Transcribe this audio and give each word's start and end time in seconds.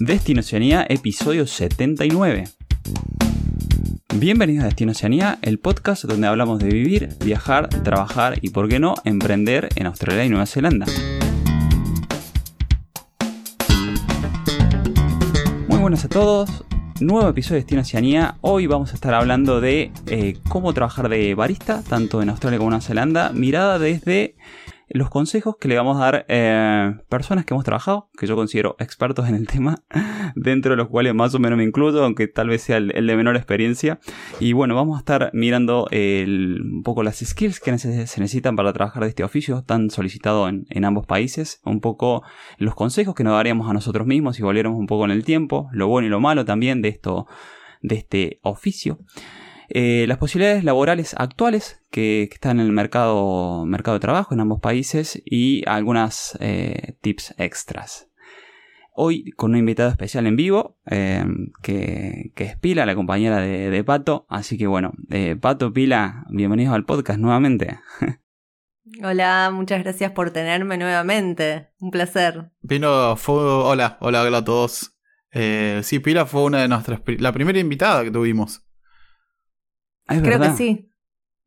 Destino 0.00 0.40
Oceanía, 0.40 0.86
episodio 0.88 1.46
79. 1.46 2.48
Bienvenidos 4.16 4.62
a 4.62 4.68
Destino 4.68 4.92
Oceanía, 4.92 5.38
el 5.42 5.58
podcast 5.58 6.04
donde 6.04 6.26
hablamos 6.26 6.58
de 6.58 6.70
vivir, 6.70 7.10
viajar, 7.22 7.68
trabajar 7.68 8.38
y, 8.40 8.48
por 8.48 8.70
qué 8.70 8.78
no, 8.78 8.94
emprender 9.04 9.68
en 9.76 9.84
Australia 9.84 10.24
y 10.24 10.30
Nueva 10.30 10.46
Zelanda. 10.46 10.86
Muy 15.68 15.78
buenas 15.78 16.06
a 16.06 16.08
todos, 16.08 16.64
nuevo 16.98 17.28
episodio 17.28 17.56
de 17.56 17.60
Destino 17.60 17.82
Oceanía. 17.82 18.38
Hoy 18.40 18.66
vamos 18.66 18.92
a 18.92 18.94
estar 18.94 19.12
hablando 19.12 19.60
de 19.60 19.92
eh, 20.06 20.38
cómo 20.48 20.72
trabajar 20.72 21.10
de 21.10 21.34
barista, 21.34 21.82
tanto 21.82 22.22
en 22.22 22.30
Australia 22.30 22.56
como 22.56 22.68
en 22.68 22.72
Nueva 22.72 22.86
Zelanda, 22.86 23.32
mirada 23.34 23.78
desde 23.78 24.34
los 24.90 25.08
consejos 25.08 25.56
que 25.56 25.68
le 25.68 25.76
vamos 25.76 25.96
a 25.96 26.04
dar 26.04 26.26
eh, 26.28 26.94
personas 27.08 27.44
que 27.44 27.54
hemos 27.54 27.64
trabajado, 27.64 28.10
que 28.18 28.26
yo 28.26 28.36
considero 28.36 28.76
expertos 28.78 29.28
en 29.28 29.36
el 29.36 29.46
tema, 29.48 29.82
dentro 30.34 30.72
de 30.72 30.76
los 30.76 30.88
cuales 30.88 31.14
más 31.14 31.34
o 31.34 31.38
menos 31.38 31.56
me 31.56 31.64
incluyo, 31.64 32.04
aunque 32.04 32.26
tal 32.28 32.48
vez 32.48 32.62
sea 32.62 32.76
el, 32.78 32.88
de 32.88 33.16
menor 33.16 33.36
experiencia. 33.36 34.00
Y 34.40 34.52
bueno, 34.52 34.74
vamos 34.74 34.96
a 34.96 35.00
estar 35.00 35.30
mirando 35.32 35.88
un 35.92 36.82
poco 36.84 37.02
las 37.02 37.18
skills 37.18 37.60
que 37.60 37.78
se 37.78 37.88
necesitan 37.88 38.56
para 38.56 38.72
trabajar 38.72 39.04
de 39.04 39.08
este 39.08 39.24
oficio 39.24 39.62
tan 39.62 39.90
solicitado 39.90 40.48
en, 40.48 40.66
en, 40.70 40.84
ambos 40.84 41.06
países, 41.06 41.60
un 41.64 41.80
poco 41.80 42.22
los 42.58 42.74
consejos 42.74 43.14
que 43.14 43.24
nos 43.24 43.34
daríamos 43.34 43.70
a 43.70 43.72
nosotros 43.72 44.06
mismos 44.06 44.36
si 44.36 44.42
volviéramos 44.42 44.78
un 44.78 44.86
poco 44.86 45.04
en 45.04 45.12
el 45.12 45.24
tiempo, 45.24 45.68
lo 45.72 45.88
bueno 45.88 46.06
y 46.06 46.10
lo 46.10 46.20
malo 46.20 46.44
también 46.44 46.82
de 46.82 46.88
esto, 46.88 47.26
de 47.80 47.94
este 47.96 48.40
oficio. 48.42 48.98
Eh, 49.72 50.06
las 50.08 50.18
posibilidades 50.18 50.64
laborales 50.64 51.14
actuales 51.16 51.80
que, 51.92 52.24
están 52.24 52.58
en 52.58 52.66
el 52.66 52.72
mercado, 52.72 53.64
mercado 53.66 53.96
de 53.96 54.00
trabajo 54.00 54.34
en 54.34 54.40
ambos 54.40 54.60
países 54.60 55.22
y 55.24 55.62
algunas 55.68 56.36
eh, 56.40 56.96
tips 57.00 57.34
extras. 57.38 58.08
Hoy 58.92 59.30
con 59.36 59.52
un 59.52 59.58
invitado 59.58 59.88
especial 59.88 60.26
en 60.26 60.34
vivo, 60.34 60.76
eh, 60.90 61.24
que, 61.62 62.32
es 62.34 62.56
Pila, 62.58 62.84
la 62.84 62.96
compañera 62.96 63.38
de, 63.38 63.84
Pato. 63.84 64.26
Así 64.28 64.58
que 64.58 64.66
bueno, 64.66 64.92
Pato, 65.40 65.72
Pila, 65.72 66.24
bienvenidos 66.30 66.74
al 66.74 66.84
podcast 66.84 67.20
nuevamente. 67.20 67.78
Hola, 69.04 69.50
muchas 69.52 69.84
gracias 69.84 70.10
por 70.10 70.32
tenerme 70.32 70.78
nuevamente. 70.78 71.68
Un 71.78 71.92
placer. 71.92 72.50
Vino, 72.60 73.14
fue, 73.16 73.36
hola, 73.36 73.98
hola, 74.00 74.22
hola 74.22 74.38
a 74.38 74.44
todos. 74.44 74.96
sí, 75.32 75.98
Pila 76.00 76.26
fue 76.26 76.42
una 76.42 76.58
de 76.58 76.66
nuestras, 76.66 77.00
la 77.18 77.32
primera 77.32 77.60
invitada 77.60 78.02
que 78.02 78.10
tuvimos. 78.10 78.64
Creo 80.22 80.40
que 80.40 80.50
sí. 80.56 80.86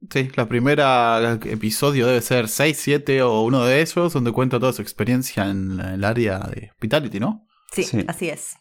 Sí, 0.10 0.30
la 0.36 0.48
primera 0.48 1.40
episodio 1.46 2.08
debe 2.08 2.22
ser 2.22 2.50
6, 2.50 2.78
7 2.78 3.22
o 3.22 3.42
uno 3.42 3.64
de 3.64 3.82
esos, 3.82 4.12
donde 4.12 4.32
cuenta 4.34 4.60
toda 4.60 4.74
su 4.74 4.82
experiencia 4.82 5.50
en 5.50 5.80
el 5.80 6.04
área 6.04 6.40
de 6.40 6.72
hospitality, 6.72 7.20
¿no? 7.20 7.48
Sí, 7.72 7.86
así 8.08 8.30
es. 8.30 8.56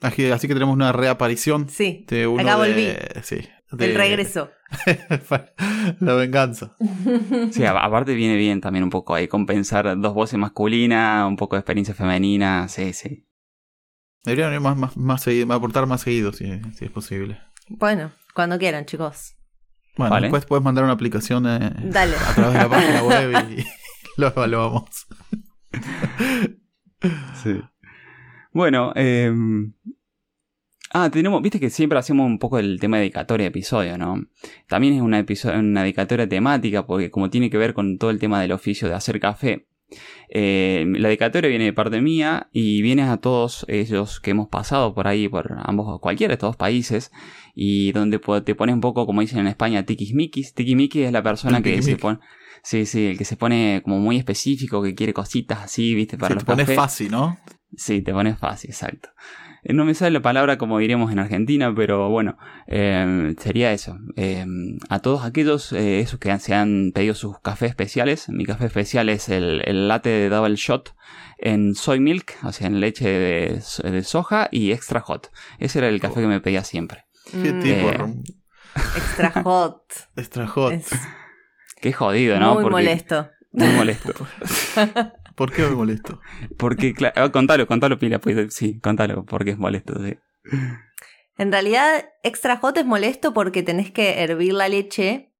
Así, 0.00 0.48
que 0.48 0.54
tenemos 0.54 0.74
una 0.74 0.92
reaparición. 0.92 1.68
Sí, 1.68 2.06
de 2.08 2.26
uno 2.26 2.42
acá 2.42 2.56
volví. 2.56 2.88
sí, 3.22 3.40
el 3.78 3.94
regreso. 3.94 4.50
la 6.00 6.14
venganza. 6.14 6.76
Sí, 7.52 7.64
aparte 7.64 8.14
viene 8.14 8.36
bien 8.36 8.60
también 8.60 8.84
un 8.84 8.90
poco 8.90 9.14
ahí 9.14 9.28
compensar 9.28 9.98
dos 10.00 10.14
voces 10.14 10.38
masculinas, 10.38 11.26
un 11.26 11.36
poco 11.36 11.56
de 11.56 11.60
experiencia 11.60 11.94
femenina, 11.94 12.68
sí, 12.68 12.92
sí. 12.92 13.26
Deberían 14.24 14.52
ir 14.52 14.60
más, 14.60 14.76
más, 14.76 14.96
más 14.96 15.22
seguido, 15.22 15.52
aportar 15.52 15.86
más 15.86 16.02
seguido 16.02 16.32
si, 16.32 16.60
si 16.74 16.84
es 16.84 16.90
posible. 16.90 17.40
Bueno, 17.68 18.12
cuando 18.34 18.58
quieran, 18.58 18.86
chicos. 18.86 19.36
Bueno, 19.96 20.20
después 20.20 20.46
puedes 20.46 20.64
mandar 20.64 20.84
una 20.84 20.94
aplicación 20.94 21.46
eh, 21.46 21.56
a 21.56 22.34
través 22.34 22.52
de 22.52 22.58
la 22.58 22.68
página 22.68 23.02
web 23.02 23.50
y, 23.50 23.64
lo 24.20 24.28
evaluamos. 24.28 25.06
sí. 27.42 27.60
Bueno, 28.52 28.92
eh, 28.96 29.32
Ah, 30.92 31.08
tenemos, 31.08 31.40
viste 31.40 31.60
que 31.60 31.70
siempre 31.70 31.98
hacemos 32.00 32.26
un 32.26 32.40
poco 32.40 32.58
el 32.58 32.80
tema 32.80 32.96
de 32.96 33.02
dedicatoria 33.02 33.44
de 33.44 33.50
episodio, 33.50 33.96
¿no? 33.96 34.24
También 34.66 34.94
es 34.94 35.00
una, 35.00 35.24
una 35.56 35.82
dedicatoria 35.82 36.28
temática, 36.28 36.84
porque 36.84 37.12
como 37.12 37.30
tiene 37.30 37.48
que 37.48 37.58
ver 37.58 37.74
con 37.74 37.96
todo 37.96 38.10
el 38.10 38.18
tema 38.18 38.40
del 38.40 38.50
oficio 38.50 38.88
de 38.88 38.94
hacer 38.94 39.20
café, 39.20 39.68
eh, 40.28 40.84
la 40.86 41.08
dedicatoria 41.08 41.48
viene 41.48 41.64
de 41.64 41.72
parte 41.72 42.00
mía 42.00 42.48
y 42.52 42.82
viene 42.82 43.02
a 43.02 43.16
todos 43.16 43.64
ellos 43.68 44.20
que 44.20 44.30
hemos 44.30 44.48
pasado 44.48 44.94
por 44.94 45.08
ahí, 45.08 45.28
por 45.28 45.56
ambos, 45.64 46.00
cualquiera 46.00 46.32
de 46.32 46.34
estos 46.34 46.56
países, 46.56 47.10
y 47.54 47.92
donde 47.92 48.20
te 48.44 48.54
pone 48.54 48.72
un 48.72 48.80
poco, 48.80 49.06
como 49.06 49.20
dicen 49.20 49.40
en 49.40 49.48
España, 49.48 49.84
tiquismiquis. 49.84 50.54
Tiquismiquis 50.54 51.06
es 51.06 51.12
la 51.12 51.22
persona 51.22 51.62
que 51.62 51.82
se 51.82 51.96
pone. 51.96 52.18
Sí, 52.62 52.84
sí, 52.86 53.06
el 53.06 53.18
que 53.18 53.24
se 53.24 53.36
pone 53.36 53.80
como 53.82 53.98
muy 53.98 54.16
específico, 54.16 54.82
que 54.82 54.94
quiere 54.94 55.14
cositas 55.14 55.60
así, 55.60 55.94
viste, 55.94 56.18
para 56.18 56.34
sí, 56.34 56.40
te 56.40 56.44
pones 56.44 56.74
fácil, 56.74 57.10
¿no? 57.10 57.38
Sí, 57.74 58.02
te 58.02 58.12
pones 58.12 58.38
fácil, 58.38 58.70
exacto. 58.70 59.08
Eh, 59.62 59.72
no 59.72 59.84
me 59.84 59.94
sale 59.94 60.12
la 60.12 60.22
palabra 60.22 60.58
como 60.58 60.78
diríamos 60.78 61.12
en 61.12 61.18
Argentina, 61.18 61.72
pero 61.74 62.08
bueno, 62.08 62.38
eh, 62.66 63.34
sería 63.38 63.72
eso. 63.72 63.98
Eh, 64.16 64.44
a 64.88 64.98
todos 65.00 65.24
aquellos 65.24 65.72
esos 65.72 66.18
que 66.18 66.38
se 66.38 66.54
han 66.54 66.92
pedido 66.94 67.14
sus 67.14 67.38
cafés 67.40 67.70
especiales, 67.70 68.28
mi 68.28 68.44
café 68.44 68.66
especial 68.66 69.08
es 69.08 69.28
el, 69.28 69.62
el 69.64 69.88
latte 69.88 70.08
de 70.08 70.28
double 70.28 70.56
shot 70.56 70.94
en 71.40 71.74
soy 71.74 72.00
milk, 72.00 72.36
o 72.44 72.52
sea, 72.52 72.66
en 72.66 72.80
leche 72.80 73.08
de, 73.08 74.02
soja 74.02 74.48
y 74.50 74.72
extra 74.72 75.00
hot. 75.00 75.30
Ese 75.58 75.78
era 75.78 75.88
el 75.88 76.00
café 76.00 76.20
que 76.20 76.26
me 76.26 76.40
pedía 76.40 76.64
siempre. 76.64 77.06
¿Qué 77.30 77.52
tipo? 77.52 77.90
extra 78.96 79.30
hot. 79.42 79.82
extra 80.16 80.46
hot. 80.46 80.82
Qué 81.80 81.92
jodido, 81.92 82.38
¿no? 82.38 82.54
Muy 82.54 82.70
molesto. 82.70 83.30
Muy 83.52 83.68
molesto. 83.68 84.12
¿Por 85.34 85.52
qué 85.52 85.62
me 85.62 85.70
molesto? 85.70 86.20
Porque, 86.58 86.94
claro, 86.94 87.14
ah, 87.16 87.32
contalo, 87.32 87.66
contalo, 87.66 87.98
Pila, 87.98 88.20
pues 88.20 88.54
sí, 88.54 88.78
contalo, 88.80 89.24
porque 89.24 89.50
es 89.50 89.58
molesto, 89.58 89.94
sí. 90.02 90.16
En 91.38 91.52
realidad, 91.52 92.04
extra 92.22 92.58
hot 92.58 92.76
es 92.76 92.84
molesto 92.84 93.32
porque 93.32 93.62
tenés 93.62 93.90
que 93.90 94.22
hervir 94.22 94.52
la 94.52 94.68
leche 94.68 95.30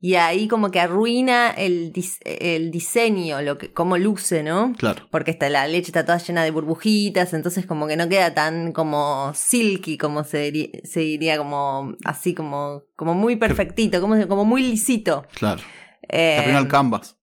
y 0.00 0.16
ahí 0.16 0.48
como 0.48 0.70
que 0.70 0.80
arruina 0.80 1.50
el, 1.50 1.92
el 2.24 2.70
diseño, 2.70 3.40
lo 3.40 3.56
que, 3.56 3.72
cómo 3.72 3.96
luce, 3.96 4.42
¿no? 4.42 4.74
Claro. 4.76 5.08
Porque 5.10 5.30
está, 5.30 5.48
la 5.48 5.66
leche 5.66 5.86
está 5.86 6.04
toda 6.04 6.18
llena 6.18 6.44
de 6.44 6.50
burbujitas, 6.50 7.32
entonces 7.32 7.64
como 7.64 7.86
que 7.86 7.96
no 7.96 8.06
queda 8.06 8.34
tan 8.34 8.72
como 8.72 9.32
silky, 9.34 9.96
como 9.96 10.22
se, 10.24 10.50
diría, 10.50 10.68
se 10.84 11.00
diría 11.00 11.38
como 11.38 11.94
así, 12.04 12.34
como, 12.34 12.82
como 12.96 13.14
muy 13.14 13.36
perfectito, 13.36 14.00
como, 14.02 14.28
como 14.28 14.44
muy 14.44 14.62
lisito. 14.62 15.26
Claro. 15.34 15.62
Eh, 16.08 16.36
arruina 16.38 16.58
el 16.58 16.68
canvas. 16.68 17.16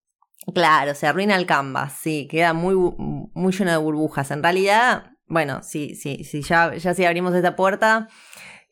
Claro, 0.54 0.94
se 0.94 1.06
arruina 1.06 1.36
el 1.36 1.46
canvas, 1.46 1.92
sí, 2.00 2.26
queda 2.28 2.52
muy, 2.52 2.74
muy 2.74 3.52
lleno 3.52 3.70
de 3.70 3.76
burbujas. 3.76 4.30
En 4.32 4.42
realidad, 4.42 5.12
bueno, 5.26 5.62
sí, 5.62 5.94
sí, 5.94 6.24
sí, 6.24 6.42
ya, 6.42 6.74
ya 6.74 6.94
si 6.94 7.04
abrimos 7.04 7.34
esta 7.34 7.54
puerta, 7.54 8.08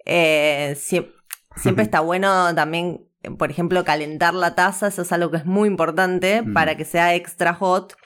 eh, 0.04 0.76
siempre 0.76 1.14
está 1.84 2.00
bueno 2.00 2.54
también, 2.54 3.06
por 3.38 3.50
ejemplo, 3.50 3.84
calentar 3.84 4.34
la 4.34 4.56
taza, 4.56 4.88
eso 4.88 5.02
es 5.02 5.12
algo 5.12 5.30
que 5.30 5.36
es 5.36 5.46
muy 5.46 5.68
importante 5.68 6.42
para 6.42 6.76
que 6.76 6.84
sea 6.84 7.14
extra 7.14 7.54
hot 7.54 7.96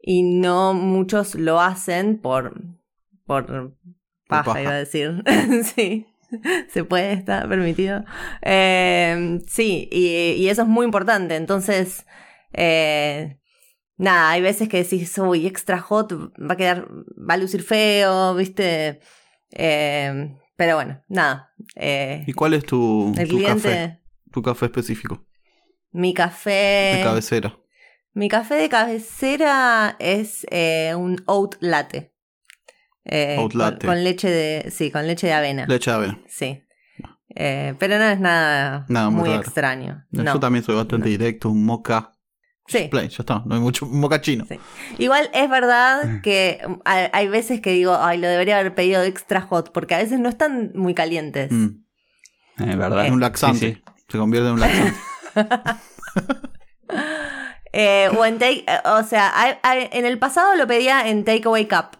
y 0.00 0.22
no 0.22 0.72
muchos 0.74 1.34
lo 1.34 1.60
hacen 1.60 2.18
por, 2.20 2.62
por 3.26 3.76
paja, 4.28 4.62
iba 4.62 4.70
a 4.70 4.78
decir. 4.78 5.24
sí. 5.74 6.06
Se 6.68 6.84
puede, 6.84 7.14
está 7.14 7.48
permitido. 7.48 8.04
Eh, 8.42 9.40
sí, 9.48 9.88
y, 9.90 10.34
y, 10.36 10.50
eso 10.50 10.62
es 10.62 10.68
muy 10.68 10.84
importante. 10.84 11.36
Entonces, 11.36 12.04
eh, 12.60 13.38
nada, 13.96 14.30
hay 14.30 14.42
veces 14.42 14.68
que 14.68 14.82
decís, 14.82 15.16
uy, 15.18 15.46
extra 15.46 15.78
hot, 15.78 16.12
va 16.12 16.54
a 16.54 16.56
quedar, 16.56 16.88
va 16.88 17.34
a 17.34 17.36
lucir 17.36 17.62
feo, 17.62 18.34
¿viste? 18.34 18.98
Eh, 19.52 20.36
pero 20.56 20.74
bueno, 20.74 21.00
nada. 21.08 21.54
Eh, 21.76 22.24
¿Y 22.26 22.32
cuál 22.32 22.54
es 22.54 22.64
tu, 22.64 23.14
café? 23.46 24.00
Tu 24.32 24.42
café 24.42 24.66
específico. 24.66 25.24
Mi 25.92 26.12
café. 26.12 26.96
De 26.96 27.02
cabecera. 27.04 27.56
Mi 28.12 28.28
café 28.28 28.56
de 28.56 28.68
cabecera 28.68 29.94
es 30.00 30.44
un 30.96 31.22
oat 31.26 31.54
latte. 31.60 32.12
oat 33.38 33.54
latte. 33.54 33.86
Con, 33.86 34.02
leche 34.02 34.28
de. 34.28 34.70
Sí, 34.72 34.90
con 34.90 35.06
leche 35.06 35.28
de 35.28 35.32
avena. 35.32 35.64
Leche 35.68 35.92
de 35.92 35.96
avena. 35.96 36.20
Sí. 36.26 36.64
pero 37.36 37.98
no 37.98 38.04
es 38.04 38.18
nada, 38.18 38.84
muy, 39.10 39.30
extraño. 39.30 40.04
Yo 40.10 40.40
también 40.40 40.64
soy 40.64 40.74
bastante 40.74 41.08
directo, 41.08 41.50
un 41.50 41.64
mocha 41.64 42.17
Sí. 42.68 42.90
ya 42.92 43.00
está, 43.00 43.42
no 43.46 43.54
hay 43.54 43.60
mucho 43.60 43.86
mocachino. 43.86 44.44
Sí. 44.46 44.60
Igual 44.98 45.30
es 45.32 45.48
verdad 45.48 46.04
mm. 46.04 46.20
que 46.20 46.60
hay 46.84 47.28
veces 47.28 47.62
que 47.62 47.72
digo, 47.72 47.96
ay, 47.98 48.18
lo 48.18 48.28
debería 48.28 48.58
haber 48.58 48.74
pedido 48.74 49.02
extra 49.02 49.40
hot, 49.40 49.72
porque 49.72 49.94
a 49.94 49.98
veces 49.98 50.20
no 50.20 50.28
están 50.28 50.72
muy 50.74 50.94
calientes. 50.94 51.50
Mm. 51.50 51.68
Es 52.58 52.76
verdad. 52.76 53.06
Es 53.06 53.12
un 53.12 53.20
laxante. 53.20 53.82
Se 54.08 54.18
convierte 54.18 54.48
en 54.48 54.54
un 54.54 54.60
laxante. 54.60 54.98
eh, 57.72 58.10
o 58.16 58.24
en 58.24 58.38
take, 58.38 58.64
eh, 58.66 58.80
o 58.84 59.02
sea, 59.02 59.32
en 59.64 60.04
el 60.04 60.18
pasado 60.18 60.54
lo 60.54 60.66
pedía 60.66 61.08
en 61.08 61.24
takeaway 61.24 61.66
cup. 61.66 61.96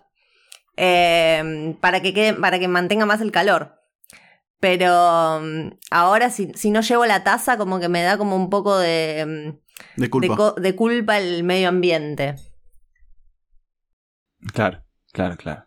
Eh, 0.76 1.76
para 1.80 2.00
que 2.00 2.14
quede, 2.14 2.34
para 2.34 2.58
que 2.58 2.68
mantenga 2.68 3.06
más 3.06 3.20
el 3.20 3.32
calor. 3.32 3.78
Pero 4.60 5.38
um, 5.38 5.70
ahora 5.90 6.30
si, 6.30 6.52
si 6.54 6.70
no 6.70 6.80
llevo 6.80 7.06
la 7.06 7.24
taza, 7.24 7.56
como 7.56 7.78
que 7.78 7.88
me 7.88 8.02
da 8.02 8.18
como 8.18 8.36
un 8.36 8.50
poco 8.50 8.76
de 8.78 9.24
um, 9.26 9.58
de 9.98 10.10
culpa. 10.10 10.54
De, 10.60 10.74
culpa 10.76 11.18
el 11.18 11.44
medio 11.44 11.68
ambiente. 11.68 12.34
Claro, 14.52 14.82
claro, 15.12 15.36
claro. 15.36 15.64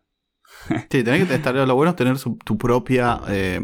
Sí, 0.90 1.04
tenés 1.04 1.28
que 1.28 1.36
estar, 1.36 1.54
lo 1.56 1.76
bueno 1.76 1.92
es 1.92 1.96
tener 1.96 2.18
su- 2.18 2.38
tu 2.38 2.58
propia 2.58 3.22
eh, 3.30 3.62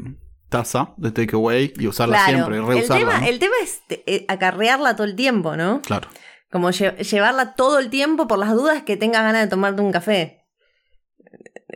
taza 0.49 0.93
de 0.97 1.11
takeaway 1.11 1.73
y 1.77 1.87
usarla 1.87 2.17
Claro. 2.25 2.33
siempre, 2.33 2.55
y 2.55 2.59
el, 2.59 2.67
reusarla. 2.67 2.99
tema, 3.11 3.19
¿no? 3.21 3.27
el 3.27 3.39
tema 3.39 3.55
es 3.61 3.81
eh, 3.89 4.25
acarrearla 4.27 4.95
todo 4.95 5.05
el 5.07 5.15
tiempo, 5.15 5.55
¿no? 5.55 5.81
Claro. 5.81 6.07
Como 6.51 6.69
lle- 6.69 6.97
llevarla 6.97 7.55
todo 7.55 7.79
el 7.79 7.89
tiempo 7.89 8.27
por 8.27 8.39
las 8.39 8.53
dudas 8.53 8.83
que 8.83 8.95
tengas 8.97 9.23
ganas 9.23 9.41
de 9.43 9.47
tomarte 9.49 9.81
un 9.81 9.91
café. 9.91 10.45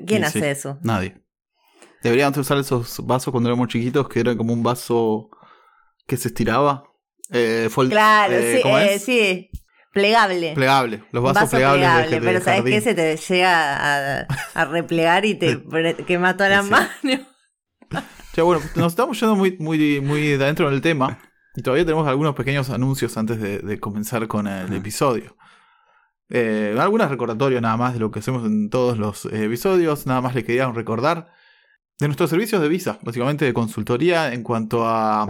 ¿Quién 0.08 0.24
hace 0.24 0.40
sí, 0.40 0.46
eso? 0.46 0.80
Nadie. 0.82 1.22
Deberían 2.04 2.38
usar 2.40 2.58
esos 2.58 3.06
vasos 3.06 3.32
cuando 3.32 3.50
éramos 3.50 3.68
chiquitos 3.68 4.08
que 4.08 4.22
era 4.22 4.36
como 4.36 4.54
un 4.54 4.64
vaso 4.64 5.30
que 6.08 6.18
se 6.18 6.30
estiraba. 6.30 6.86
Eh, 7.32 7.70
Claro, 7.90 8.34
eh, 8.34 8.56
sí, 8.58 8.62
¿cómo 8.62 8.78
eh, 8.78 9.00
sí. 9.00 9.50
Plegable. 9.94 10.54
Plegable. 10.54 11.04
Los 11.12 11.24
vasos 11.24 11.42
vaso 11.44 11.52
plegables 11.58 11.82
de- 11.82 11.88
plegable, 11.94 12.20
de, 12.20 12.26
pero 12.26 12.44
¿sabes 12.46 12.64
qué? 12.64 12.82
Se 12.82 12.94
te 12.94 13.18
llega 13.18 14.20
a, 14.22 14.28
a 14.54 14.66
replegar 14.66 15.26
y 15.26 15.36
te 15.36 15.62
quema 16.08 16.38
toda 16.38 16.50
la 16.50 16.64
Sí. 16.64 16.70
mano. 16.70 16.90
Ya, 18.34 18.44
bueno, 18.44 18.62
nos 18.78 18.94
estamos 18.94 19.20
yendo 19.20 19.36
muy, 19.36 19.58
muy, 19.60 20.00
muy 20.00 20.22
de 20.38 20.44
adentro 20.46 20.70
del 20.70 20.80
tema. 20.80 21.20
Y 21.54 21.62
todavía 21.62 21.84
tenemos 21.84 22.08
algunos 22.08 22.34
pequeños 22.34 22.70
anuncios 22.70 23.18
antes 23.18 23.42
de, 23.42 23.60
de 23.60 23.78
comenzar 23.82 24.26
con 24.30 24.48
el 24.48 24.72
episodio. 24.74 25.36
Eh, 26.30 26.74
algunos 26.80 27.10
recordatorios 27.10 27.62
nada 27.62 27.76
más 27.76 27.94
de 27.94 28.00
lo 28.00 28.10
que 28.10 28.20
hacemos 28.20 28.46
en 28.46 28.70
todos 28.70 28.98
los 28.98 29.26
episodios. 29.26 30.06
Nada 30.08 30.22
más 30.22 30.34
le 30.34 30.46
quería 30.46 30.72
recordar 30.72 31.28
de 32.00 32.08
nuestros 32.08 32.30
servicios 32.30 32.62
de 32.62 32.70
visa, 32.70 33.00
básicamente 33.02 33.44
de 33.44 33.52
consultoría 33.54 34.32
en 34.34 34.44
cuanto 34.44 34.88
a 34.88 35.28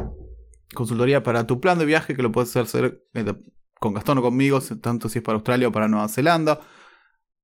consultoría 0.74 1.24
para 1.24 1.46
tu 1.46 1.60
plan 1.60 1.78
de 1.80 1.86
viaje, 1.86 2.16
que 2.16 2.24
lo 2.24 2.32
puedes 2.32 2.56
hacer 2.56 3.04
eh, 3.14 3.34
con 3.80 3.94
Gastón 3.94 4.20
o 4.20 4.22
conmigo, 4.22 4.60
tanto 4.82 5.10
si 5.10 5.20
es 5.20 5.24
para 5.24 5.36
Australia 5.36 5.68
o 5.68 5.72
para 5.72 5.88
Nueva 5.88 6.08
Zelanda, 6.08 6.62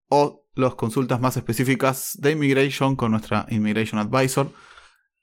o 0.10 0.46
las 0.56 0.76
consultas 0.76 1.20
más 1.20 1.38
específicas 1.38 2.18
de 2.20 2.32
Immigration 2.32 2.96
con 2.96 3.12
nuestra 3.12 3.46
Immigration 3.50 4.00
Advisor. 4.00 4.52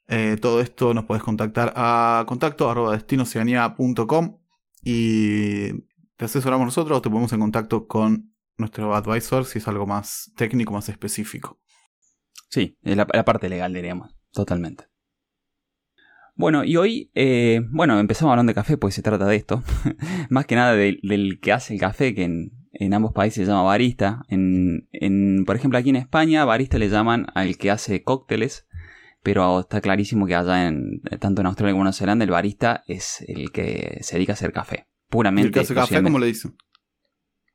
Eh, 0.08 0.36
todo 0.40 0.60
esto 0.60 0.92
nos 0.92 1.04
puedes 1.04 1.22
contactar 1.22 1.72
a 1.76 2.24
contacto 2.26 2.70
arroba 2.70 2.98
y 4.86 5.72
te 6.16 6.24
asesoramos 6.24 6.66
nosotros 6.66 6.98
o 6.98 7.02
te 7.02 7.08
ponemos 7.08 7.32
en 7.32 7.40
contacto 7.40 7.86
con 7.86 8.34
nuestro 8.58 8.94
advisor 8.94 9.46
si 9.46 9.58
es 9.58 9.66
algo 9.66 9.86
más 9.86 10.30
técnico, 10.36 10.72
más 10.72 10.88
específico. 10.88 11.58
Sí, 12.50 12.78
es 12.82 12.96
la, 12.96 13.06
la 13.12 13.24
parte 13.24 13.48
legal, 13.48 13.72
diríamos. 13.72 14.14
Totalmente. 14.32 14.93
Bueno, 16.36 16.64
y 16.64 16.76
hoy, 16.76 17.10
eh, 17.14 17.60
bueno, 17.70 17.98
empezamos 18.00 18.32
hablando 18.32 18.50
de 18.50 18.54
café, 18.54 18.76
pues 18.76 18.94
se 18.94 19.02
trata 19.02 19.26
de 19.26 19.36
esto. 19.36 19.62
Más 20.30 20.46
que 20.46 20.56
nada 20.56 20.74
del, 20.74 20.98
del 21.02 21.38
que 21.40 21.52
hace 21.52 21.74
el 21.74 21.80
café, 21.80 22.14
que 22.14 22.24
en, 22.24 22.52
en 22.72 22.92
ambos 22.92 23.12
países 23.12 23.46
se 23.46 23.50
llama 23.50 23.62
barista. 23.62 24.22
En, 24.28 24.88
en, 24.92 25.44
por 25.44 25.54
ejemplo, 25.56 25.78
aquí 25.78 25.90
en 25.90 25.96
España, 25.96 26.44
barista 26.44 26.78
le 26.78 26.88
llaman 26.88 27.26
al 27.34 27.56
que 27.56 27.70
hace 27.70 28.02
cócteles, 28.02 28.66
pero 29.22 29.60
está 29.60 29.80
clarísimo 29.80 30.26
que 30.26 30.34
allá, 30.34 30.66
en, 30.66 31.00
tanto 31.20 31.40
en 31.40 31.46
Australia 31.46 31.72
como 31.72 31.82
en 31.82 31.84
Nueva 31.84 31.92
Zelanda, 31.92 32.24
el 32.24 32.30
barista 32.30 32.82
es 32.86 33.24
el 33.28 33.52
que 33.52 33.98
se 34.02 34.16
dedica 34.16 34.32
a 34.32 34.34
hacer 34.34 34.52
café. 34.52 34.88
¿Y 34.88 35.10
Puramente. 35.10 35.46
el 35.46 35.54
que 35.54 35.60
hace 35.60 35.74
café, 35.74 36.02
cómo 36.02 36.18
le 36.18 36.26
dicen? 36.26 36.56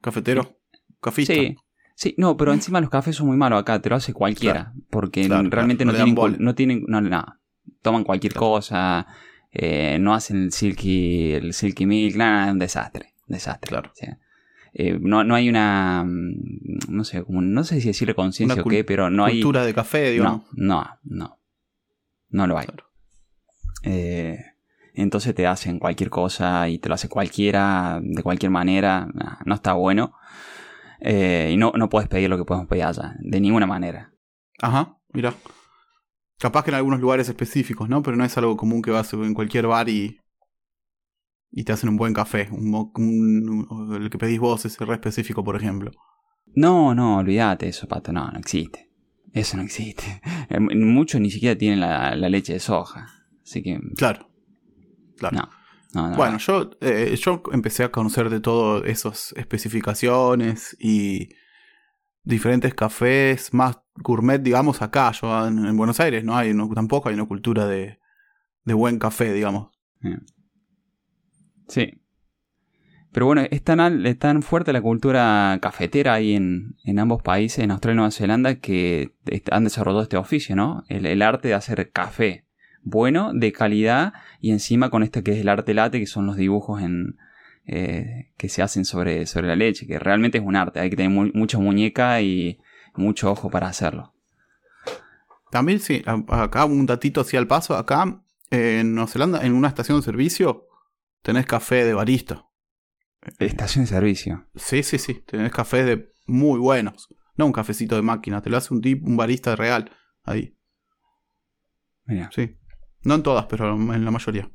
¿Cafetero? 0.02 0.58
¿Cafista? 1.02 1.34
Sí, 1.34 1.58
sí, 1.96 2.16
no, 2.18 2.38
pero 2.38 2.54
encima 2.54 2.80
los 2.80 2.90
cafés 2.90 3.18
son 3.18 3.28
muy 3.28 3.36
malos 3.36 3.60
acá, 3.60 3.82
te 3.82 3.90
lo 3.90 3.98
hace 3.98 4.14
cualquiera, 4.14 4.74
porque 4.90 5.26
Claro, 5.26 5.50
realmente 5.50 5.84
claro, 5.84 5.98
no, 5.98 6.16
tienen, 6.16 6.36
no 6.40 6.56
tienen, 6.56 6.84
no, 6.88 7.02
nada, 7.02 7.39
toman 7.82 8.04
cualquier 8.04 8.34
cosa, 8.34 9.08
eh, 9.52 9.98
no 10.00 10.14
hacen 10.14 10.44
el 10.44 10.52
silky, 10.52 11.34
el 11.34 11.54
silky 11.54 11.86
milk, 11.86 12.16
nada, 12.16 12.48
es 12.48 12.52
un 12.54 12.60
desastre, 12.60 13.16
desastre. 13.28 13.70
Claro. 13.70 13.90
o 13.92 13.96
sea, 13.96 14.20
eh, 14.74 14.98
no, 15.02 15.24
no 15.24 15.36
hay 15.36 15.50
una, 15.50 16.04
mm, 16.06 16.90
no 16.90 17.04
sé, 17.04 17.24
como, 17.24 17.42
no 17.42 17.64
sé 17.64 17.82
si 17.82 17.88
decirle 17.88 18.14
conciencia 18.16 18.62
o 18.62 18.66
qué, 18.66 18.84
pero 18.84 19.10
no 19.10 19.26
hay, 19.26 19.42
Cultura 19.42 19.66
de 19.66 19.74
café, 19.74 20.12
digamos. 20.12 20.44
no, 20.54 20.86
no, 20.86 21.00
no, 21.04 21.40
no 22.30 22.48
lo 22.48 22.58
hay. 22.58 22.68
Claro. 22.68 22.86
Eh, 23.84 24.38
entonces 24.94 25.34
te 25.34 25.48
hacen 25.48 25.80
cualquier 25.80 26.10
cosa 26.10 26.68
y 26.68 26.78
te 26.80 26.90
lo 26.90 26.96
hace 26.96 27.08
cualquiera, 27.10 28.00
de 28.04 28.22
cualquier 28.22 28.52
manera, 28.52 29.08
nah, 29.14 29.38
no 29.46 29.56
está 29.56 29.74
bueno. 29.74 30.14
Eh, 31.00 31.52
y 31.54 31.58
no, 31.58 31.72
no 31.76 31.90
puedes 31.90 32.10
pedir 32.10 32.30
lo 32.30 32.38
que 32.38 32.44
podemos 32.44 32.68
pedir 32.68 32.84
allá, 32.84 33.16
de 33.20 33.40
ninguna 33.40 33.66
manera. 33.66 34.12
Ajá, 34.62 34.98
mira. 35.14 35.34
Capaz 36.40 36.64
que 36.64 36.72
en 36.72 36.76
algunos 36.76 37.02
lugares 37.02 37.28
específicos, 37.28 37.90
¿no? 37.90 38.02
Pero 38.02 38.16
no 38.16 38.24
es 38.24 38.38
algo 38.38 38.56
común 38.56 38.82
que 38.82 38.92
vas 38.92 39.12
en 39.14 39.34
cualquier 39.34 39.68
bar 39.68 39.90
y. 39.90 40.20
y 41.52 41.64
te 41.66 41.74
hacen 41.74 41.90
un 41.90 41.98
buen 41.98 42.14
café. 42.14 42.48
Un, 42.52 43.92
el 44.02 44.10
que 44.10 44.18
pedís 44.18 44.40
vos 44.40 44.66
es 44.66 44.78
re 44.80 44.94
específico, 44.94 45.44
por 45.44 45.58
ejemplo. 45.58 45.92
No, 46.56 46.96
no, 46.96 47.18
olvídate 47.18 47.68
eso, 47.68 47.88
pato, 47.88 48.14
no, 48.14 48.32
no 48.32 48.40
existe. 48.40 48.90
Eso 49.34 49.58
no 49.58 49.64
existe. 49.64 50.22
Muchos 50.60 51.20
ni 51.20 51.30
siquiera 51.30 51.58
tienen 51.58 51.82
la, 51.82 52.16
la 52.16 52.30
leche 52.30 52.54
de 52.54 52.60
soja. 52.60 53.06
Así 53.44 53.62
que, 53.62 53.80
Claro. 53.98 54.30
Claro. 55.18 55.36
no. 55.36 55.50
no, 55.94 56.10
no. 56.12 56.16
Bueno, 56.16 56.38
yo, 56.38 56.72
eh, 56.80 57.16
yo 57.20 57.44
empecé 57.52 57.84
a 57.84 57.92
conocer 57.92 58.30
de 58.30 58.40
todo 58.40 58.86
esas 58.86 59.34
especificaciones 59.36 60.78
y 60.80 61.30
diferentes 62.24 62.74
cafés 62.74 63.54
más 63.54 63.80
gourmet, 63.96 64.42
digamos, 64.42 64.82
acá. 64.82 65.12
Yo 65.12 65.48
en, 65.48 65.66
en 65.66 65.78
Buenos 65.78 66.00
Aires 66.00 66.24
no 66.24 66.38
hay, 66.38 66.54
tampoco 66.74 67.10
hay 67.10 67.16
una 67.16 67.26
cultura 67.26 67.68
de, 67.68 68.00
de 68.64 68.74
buen 68.74 69.00
café, 69.00 69.34
digamos. 69.34 69.70
Sí. 71.68 72.02
Pero 73.12 73.26
bueno, 73.26 73.42
es 73.50 73.64
tan, 73.64 74.06
es 74.06 74.20
tan 74.20 74.44
fuerte 74.44 74.72
la 74.72 74.82
cultura 74.82 75.58
cafetera 75.62 76.14
ahí 76.14 76.36
en, 76.36 76.76
en 76.84 77.00
ambos 77.00 77.24
países, 77.24 77.64
en 77.64 77.72
Australia 77.72 77.94
y 77.94 77.98
Nueva 77.98 78.12
Zelanda, 78.12 78.56
que 78.56 79.16
han 79.52 79.64
desarrollado 79.64 80.04
este 80.04 80.18
oficio, 80.18 80.56
¿no? 80.56 80.84
El, 80.90 81.06
el 81.08 81.22
arte 81.22 81.48
de 81.48 81.54
hacer 81.56 81.92
café 81.92 82.46
bueno, 82.82 83.34
de 83.34 83.52
calidad, 83.52 84.14
y 84.40 84.52
encima 84.52 84.90
con 84.90 85.04
esto 85.04 85.24
que 85.24 85.32
es 85.32 85.40
el 85.40 85.50
arte 85.50 85.74
late, 85.74 86.00
que 86.00 86.06
son 86.06 86.28
los 86.28 86.38
dibujos 86.38 86.82
en, 86.82 87.18
eh, 87.72 88.32
que 88.38 88.50
se 88.50 88.62
hacen 88.64 88.84
sobre, 88.84 89.26
sobre 89.28 89.48
la 89.48 89.56
leche, 89.56 89.86
que 89.86 90.00
realmente 90.00 90.40
es 90.40 90.44
un 90.44 90.56
arte, 90.56 90.80
hay 90.80 90.90
que 90.90 90.96
tener 90.96 91.12
mu- 91.12 91.32
mucha 91.34 91.60
muñeca 91.60 92.20
y 92.22 92.60
mucho 92.96 93.32
ojo 93.32 93.50
para 93.50 93.68
hacerlo. 93.68 94.14
También 95.52 95.80
sí, 95.80 96.04
acá 96.28 96.66
un 96.66 96.86
datito 96.86 97.22
así 97.22 97.38
al 97.38 97.48
paso, 97.48 97.76
acá 97.76 98.24
eh, 98.52 98.80
en 98.82 98.94
Nueva 98.96 99.10
Zelanda, 99.10 99.46
en 99.46 99.54
una 99.54 99.68
estación 99.68 100.00
de 100.00 100.04
servicio, 100.04 100.68
tenés 101.22 101.46
café 101.46 101.86
de 101.86 101.94
barista. 101.94 102.46
Estación 103.38 103.86
de 103.86 103.90
servicio. 103.90 104.48
Sí, 104.56 104.82
sí, 104.84 104.98
sí, 104.98 105.24
tenés 105.26 105.52
cafés 105.52 105.86
de 105.86 106.12
muy 106.26 106.60
buenos. 106.60 107.08
No 107.36 107.46
un 107.46 107.52
cafecito 107.52 107.96
de 107.96 108.02
máquina, 108.02 108.42
te 108.42 108.50
lo 108.50 108.58
hace 108.58 108.74
un 108.74 108.82
un 109.04 109.18
barista 109.18 109.56
real. 109.56 109.92
Ahí, 110.24 110.56
Mira. 112.06 112.30
sí. 112.34 112.58
No 113.04 113.16
en 113.16 113.24
todas, 113.24 113.46
pero 113.46 113.74
en 113.76 114.06
la 114.06 114.12
mayoría. 114.12 114.50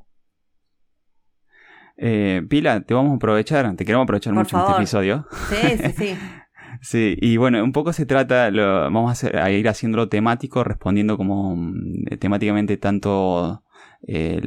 Eh, 1.97 2.41
Pila, 2.49 2.81
te 2.81 2.93
vamos 2.93 3.13
a 3.13 3.15
aprovechar, 3.15 3.73
te 3.75 3.85
queremos 3.85 4.03
aprovechar 4.03 4.33
Por 4.33 4.43
mucho 4.43 4.57
en 4.57 4.61
este 4.61 4.73
episodio. 4.73 5.25
Sí, 5.49 5.77
sí, 5.77 5.91
sí. 5.97 6.17
Sí, 6.81 7.15
y 7.21 7.37
bueno, 7.37 7.63
un 7.63 7.71
poco 7.71 7.93
se 7.93 8.05
trata, 8.05 8.51
lo- 8.51 8.81
vamos 8.81 9.07
a, 9.09 9.13
hacer- 9.13 9.37
a 9.37 9.49
ir 9.49 9.67
haciéndolo 9.69 10.09
temático, 10.09 10.63
respondiendo 10.63 11.15
como 11.15 11.55
mm, 11.55 12.17
temáticamente 12.19 12.75
tanto 12.75 13.63
eh, 14.07 14.41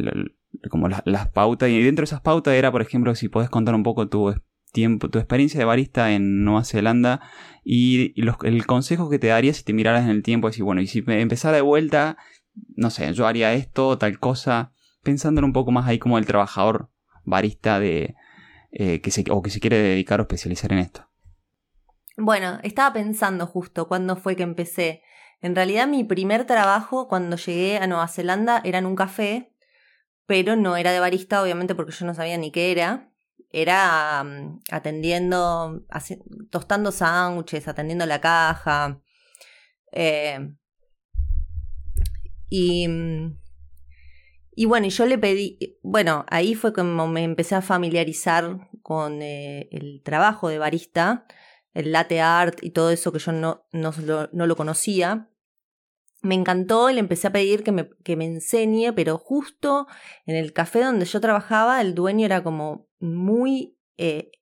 como 0.68 0.88
las, 0.88 1.00
las 1.06 1.28
pautas. 1.30 1.70
Y 1.70 1.82
dentro 1.82 2.02
de 2.02 2.04
esas 2.06 2.20
pautas 2.20 2.52
era, 2.54 2.70
por 2.70 2.82
ejemplo, 2.82 3.14
si 3.14 3.28
podés 3.28 3.48
contar 3.48 3.74
un 3.74 3.82
poco 3.82 4.08
tu 4.08 4.34
tiempo, 4.72 5.08
tu 5.08 5.18
experiencia 5.18 5.58
de 5.58 5.64
barista 5.64 6.12
en 6.12 6.44
Nueva 6.44 6.64
Zelanda 6.64 7.20
y, 7.64 8.12
los- 8.20 8.36
el 8.42 8.66
consejo 8.66 9.08
que 9.08 9.18
te 9.18 9.28
daría 9.28 9.54
si 9.54 9.64
te 9.64 9.72
miraras 9.72 10.04
en 10.04 10.10
el 10.10 10.22
tiempo, 10.22 10.48
decir, 10.48 10.64
bueno, 10.64 10.82
y 10.82 10.86
si 10.86 11.00
me 11.02 11.20
empezara 11.22 11.56
de 11.56 11.62
vuelta, 11.62 12.18
no 12.76 12.90
sé, 12.90 13.10
yo 13.14 13.26
haría 13.26 13.54
esto, 13.54 13.96
tal 13.96 14.18
cosa, 14.18 14.72
pensándolo 15.02 15.46
un 15.46 15.54
poco 15.54 15.70
más 15.72 15.86
ahí 15.86 15.98
como 15.98 16.18
el 16.18 16.26
trabajador 16.26 16.90
barista 17.28 17.78
de 17.80 18.14
eh, 18.72 19.00
que 19.00 19.10
se, 19.10 19.24
o 19.30 19.42
que 19.42 19.50
se 19.50 19.60
quiere 19.60 19.78
dedicar 19.78 20.20
o 20.20 20.22
especializar 20.22 20.72
en 20.72 20.78
esto. 20.78 21.08
Bueno, 22.16 22.58
estaba 22.62 22.92
pensando 22.92 23.46
justo 23.46 23.88
cuándo 23.88 24.16
fue 24.16 24.36
que 24.36 24.42
empecé. 24.42 25.02
En 25.40 25.54
realidad 25.54 25.86
mi 25.86 26.04
primer 26.04 26.44
trabajo 26.46 27.08
cuando 27.08 27.36
llegué 27.36 27.78
a 27.78 27.86
Nueva 27.86 28.08
Zelanda 28.08 28.60
era 28.64 28.78
en 28.78 28.86
un 28.86 28.96
café, 28.96 29.54
pero 30.26 30.56
no 30.56 30.76
era 30.76 30.92
de 30.92 31.00
barista, 31.00 31.42
obviamente 31.42 31.74
porque 31.74 31.92
yo 31.92 32.04
no 32.06 32.14
sabía 32.14 32.36
ni 32.36 32.50
qué 32.50 32.72
era. 32.72 33.12
Era 33.50 34.22
mm, 34.24 34.60
atendiendo, 34.70 35.84
tostando 36.50 36.92
sándwiches, 36.92 37.68
atendiendo 37.68 38.04
la 38.06 38.20
caja. 38.20 39.00
eh, 39.92 40.54
y, 42.50 42.88
mm, 42.88 43.38
y 44.60 44.64
bueno, 44.64 44.88
y 44.88 44.90
yo 44.90 45.06
le 45.06 45.18
pedí, 45.18 45.78
bueno, 45.82 46.26
ahí 46.28 46.56
fue 46.56 46.72
como 46.72 47.06
me 47.06 47.22
empecé 47.22 47.54
a 47.54 47.62
familiarizar 47.62 48.68
con 48.82 49.22
eh, 49.22 49.68
el 49.70 50.02
trabajo 50.02 50.48
de 50.48 50.58
barista 50.58 51.26
el 51.74 51.92
latte 51.92 52.20
art 52.20 52.58
y 52.62 52.70
todo 52.70 52.90
eso 52.90 53.12
que 53.12 53.20
yo 53.20 53.30
no, 53.30 53.68
no, 53.70 53.94
lo, 54.04 54.28
no 54.32 54.48
lo 54.48 54.56
conocía. 54.56 55.30
Me 56.22 56.34
encantó 56.34 56.90
y 56.90 56.94
le 56.94 56.98
empecé 56.98 57.28
a 57.28 57.32
pedir 57.32 57.62
que 57.62 57.70
me, 57.70 57.88
que 58.02 58.16
me 58.16 58.24
enseñe, 58.24 58.92
pero 58.96 59.16
justo 59.16 59.86
en 60.26 60.34
el 60.34 60.52
café 60.52 60.82
donde 60.82 61.04
yo 61.06 61.20
trabajaba, 61.20 61.80
el 61.80 61.94
dueño 61.94 62.26
era 62.26 62.42
como 62.42 62.88
muy, 62.98 63.78
eh, 63.96 64.32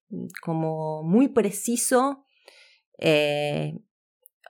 como 0.41 1.03
muy 1.03 1.29
preciso. 1.29 2.25
eh, 2.99 3.75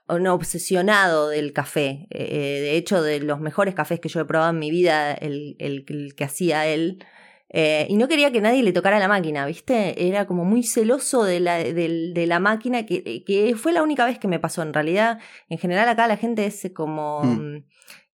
un 0.09 0.27
obsesionado 0.27 1.29
del 1.29 1.53
café. 1.53 2.07
Eh, 2.09 2.59
de 2.61 2.77
hecho, 2.77 3.01
de 3.01 3.19
los 3.19 3.39
mejores 3.39 3.75
cafés 3.75 3.99
que 3.99 4.09
yo 4.09 4.21
he 4.21 4.25
probado 4.25 4.51
en 4.51 4.59
mi 4.59 4.71
vida, 4.71 5.13
el, 5.13 5.55
el, 5.59 5.85
el 5.87 6.15
que 6.15 6.23
hacía 6.23 6.65
él. 6.67 7.03
Eh, 7.49 7.87
y 7.89 7.95
no 7.95 8.07
quería 8.07 8.31
que 8.31 8.41
nadie 8.41 8.61
le 8.61 8.73
tocara 8.73 8.99
la 8.99 9.07
máquina, 9.07 9.45
¿viste? 9.45 10.07
Era 10.07 10.27
como 10.27 10.43
muy 10.43 10.63
celoso 10.63 11.23
de 11.23 11.39
la, 11.39 11.57
de, 11.57 12.11
de 12.13 12.27
la 12.27 12.39
máquina, 12.39 12.85
que, 12.85 13.23
que, 13.23 13.55
fue 13.55 13.71
la 13.71 13.83
única 13.83 14.05
vez 14.05 14.19
que 14.19 14.27
me 14.27 14.39
pasó. 14.39 14.61
En 14.61 14.73
realidad, 14.73 15.19
en 15.49 15.57
general 15.57 15.87
acá 15.87 16.07
la 16.07 16.17
gente 16.17 16.45
es 16.45 16.69
como 16.73 17.23
mm. 17.23 17.63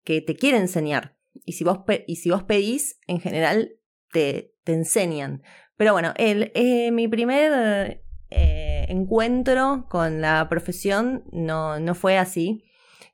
que 0.05 0.21
te 0.21 0.37
quiere 0.37 0.59
enseñar. 0.59 1.17
Y 1.45 1.53
si 1.53 1.65
vos, 1.65 1.81
y 2.07 2.17
si 2.17 2.31
vos 2.31 2.43
pedís, 2.43 2.99
en 3.07 3.21
general 3.21 3.73
te, 4.13 4.55
te 4.65 4.75
enseñan. 4.75 5.43
Pero 5.77 5.93
bueno, 5.93 6.13
el, 6.17 6.53
eh, 6.55 6.91
mi 6.93 7.09
primer 7.09 8.03
eh, 8.31 8.72
encuentro 8.93 9.87
con 9.89 10.21
la 10.21 10.49
profesión 10.49 11.25
no, 11.33 11.81
no 11.81 11.95
fue 11.95 12.19
así. 12.19 12.65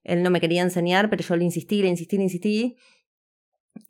Él 0.04 0.22
no 0.22 0.30
me 0.30 0.40
quería 0.40 0.62
enseñar, 0.62 1.10
pero 1.10 1.22
yo 1.22 1.36
le 1.36 1.44
insistí, 1.44 1.82
le 1.82 1.88
insistí, 1.88 2.16
le 2.16 2.22
insistí. 2.24 2.76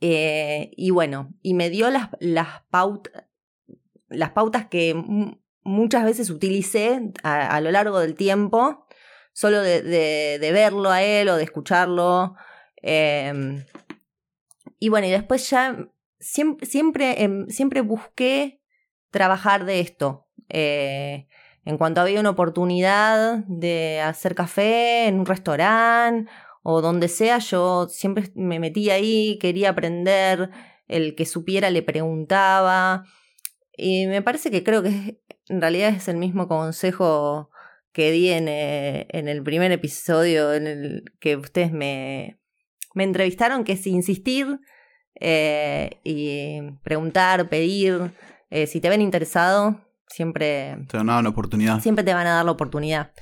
Eh, 0.00 0.70
y 0.76 0.90
bueno, 0.90 1.34
y 1.42 1.54
me 1.54 1.70
dio 1.70 1.90
las, 1.90 2.10
las, 2.20 2.62
las 4.08 4.30
pautas 4.30 4.66
que 4.66 4.94
muchas 5.62 6.04
veces 6.04 6.30
utilicé 6.30 7.12
a, 7.22 7.60
lo 7.60 7.70
largo 7.70 8.00
del 8.00 8.14
tiempo, 8.14 8.86
solo 9.32 9.60
de, 9.60 9.82
de, 9.82 10.52
verlo 10.52 10.90
a 10.90 11.02
él 11.02 11.28
o 11.28 11.36
de 11.36 11.44
escucharlo. 11.44 12.34
Em, 12.76 13.64
y 14.78 14.88
bueno, 14.88 15.06
y 15.06 15.10
después 15.10 15.48
ya 15.50 15.88
siempre, 16.20 16.66
siempre, 16.66 17.22
em, 17.22 17.48
siempre 17.48 17.80
busqué 17.80 18.62
trabajar 19.10 19.64
de 19.64 19.80
esto. 19.80 20.28
Eh, 20.48 21.28
en 21.68 21.76
cuanto 21.76 22.00
había 22.00 22.18
una 22.18 22.30
oportunidad 22.30 23.44
de 23.46 24.00
hacer 24.00 24.34
café 24.34 25.06
en 25.06 25.20
un 25.20 25.26
restaurante 25.26 26.30
o 26.62 26.80
donde 26.80 27.08
sea, 27.08 27.40
yo 27.40 27.88
siempre 27.90 28.32
me 28.34 28.58
metía 28.58 28.94
ahí, 28.94 29.38
quería 29.38 29.68
aprender, 29.68 30.48
el 30.86 31.14
que 31.14 31.26
supiera 31.26 31.68
le 31.68 31.82
preguntaba. 31.82 33.04
Y 33.76 34.06
me 34.06 34.22
parece 34.22 34.50
que 34.50 34.64
creo 34.64 34.82
que 34.82 35.20
en 35.50 35.60
realidad 35.60 35.90
es 35.90 36.08
el 36.08 36.16
mismo 36.16 36.48
consejo 36.48 37.50
que 37.92 38.12
di 38.12 38.30
en, 38.30 38.48
eh, 38.48 39.06
el 39.10 39.42
primer 39.42 39.70
episodio 39.70 40.54
en 40.54 40.66
el 40.66 41.04
que 41.20 41.36
ustedes 41.36 41.70
me, 41.70 42.40
entrevistaron, 42.94 43.64
que 43.64 43.72
es 43.72 43.86
insistir 43.86 44.58
eh, 45.20 46.00
y 46.02 46.62
preguntar, 46.82 47.50
pedir. 47.50 48.14
Eh, 48.48 48.66
si 48.66 48.80
te 48.80 48.88
ven 48.88 49.02
interesado, 49.02 49.86
siempre... 50.08 50.78
Te 50.88 50.96
van 50.96 51.10
a 51.10 51.14
dar 51.14 51.20
una 51.20 51.30
oportunidad. 51.30 51.80
Siempre 51.80 52.04
te 52.04 52.14
van 52.14 52.26
a 52.26 52.36
dar 52.36 52.44
la 52.44 52.52
oportunidad. 52.52 53.12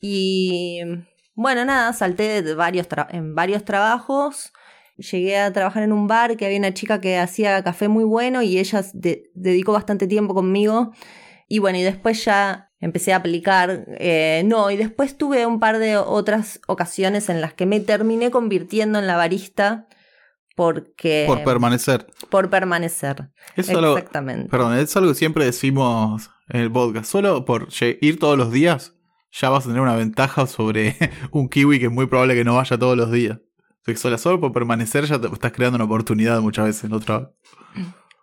Y 0.00 0.80
bueno, 1.34 1.64
nada, 1.64 1.92
salté 1.92 2.42
de 2.42 2.54
varios 2.54 2.86
en 3.10 3.34
varios 3.34 3.64
trabajos. 3.64 4.52
Llegué 4.96 5.38
a 5.38 5.52
trabajar 5.52 5.82
en 5.82 5.92
un 5.92 6.06
bar 6.06 6.36
que 6.36 6.46
había 6.46 6.58
una 6.58 6.74
chica 6.74 7.00
que 7.00 7.18
hacía 7.18 7.62
café 7.62 7.88
muy 7.88 8.04
bueno 8.04 8.42
y 8.42 8.58
ella 8.58 8.84
dedicó 8.92 9.72
bastante 9.72 10.06
tiempo 10.06 10.34
conmigo. 10.34 10.92
Y 11.48 11.58
bueno, 11.58 11.78
y 11.78 11.82
después 11.82 12.24
ya 12.24 12.70
empecé 12.80 13.12
a 13.12 13.16
aplicar. 13.16 13.86
Eh, 13.98 14.42
no, 14.44 14.70
y 14.70 14.76
después 14.76 15.16
tuve 15.16 15.46
un 15.46 15.60
par 15.60 15.78
de 15.78 15.96
otras 15.96 16.60
ocasiones 16.66 17.28
en 17.28 17.40
las 17.40 17.54
que 17.54 17.66
me 17.66 17.80
terminé 17.80 18.30
convirtiendo 18.30 18.98
en 18.98 19.06
la 19.06 19.16
barista 19.16 19.86
porque... 20.60 21.24
Por 21.26 21.42
permanecer. 21.42 22.06
Por 22.28 22.50
permanecer. 22.50 23.30
Exactamente. 23.56 24.50
perdón, 24.50 24.76
es 24.76 24.94
algo 24.94 25.08
que 25.08 25.14
siempre 25.14 25.46
decimos 25.46 26.30
en 26.50 26.60
el 26.60 26.70
podcast. 26.70 27.10
Solo 27.10 27.46
por 27.46 27.68
ir 27.80 28.18
todos 28.18 28.36
los 28.36 28.52
días 28.52 28.94
ya 29.32 29.48
vas 29.48 29.64
a 29.64 29.68
tener 29.68 29.80
una 29.80 29.96
ventaja 29.96 30.46
sobre 30.46 30.98
un 31.30 31.48
kiwi 31.48 31.78
que 31.78 31.86
es 31.86 31.90
muy 31.90 32.04
probable 32.04 32.34
que 32.34 32.44
no 32.44 32.56
vaya 32.56 32.76
todos 32.76 32.94
los 32.94 33.10
días. 33.10 33.38
solo, 33.96 34.18
solo 34.18 34.38
por 34.38 34.52
permanecer 34.52 35.06
ya 35.06 35.18
te 35.18 35.28
estás 35.28 35.52
creando 35.52 35.76
una 35.76 35.86
oportunidad 35.86 36.42
muchas 36.42 36.66
veces 36.66 36.84
en 36.84 36.92
otra. 36.92 37.32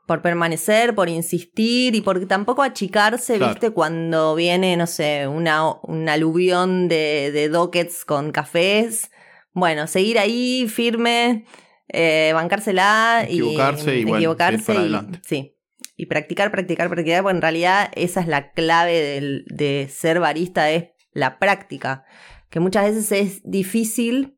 Por 0.06 0.22
permanecer, 0.22 0.94
por 0.94 1.10
insistir 1.10 1.96
y 1.96 2.01
por 2.01 2.24
tampoco 2.27 2.62
achicarse, 2.62 3.39
viste, 3.39 3.72
cuando 3.72 4.36
viene, 4.36 4.77
no 4.77 4.86
sé, 4.86 5.27
una, 5.27 5.72
un 5.72 6.08
aluvión 6.08 6.88
de, 6.88 7.32
de 7.32 7.50
dockets 7.50 8.06
con 8.06 8.32
cafés. 8.32 9.10
Bueno, 9.53 9.88
seguir 9.88 10.20
ahí 10.20 10.67
firme 10.70 11.46
eh, 11.89 12.32
bancársela 12.34 13.25
equivocarse 13.27 13.98
y, 13.98 14.00
y 14.00 14.13
equivocarse 14.13 14.75
y, 14.75 14.96
sí. 15.25 15.53
Y 15.96 16.06
practicar, 16.06 16.51
practicar, 16.51 16.89
practicar, 16.89 17.24
porque 17.24 17.36
en 17.38 17.41
realidad 17.41 17.91
esa 17.96 18.22
es 18.22 18.27
la 18.27 18.51
clave 18.51 19.44
de 19.48 19.89
ser 19.91 20.20
barista, 20.20 20.70
es 20.70 20.89
la 21.12 21.39
práctica, 21.39 22.06
que 22.50 22.60
muchas 22.60 22.86
veces 22.86 23.12
es 23.12 23.41
difícil 23.44 24.38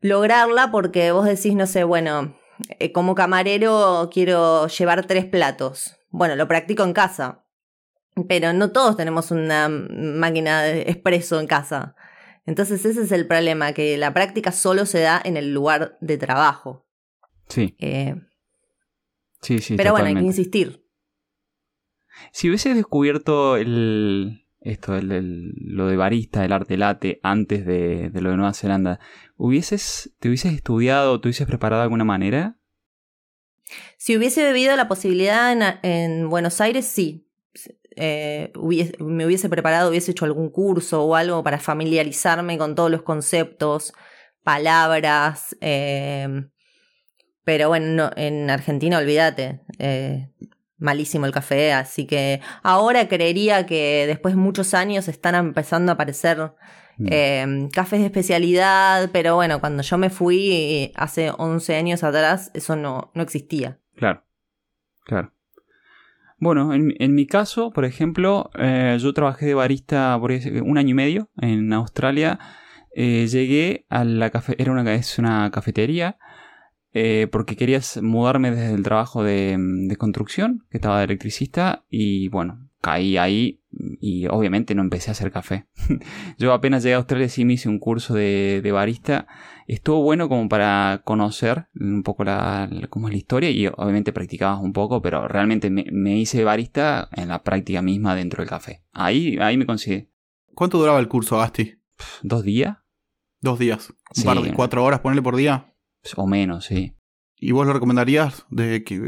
lograrla 0.00 0.70
porque 0.70 1.12
vos 1.12 1.24
decís, 1.24 1.54
no 1.54 1.66
sé, 1.66 1.84
bueno, 1.84 2.36
eh, 2.78 2.92
como 2.92 3.14
camarero 3.14 4.10
quiero 4.12 4.66
llevar 4.68 5.06
tres 5.06 5.24
platos. 5.24 5.96
Bueno, 6.10 6.36
lo 6.36 6.48
practico 6.48 6.84
en 6.84 6.92
casa, 6.92 7.44
pero 8.28 8.52
no 8.52 8.72
todos 8.72 8.96
tenemos 8.96 9.30
una 9.30 9.68
máquina 9.68 10.62
de 10.62 10.82
expreso 10.82 11.40
en 11.40 11.46
casa. 11.46 11.96
Entonces 12.46 12.84
ese 12.84 13.02
es 13.02 13.12
el 13.12 13.26
problema, 13.26 13.72
que 13.72 13.96
la 13.96 14.14
práctica 14.14 14.52
solo 14.52 14.86
se 14.86 15.00
da 15.00 15.20
en 15.22 15.36
el 15.36 15.52
lugar 15.52 15.98
de 16.00 16.16
trabajo. 16.16 16.86
Sí. 17.48 17.74
Eh, 17.78 18.14
sí, 19.42 19.58
sí. 19.58 19.76
Pero 19.76 19.90
bueno, 19.92 20.06
hay 20.06 20.14
que 20.14 20.20
insistir. 20.20 20.86
Si 22.32 22.48
hubieses 22.48 22.76
descubierto 22.76 23.56
el, 23.56 24.46
esto, 24.60 24.96
el, 24.96 25.52
lo 25.56 25.88
de 25.88 25.96
barista, 25.96 26.44
el 26.44 26.52
arte 26.52 26.76
late, 26.76 27.20
antes 27.22 27.66
de, 27.66 28.10
lo 28.14 28.30
de 28.30 28.36
Nueva 28.36 28.54
Zelanda, 28.54 29.00
¿hubieses, 29.36 30.14
¿te 30.20 30.28
hubieses 30.28 30.54
estudiado, 30.54 31.20
te 31.20 31.28
hubieses 31.28 31.46
preparado 31.46 31.80
de 31.80 31.84
alguna 31.84 32.04
manera? 32.04 32.58
Si 33.98 34.16
hubiese 34.16 34.44
bebido 34.44 34.76
la 34.76 34.86
posibilidad 34.86 35.52
en, 35.52 35.62
en 35.82 36.30
Buenos 36.30 36.60
Aires, 36.60 36.86
sí. 36.86 37.25
Eh, 37.96 38.52
me 39.00 39.24
hubiese 39.24 39.48
preparado, 39.48 39.88
hubiese 39.88 40.10
hecho 40.10 40.26
algún 40.26 40.50
curso 40.50 41.02
o 41.02 41.14
algo 41.16 41.42
para 41.42 41.58
familiarizarme 41.58 42.58
con 42.58 42.74
todos 42.74 42.90
los 42.90 43.02
conceptos, 43.02 43.94
palabras. 44.42 45.56
Eh, 45.62 46.46
pero 47.42 47.68
bueno, 47.68 48.10
en 48.16 48.50
Argentina, 48.50 48.98
olvídate. 48.98 49.62
Eh, 49.78 50.30
malísimo 50.78 51.24
el 51.24 51.32
café, 51.32 51.72
así 51.72 52.06
que 52.06 52.42
ahora 52.62 53.08
creería 53.08 53.64
que 53.64 54.04
después 54.06 54.34
de 54.34 54.40
muchos 54.40 54.74
años 54.74 55.08
están 55.08 55.34
empezando 55.34 55.90
a 55.90 55.94
aparecer 55.94 56.52
mm. 56.98 57.68
cafés 57.68 58.00
de 58.00 58.06
especialidad, 58.06 59.08
pero 59.10 59.36
bueno, 59.36 59.58
cuando 59.58 59.82
yo 59.82 59.96
me 59.96 60.10
fui 60.10 60.92
hace 60.94 61.30
11 61.30 61.76
años 61.76 62.04
atrás, 62.04 62.50
eso 62.52 62.76
no, 62.76 63.10
no 63.14 63.22
existía. 63.22 63.78
Claro, 63.94 64.22
claro. 65.06 65.32
Bueno, 66.38 66.74
en, 66.74 67.14
mi 67.14 67.26
caso, 67.26 67.70
por 67.70 67.86
ejemplo, 67.86 68.50
eh, 68.58 68.98
yo 69.00 69.14
trabajé 69.14 69.46
de 69.46 69.54
barista 69.54 70.18
por 70.20 70.32
un 70.32 70.76
año 70.76 70.90
y 70.90 70.94
medio 70.94 71.30
en 71.40 71.72
Australia. 71.72 72.38
Eh, 72.94 73.26
llegué 73.26 73.86
a 73.88 74.04
la 74.04 74.28
cafetería, 74.30 74.62
era 74.64 74.72
una, 74.72 74.94
es 74.94 75.18
una 75.18 75.50
cafetería, 75.50 76.18
eh, 76.92 77.26
porque 77.32 77.56
quería 77.56 77.80
mudarme 78.02 78.50
desde 78.50 78.74
el 78.74 78.82
trabajo 78.82 79.22
de, 79.22 79.56
de, 79.58 79.96
construcción, 79.96 80.66
que 80.70 80.78
estaba 80.78 80.98
de 80.98 81.04
electricista, 81.04 81.84
y 81.88 82.28
bueno, 82.28 82.68
caí 82.86 83.16
ahí 83.16 83.60
y 84.00 84.28
obviamente 84.28 84.76
no 84.76 84.82
empecé 84.82 85.10
a 85.10 85.12
hacer 85.12 85.32
café. 85.32 85.66
Yo 86.38 86.52
apenas 86.52 86.84
llegué 86.84 86.94
a 86.94 86.98
Australia 86.98 87.28
sí 87.28 87.44
me 87.44 87.54
hice 87.54 87.68
un 87.68 87.80
curso 87.80 88.14
de, 88.14 88.70
barista. 88.72 89.26
Estuvo 89.66 90.02
bueno 90.02 90.28
como 90.28 90.48
para 90.48 91.02
conocer 91.04 91.66
un 91.74 92.04
poco 92.04 92.22
la, 92.22 92.70
cómo 92.88 93.08
es 93.08 93.14
la 93.14 93.18
historia 93.18 93.50
y 93.50 93.66
obviamente 93.66 94.12
practicabas 94.12 94.62
un 94.62 94.72
poco, 94.72 95.02
pero 95.02 95.26
realmente 95.26 95.68
me, 95.68 96.16
hice 96.16 96.44
barista 96.44 97.08
en 97.12 97.28
la 97.28 97.42
práctica 97.42 97.82
misma 97.82 98.14
dentro 98.14 98.42
del 98.42 98.48
café. 98.48 98.84
Ahí, 98.92 99.36
ahí 99.40 99.56
me 99.56 99.66
conseguí. 99.66 100.08
¿Cuánto 100.54 100.78
duraba 100.78 101.00
el 101.00 101.08
curso, 101.08 101.38
Gasti? 101.38 101.74
¿Dos 102.22 102.44
días? 102.44 102.76
Dos 103.40 103.58
días. 103.58 103.92
¿Un 104.16 104.22
par 104.22 104.40
de 104.40 104.54
cuatro 104.54 104.84
horas 104.84 105.00
ponerle 105.00 105.22
por 105.22 105.34
día? 105.34 105.74
O 106.14 106.28
menos, 106.28 106.66
sí. 106.66 106.95
¿Y 107.38 107.52
vos 107.52 107.66
lo 107.66 107.72
recomendarías 107.74 108.46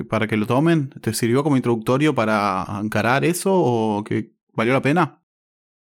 para 0.08 0.26
que 0.26 0.36
lo 0.36 0.46
tomen? 0.46 0.90
¿Te 0.90 1.14
sirvió 1.14 1.42
como 1.42 1.56
introductorio 1.56 2.14
para 2.14 2.66
encarar 2.82 3.24
eso 3.24 3.52
o 3.54 4.04
que 4.04 4.32
valió 4.52 4.74
la 4.74 4.82
pena? 4.82 5.22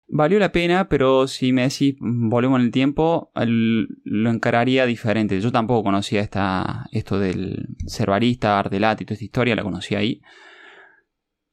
Valió 0.08 0.38
la 0.38 0.52
pena, 0.52 0.88
pero 0.88 1.26
si 1.26 1.52
me 1.52 1.62
decís 1.62 1.96
volvemos 1.98 2.60
en 2.60 2.66
el 2.66 2.70
tiempo, 2.70 3.32
lo 3.34 4.30
encararía 4.30 4.86
diferente. 4.86 5.40
Yo 5.40 5.50
tampoco 5.50 5.82
conocía 5.82 6.20
esta, 6.20 6.86
esto 6.92 7.18
del 7.18 7.68
ser 7.86 8.10
barista, 8.10 8.62
y 8.64 8.78
toda 8.78 8.94
esta 8.94 9.24
historia, 9.24 9.56
la 9.56 9.64
conocí 9.64 9.94
ahí. 9.94 10.20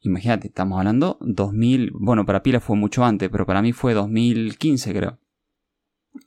Imagínate, 0.02 0.48
estamos 0.48 0.78
hablando 0.78 1.18
2000, 1.22 1.92
bueno, 1.94 2.26
para 2.26 2.44
Pila 2.44 2.60
fue 2.60 2.76
mucho 2.76 3.06
antes, 3.06 3.30
pero 3.30 3.46
para 3.46 3.62
mí 3.62 3.72
fue 3.72 3.94
2015 3.94 4.94
creo. 4.94 5.20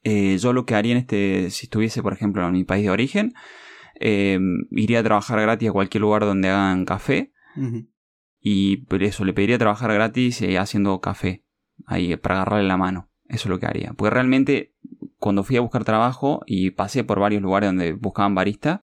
Eh, 0.03 0.39
yo 0.39 0.53
lo 0.53 0.65
que 0.65 0.75
haría 0.75 0.93
en 0.93 0.99
este, 0.99 1.51
si 1.51 1.67
estuviese 1.67 2.03
por 2.03 2.15
ejemplo 2.15 2.45
en 2.45 2.53
mi 2.53 2.65
país 2.65 2.85
de 2.85 2.91
origen, 2.91 3.35
eh, 4.01 4.39
iría 4.71 5.01
a 5.01 5.03
trabajar 5.05 5.41
gratis 5.41 5.69
a 5.69 5.73
cualquier 5.73 6.03
lugar 6.03 6.23
donde 6.23 6.49
hagan 6.49 6.85
café. 6.85 7.33
Y 8.41 8.79
por 8.87 9.03
eso 9.03 9.25
le 9.25 9.33
pediría 9.33 9.59
trabajar 9.59 9.93
gratis 9.93 10.43
eh, 10.43 10.59
haciendo 10.59 11.01
café. 11.01 11.45
Ahí, 11.87 12.17
para 12.17 12.37
agarrarle 12.37 12.69
la 12.69 12.77
mano. 12.77 13.11
Eso 13.29 13.49
es 13.49 13.51
lo 13.51 13.59
que 13.59 13.67
haría. 13.67 13.93
Porque 13.95 14.15
realmente 14.15 14.75
cuando 15.19 15.43
fui 15.43 15.57
a 15.57 15.61
buscar 15.61 15.85
trabajo 15.85 16.43
y 16.47 16.71
pasé 16.71 17.05
por 17.05 17.21
varios 17.21 17.43
lugares 17.43 17.69
donde 17.69 17.93
buscaban 17.93 18.35
barista 18.35 18.85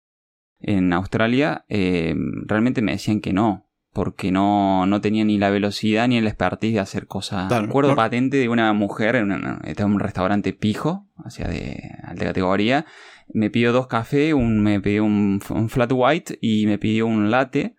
en 0.59 0.93
Australia, 0.93 1.65
eh, 1.69 2.15
realmente 2.47 2.83
me 2.83 2.93
decían 2.93 3.21
que 3.21 3.33
no, 3.33 3.70
porque 3.93 4.31
no, 4.31 4.87
no 4.87 5.01
tenía 5.01 5.25
ni 5.25 5.39
la 5.39 5.51
velocidad 5.51 6.07
ni 6.09 6.19
el 6.19 6.27
expertise 6.27 6.75
de 6.75 6.81
hacer 6.81 7.07
cosas. 7.07 7.49
Claro, 7.49 7.67
Recuerdo 7.67 7.91
no- 7.91 7.97
patente 7.97 8.37
de 8.37 8.49
una 8.49 8.73
mujer, 8.73 9.17
en 9.17 9.33
una- 9.33 9.61
estaba 9.65 9.89
en 9.89 9.95
un 9.95 10.01
restaurante 10.01 10.53
pijo, 10.53 11.07
sea, 11.29 11.49
de 11.49 11.81
alta 12.05 12.27
categoría. 12.27 12.87
Me 13.33 13.51
pidió 13.51 13.73
dos 13.73 13.87
cafés, 13.87 14.35
un, 14.35 14.63
me 14.63 14.81
pidió 14.81 15.05
un, 15.05 15.41
un 15.51 15.69
flat 15.69 15.91
white 15.95 16.39
y 16.41 16.67
me 16.67 16.79
pidió 16.79 17.07
un 17.07 17.31
latte. 17.31 17.77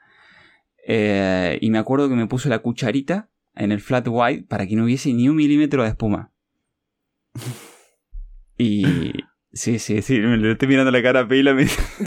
Eh, 0.88 1.58
y 1.62 1.70
me 1.70 1.78
acuerdo 1.78 2.10
que 2.10 2.16
me 2.16 2.28
puso 2.28 2.50
la 2.50 2.60
cucharita 2.60 3.30
en 3.56 3.72
el 3.72 3.82
flat 3.82 4.08
white 4.10 4.46
para 4.48 4.66
que 4.68 4.76
no 4.76 4.86
hubiese 4.86 5.14
ni 5.14 5.30
un 5.30 5.36
milímetro 5.36 5.84
de 5.84 5.90
espuma. 5.90 6.32
Y. 8.58 9.14
Sí, 9.54 9.80
sí, 9.80 10.02
sí, 10.02 10.18
me 10.22 10.38
le 10.38 10.54
estoy 10.54 10.70
mirando 10.70 10.92
la 10.92 11.04
cara 11.04 11.20
a 11.20 11.28
Pila. 11.28 11.54
Me... 11.54 11.66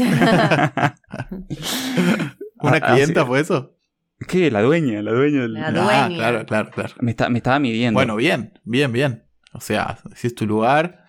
¿Una 2.59 2.77
Ah, 2.79 2.81
clienta 2.81 3.21
sí. 3.21 3.27
fue 3.27 3.41
eso? 3.41 3.74
¿Qué? 4.29 4.51
La 4.51 4.63
dueña, 4.63 5.03
la 5.03 5.13
dueña 5.13 5.43
del- 5.43 5.55
La 5.55 5.67
Ah, 5.69 6.09
claro, 6.15 6.47
claro, 6.47 6.71
claro. 6.71 6.95
Me, 7.01 7.11
está- 7.11 7.29
me 7.29 7.39
estaba 7.39 7.59
midiendo. 7.59 7.99
Bueno, 7.99 8.17
bien, 8.17 8.59
bien, 8.65 8.93
bien. 8.93 9.25
O 9.53 9.61
sea, 9.61 9.99
si 10.15 10.27
es 10.29 10.35
tu 10.35 10.47
lugar, 10.47 11.07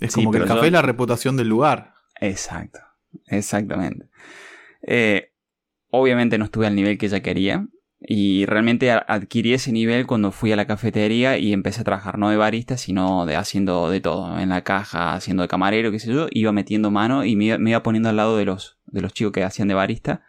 es 0.00 0.12
Sí, 0.12 0.20
como 0.20 0.30
que 0.32 0.38
el 0.38 0.44
café 0.44 0.60
yo- 0.60 0.66
es 0.66 0.72
la 0.72 0.82
reputación 0.82 1.36
del 1.36 1.48
lugar. 1.48 1.94
Exacto, 2.20 2.80
exactamente. 3.26 4.08
Eh, 4.82 5.32
obviamente 5.90 6.38
no 6.38 6.44
estuve 6.44 6.66
al 6.66 6.74
nivel 6.74 6.98
que 6.98 7.06
ella 7.06 7.20
quería. 7.20 7.66
Y 8.00 8.46
realmente 8.46 8.92
adquirí 8.92 9.54
ese 9.54 9.72
nivel 9.72 10.06
cuando 10.06 10.30
fui 10.30 10.52
a 10.52 10.56
la 10.56 10.68
cafetería 10.68 11.36
y 11.36 11.52
empecé 11.52 11.80
a 11.80 11.84
trabajar 11.84 12.16
no 12.16 12.30
de 12.30 12.36
barista, 12.36 12.76
sino 12.76 13.26
de 13.26 13.34
haciendo 13.34 13.90
de 13.90 14.00
todo. 14.00 14.38
En 14.38 14.50
la 14.50 14.62
caja, 14.62 15.14
haciendo 15.14 15.42
de 15.42 15.48
camarero, 15.48 15.90
qué 15.90 15.98
sé 15.98 16.12
yo. 16.12 16.28
Iba 16.30 16.52
metiendo 16.52 16.92
mano 16.92 17.24
y 17.24 17.34
me 17.34 17.46
iba, 17.46 17.58
me 17.58 17.70
iba 17.70 17.82
poniendo 17.82 18.08
al 18.08 18.14
lado 18.16 18.36
de 18.36 18.44
los, 18.44 18.78
de 18.86 19.00
los 19.00 19.12
chicos 19.14 19.32
que 19.32 19.42
hacían 19.42 19.66
de 19.66 19.74
barista. 19.74 20.22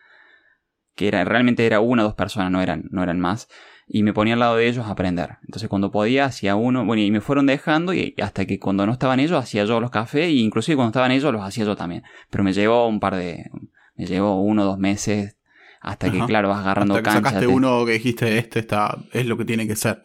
Que 1.00 1.08
era, 1.08 1.24
realmente 1.24 1.66
era 1.66 1.80
una 1.80 2.02
o 2.04 2.06
dos 2.08 2.16
personas, 2.16 2.52
no 2.52 2.62
eran, 2.62 2.84
no 2.92 3.02
eran 3.02 3.22
más. 3.22 3.48
Y 3.88 4.04
me 4.04 4.12
ponía 4.14 4.34
al 4.34 4.40
lado 4.42 4.58
de 4.58 4.68
ellos 4.68 4.86
a 4.86 4.90
aprender. 4.92 5.38
Entonces 5.46 5.70
cuando 5.70 5.92
podía 5.92 6.26
hacía 6.26 6.56
uno, 6.58 6.84
bueno, 6.86 7.02
y 7.02 7.10
me 7.10 7.22
fueron 7.22 7.46
dejando 7.46 7.94
y 7.94 8.14
hasta 8.22 8.46
que 8.46 8.60
cuando 8.60 8.86
no 8.86 8.92
estaban 8.92 9.22
ellos 9.22 9.42
hacía 9.42 9.64
yo 9.64 9.80
los 9.80 9.92
cafés 9.92 10.26
e 10.26 10.32
inclusive 10.32 10.76
cuando 10.76 10.90
estaban 10.90 11.12
ellos 11.12 11.32
los 11.32 11.42
hacía 11.42 11.64
yo 11.64 11.78
también. 11.78 12.04
Pero 12.30 12.44
me 12.44 12.52
llevó 12.52 12.86
un 12.88 13.00
par 13.00 13.16
de, 13.16 13.50
me 13.96 14.06
llevó 14.08 14.42
uno 14.42 14.64
o 14.64 14.66
dos 14.66 14.78
meses 14.78 15.38
hasta 15.82 16.12
que 16.12 16.18
Ajá. 16.18 16.28
claro 16.28 16.50
vas 16.50 16.60
agarrando 16.60 16.96
Hasta 16.96 17.02
que 17.02 17.14
cancha. 17.14 17.30
sacaste 17.30 17.48
te- 17.48 17.54
uno 17.54 17.86
que 17.86 17.94
dijiste, 17.94 18.38
este 18.38 18.60
está, 18.60 18.98
es 19.14 19.26
lo 19.26 19.38
que 19.38 19.46
tiene 19.46 19.66
que 19.68 19.78
ser. 19.78 20.04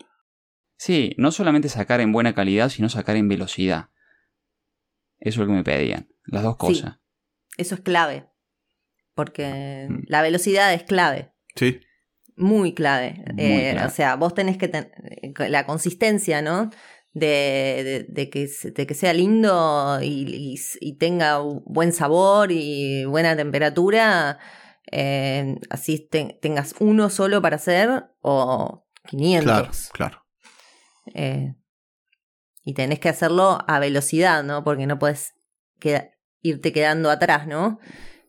Sí, 0.77 1.13
no 1.19 1.33
solamente 1.33 1.69
sacar 1.69 2.01
en 2.01 2.13
buena 2.13 2.35
calidad, 2.35 2.69
sino 2.69 2.89
sacar 2.89 3.17
en 3.17 3.29
velocidad. 3.29 3.89
Eso 5.19 5.43
es 5.43 5.47
lo 5.47 5.47
que 5.47 5.53
me 5.59 5.65
pedían, 5.65 6.09
las 6.27 6.43
dos 6.45 6.53
Sí. 6.55 6.59
cosas. 6.59 7.01
Eso 7.57 7.75
es 7.75 7.81
clave. 7.81 8.29
Porque 9.15 9.87
Mm. 9.89 10.03
la 10.09 10.23
velocidad 10.23 10.73
es 10.75 10.83
clave. 10.85 11.33
Sí, 11.57 11.81
Muy 12.37 12.75
clave. 12.75 13.23
Muy 13.35 13.45
Eh, 13.45 13.71
clave. 13.75 13.87
O 13.87 13.91
sea, 13.91 14.17
vos 14.17 14.35
tenés 14.35 14.59
que 14.59 14.67
tener 14.67 14.91
la 15.49 15.67
consistencia, 15.67 16.43
¿no? 16.43 16.69
De, 17.13 17.83
de- 17.85 18.07
de 18.09 18.29
que, 18.29 18.49
de 18.75 18.87
que 18.89 18.95
sea 18.95 19.13
lindo 19.13 20.01
y, 20.03 20.55
y- 20.57 20.61
y 20.81 20.99
tenga 20.99 21.39
buen 21.39 21.93
sabor 21.93 22.51
y 22.51 23.05
buena 23.05 23.37
temperatura. 23.37 24.39
eh, 24.93 25.57
así 25.71 25.99
te- 26.11 26.39
tengas 26.43 26.75
uno 26.79 27.09
solo 27.09 27.41
para 27.41 27.57
hacer 27.57 28.05
o 28.21 28.85
500. 29.09 29.45
claro, 29.47 29.71
claro. 29.93 30.27
Eh, 31.15 31.55
y 32.65 32.75
tenés 32.75 32.99
que 32.99 33.09
hacerlo 33.09 33.59
a 33.67 33.79
velocidad, 33.79 34.43
¿no? 34.45 34.63
Porque 34.65 34.87
no 34.87 34.99
puedes 34.99 35.33
queda- 35.81 36.11
irte 36.43 36.73
quedando 36.73 37.11
atrás, 37.11 37.47
¿no? 37.47 37.79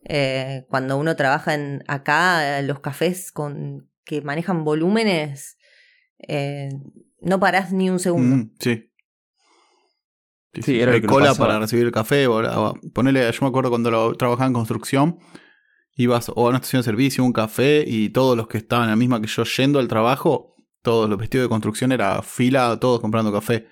Eh, 0.08 0.64
cuando 0.68 0.96
uno 0.96 1.16
trabaja 1.16 1.54
en 1.54 1.82
acá, 1.88 2.58
eh, 2.58 2.62
los 2.62 2.80
cafés 2.80 3.32
con 3.32 3.90
que 4.04 4.22
manejan 4.22 4.62
volúmenes, 4.62 5.58
eh, 6.28 6.68
no 7.20 7.40
parás 7.40 7.72
ni 7.72 7.90
un 7.90 7.98
segundo. 7.98 8.36
Mm, 8.36 8.50
sí. 8.60 8.92
Sí, 10.62 10.80
era 10.80 10.92
Hay 10.92 11.00
que 11.00 11.08
cola 11.08 11.28
pasaba. 11.28 11.48
para 11.48 11.58
recibir 11.58 11.84
el 11.84 11.92
café. 11.92 12.26
Ponele, 12.94 13.30
yo 13.30 13.38
me 13.42 13.48
acuerdo 13.48 13.68
cuando 13.68 13.90
lo, 13.90 14.14
trabajaba 14.14 14.46
en 14.46 14.54
construcción, 14.54 15.18
ibas 15.96 16.30
o 16.34 16.46
a 16.46 16.48
una 16.48 16.58
estación 16.58 16.80
de 16.80 16.84
servicio, 16.84 17.24
un 17.24 17.32
café, 17.32 17.84
y 17.86 18.10
todos 18.10 18.36
los 18.36 18.46
que 18.46 18.58
estaban 18.58 18.84
en 18.84 18.90
la 18.90 18.96
misma 18.96 19.20
que 19.20 19.26
yo 19.26 19.42
yendo 19.42 19.80
al 19.80 19.88
trabajo, 19.88 20.54
todos 20.82 21.10
los 21.10 21.18
vestidos 21.18 21.46
de 21.46 21.48
construcción 21.48 21.92
era 21.92 22.22
fila, 22.22 22.78
todos 22.80 23.00
comprando 23.00 23.32
café. 23.32 23.66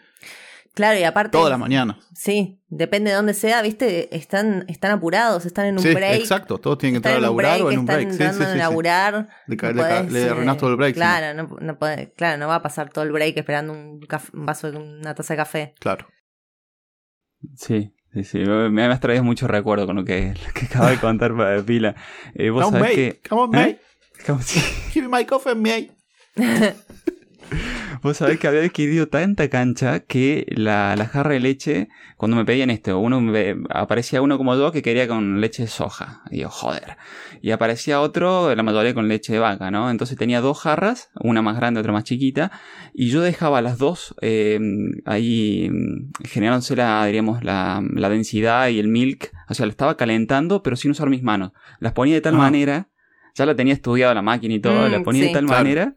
Claro, 0.74 0.98
y 0.98 1.04
aparte. 1.04 1.30
Toda 1.30 1.50
la 1.50 1.56
mañana. 1.58 1.98
Sí, 2.14 2.60
depende 2.68 3.10
de 3.10 3.16
dónde 3.16 3.32
sea, 3.34 3.62
¿viste? 3.62 4.14
Están, 4.16 4.64
están 4.68 4.90
apurados, 4.90 5.46
están 5.46 5.66
en 5.66 5.74
un 5.76 5.82
Sí, 5.82 5.94
break. 5.94 6.16
exacto. 6.20 6.58
Todos 6.58 6.78
tienen 6.78 6.94
que 7.00 7.08
Están 7.08 7.12
entrar 7.12 7.14
a 7.14 7.18
en 7.18 7.36
un 7.36 7.42
laburar 7.42 7.62
o 7.62 7.70
en 7.70 7.84
break, 7.86 8.06
un 8.08 8.10
están 8.12 8.26
break. 8.28 8.32
Sí, 8.32 8.38
sí, 8.38 8.44
sí, 8.44 8.50
a 8.50 8.52
sí. 8.54 8.58
laburar. 8.58 9.28
Le, 9.46 9.56
no 9.56 9.68
le 9.72 9.74
podés, 9.82 10.12
le 10.12 10.28
arruinás 10.30 10.56
eh, 10.56 10.58
todo 10.58 10.70
el 10.70 10.76
break. 10.76 10.94
sí. 10.94 10.98
Claro, 11.00 11.42
no, 11.42 11.56
no 11.60 11.78
podés- 11.78 12.12
claro, 12.16 12.38
no 12.38 12.48
va 12.48 12.56
a 12.56 12.62
pasar 12.62 12.90
todo 12.90 13.04
el 13.04 13.12
break 13.12 13.36
esperando 13.36 13.72
un, 13.72 14.00
caf- 14.00 14.30
un 14.34 14.46
vaso 14.46 14.70
de 14.72 14.78
una 14.78 15.14
taza 15.14 15.34
de 15.34 15.38
café. 15.38 15.74
Claro. 15.78 16.08
Sí, 17.56 17.94
sí, 18.12 18.24
sí. 18.24 18.38
Me, 18.38 18.68
me 18.70 18.84
has 18.84 18.98
traído 19.00 19.22
mucho 19.22 19.46
recuerdo 19.46 19.86
con 19.86 19.94
lo 19.96 20.04
que, 20.04 20.34
lo 20.46 20.52
que 20.54 20.66
acaba 20.66 20.90
de 20.90 20.98
contar 20.98 21.36
para 21.36 21.62
Pila. 21.62 21.94
Eh, 22.34 22.50
vos 22.50 22.64
Come 22.64 22.78
sabés 22.80 22.94
que. 22.96 23.20
Come 23.28 23.42
on, 23.42 23.54
¿Eh? 23.54 23.58
mate. 23.58 23.80
¿Cómo 24.26 24.42
se- 24.42 24.60
Give 24.90 25.06
me 25.08 25.18
my 25.18 25.24
coffee, 25.24 25.54
mate. 25.54 25.92
Vos 28.02 28.16
sabés 28.18 28.38
que 28.38 28.46
había 28.48 28.62
adquirido 28.62 29.08
tanta 29.08 29.48
cancha 29.48 30.00
que 30.00 30.46
la, 30.48 30.94
la 30.96 31.06
jarra 31.06 31.30
de 31.32 31.40
leche, 31.40 31.88
cuando 32.16 32.36
me 32.36 32.44
pedían 32.44 32.70
esto, 32.70 32.98
uno 32.98 33.20
me- 33.20 33.56
aparecía 33.70 34.20
uno 34.22 34.36
como 34.38 34.54
yo 34.56 34.72
que 34.72 34.82
quería 34.82 35.06
con 35.08 35.40
leche 35.40 35.62
de 35.62 35.68
soja. 35.68 36.22
Y 36.30 36.40
yo, 36.40 36.50
joder. 36.50 36.96
Y 37.42 37.50
aparecía 37.50 38.00
otro, 38.00 38.54
la 38.54 38.62
mayoría 38.62 38.94
con 38.94 39.08
leche 39.08 39.32
de 39.34 39.38
vaca, 39.38 39.70
¿no? 39.70 39.90
Entonces 39.90 40.16
tenía 40.16 40.40
dos 40.40 40.60
jarras, 40.60 41.10
una 41.20 41.42
más 41.42 41.56
grande, 41.56 41.80
otra 41.80 41.92
más 41.92 42.04
chiquita, 42.04 42.50
y 42.92 43.10
yo 43.10 43.20
dejaba 43.20 43.62
las 43.62 43.78
dos 43.78 44.14
eh, 44.20 44.58
ahí 45.04 45.68
mm, 45.70 46.10
generándose 46.26 46.76
la, 46.76 47.04
diríamos, 47.06 47.44
la, 47.44 47.82
la 47.94 48.08
densidad 48.08 48.68
y 48.68 48.78
el 48.78 48.88
milk. 48.88 49.30
O 49.48 49.54
sea, 49.54 49.66
la 49.66 49.70
estaba 49.70 49.96
calentando, 49.96 50.62
pero 50.62 50.76
sin 50.76 50.90
usar 50.90 51.08
mis 51.10 51.22
manos. 51.22 51.52
Las 51.80 51.92
ponía 51.92 52.14
de 52.14 52.20
tal 52.20 52.34
Ah. 52.34 52.38
manera, 52.38 52.88
ya 53.34 53.46
la 53.46 53.54
tenía 53.56 53.74
estudiada 53.74 54.14
la 54.14 54.22
máquina 54.22 54.54
y 54.54 54.60
todo, 54.60 54.88
Mm, 54.88 54.92
la 54.92 55.02
ponía 55.02 55.22
sí. 55.22 55.28
de 55.28 55.34
tal 55.34 55.46
Claro. 55.46 55.62
manera 55.64 55.94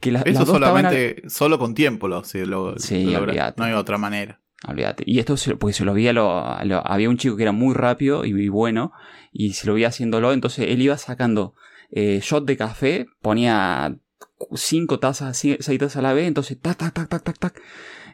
que 0.00 0.10
Eso 0.10 0.40
estaban 0.54 0.82
solamente, 0.90 1.22
solo 1.28 1.58
con 1.58 1.74
tiempo 1.74 2.08
lo, 2.08 2.24
sí, 2.24 2.44
lo, 2.44 2.78
Sí, 2.78 3.04
lo. 3.04 3.20
No 3.60 3.64
hay 3.64 3.72
otra 3.74 3.98
manera. 3.98 4.40
Olvídate. 4.66 5.04
Y 5.06 5.18
esto, 5.20 5.36
porque 5.58 5.72
se 5.72 5.84
lo 5.84 5.94
veía, 5.94 6.12
lo, 6.12 6.44
lo- 6.64 6.86
había 6.86 7.08
un 7.08 7.16
chico 7.16 7.36
que 7.36 7.42
era 7.44 7.52
muy 7.52 7.74
rápido 7.74 8.24
y, 8.26 8.30
y 8.30 8.48
bueno, 8.48 8.92
y 9.32 9.52
se 9.54 9.66
lo 9.66 9.74
veía 9.74 9.88
haciéndolo, 9.88 10.32
entonces 10.32 10.66
él 10.68 10.82
iba 10.82 10.96
sacando 10.98 11.54
eh, 11.90 12.20
shot 12.22 12.44
de 12.44 12.56
café, 12.58 13.06
ponía 13.22 13.96
cinco 14.54 14.98
tazas, 14.98 15.36
seis 15.38 15.58
tazas 15.78 15.96
a 15.96 16.02
la 16.02 16.12
vez, 16.12 16.26
entonces 16.28 16.58
tac, 16.60 16.76
tac, 16.76 16.92
tac, 16.92 17.08
tac, 17.08 17.22
tac, 17.22 17.38
tac. 17.38 17.62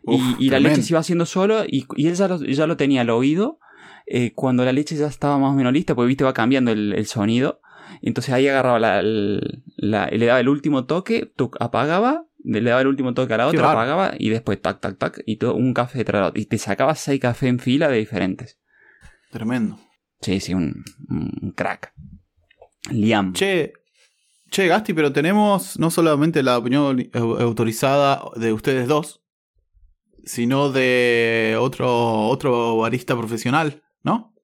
Uf, 0.04 0.20
y, 0.38 0.46
y 0.46 0.50
la 0.50 0.60
leche 0.60 0.82
se 0.82 0.92
iba 0.92 1.00
haciendo 1.00 1.26
solo 1.26 1.64
y, 1.66 1.86
y 1.96 2.06
él 2.08 2.14
ya 2.14 2.28
lo, 2.28 2.38
ya 2.40 2.66
lo 2.68 2.76
tenía 2.76 3.00
al 3.00 3.10
oído. 3.10 3.58
eh, 4.06 4.32
cuando 4.34 4.64
la 4.64 4.72
leche 4.72 4.94
ya 4.96 5.08
estaba 5.08 5.36
más 5.38 5.50
o 5.50 5.54
menos 5.54 5.72
lista, 5.72 5.96
porque 5.96 6.06
viste, 6.08 6.22
va 6.22 6.32
cambiando 6.32 6.70
el, 6.70 6.92
el 6.92 7.06
sonido. 7.06 7.60
Entonces 8.02 8.32
ahí 8.34 8.48
agarraba 8.48 8.78
la, 8.78 9.02
le 9.02 10.26
daba 10.26 10.40
el 10.40 10.48
último 10.48 10.86
toque, 10.86 11.30
tuc, 11.36 11.56
apagaba, 11.60 12.24
le 12.44 12.60
daba 12.60 12.80
el 12.80 12.86
último 12.86 13.14
toque 13.14 13.34
a 13.34 13.38
la 13.38 13.46
otra, 13.48 13.60
apagaba 13.72 14.14
y 14.18 14.28
después 14.30 14.60
tac, 14.60 14.80
tac, 14.80 14.98
tac, 14.98 15.22
y 15.26 15.36
todo 15.36 15.54
un 15.54 15.74
café 15.74 15.98
detrás 15.98 16.22
de 16.22 16.28
otro. 16.28 16.40
Y 16.40 16.46
te 16.46 16.58
sacaba 16.58 16.94
seis 16.94 17.20
cafés 17.20 17.48
en 17.48 17.58
fila 17.58 17.88
de 17.88 17.98
diferentes. 17.98 18.58
Tremendo. 19.30 19.78
Sí, 20.20 20.40
sí, 20.40 20.54
un, 20.54 20.84
un 21.10 21.52
crack. 21.56 21.92
Liam. 22.90 23.32
Che, 23.32 23.72
che, 24.50 24.66
Gasti, 24.68 24.94
pero 24.94 25.12
tenemos 25.12 25.78
no 25.78 25.90
solamente 25.90 26.42
la 26.42 26.56
opinión 26.58 26.98
au- 27.12 27.40
autorizada 27.40 28.22
de 28.36 28.52
ustedes 28.52 28.86
dos, 28.86 29.22
sino 30.24 30.70
de 30.70 31.56
otro, 31.58 32.28
otro 32.28 32.76
barista 32.78 33.16
profesional, 33.16 33.82
¿no? 34.02 34.34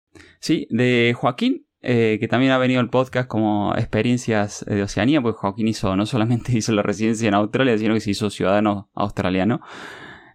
Sí, 0.41 0.67
de 0.71 1.15
Joaquín, 1.17 1.67
eh, 1.83 2.19
que 2.21 2.29
también 2.29 2.53
ha 2.53 2.59
venido 2.59 2.81
al 2.81 2.91
podcast 2.91 3.29
como 3.29 3.75
experiencias 3.77 4.65
de 4.67 4.83
Oceanía, 4.83 5.21
porque 5.21 5.39
Joaquín 5.39 5.69
hizo, 5.69 5.97
no 5.97 6.07
solamente 6.07 6.53
hizo 6.57 6.73
la 6.73 6.83
residencia 6.83 7.29
en 7.29 7.35
Australia, 7.35 7.77
sino 7.77 7.95
que 7.95 8.01
se 8.01 8.13
hizo 8.13 8.31
ciudadano 8.31 8.91
australiano. 8.95 9.61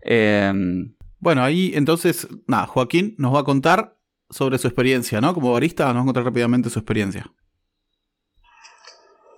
Eh, 0.04 0.54
Bueno, 1.20 1.44
ahí 1.44 1.72
entonces, 1.74 2.28
nada, 2.46 2.68
Joaquín 2.68 3.16
nos 3.18 3.34
va 3.34 3.40
a 3.40 3.44
contar 3.44 3.98
sobre 4.30 4.58
su 4.60 4.68
experiencia, 4.68 5.20
¿no? 5.20 5.34
Como 5.34 5.52
barista, 5.52 5.86
nos 5.88 5.98
va 5.98 6.02
a 6.02 6.06
contar 6.06 6.24
rápidamente 6.26 6.70
su 6.70 6.80
experiencia. 6.80 7.32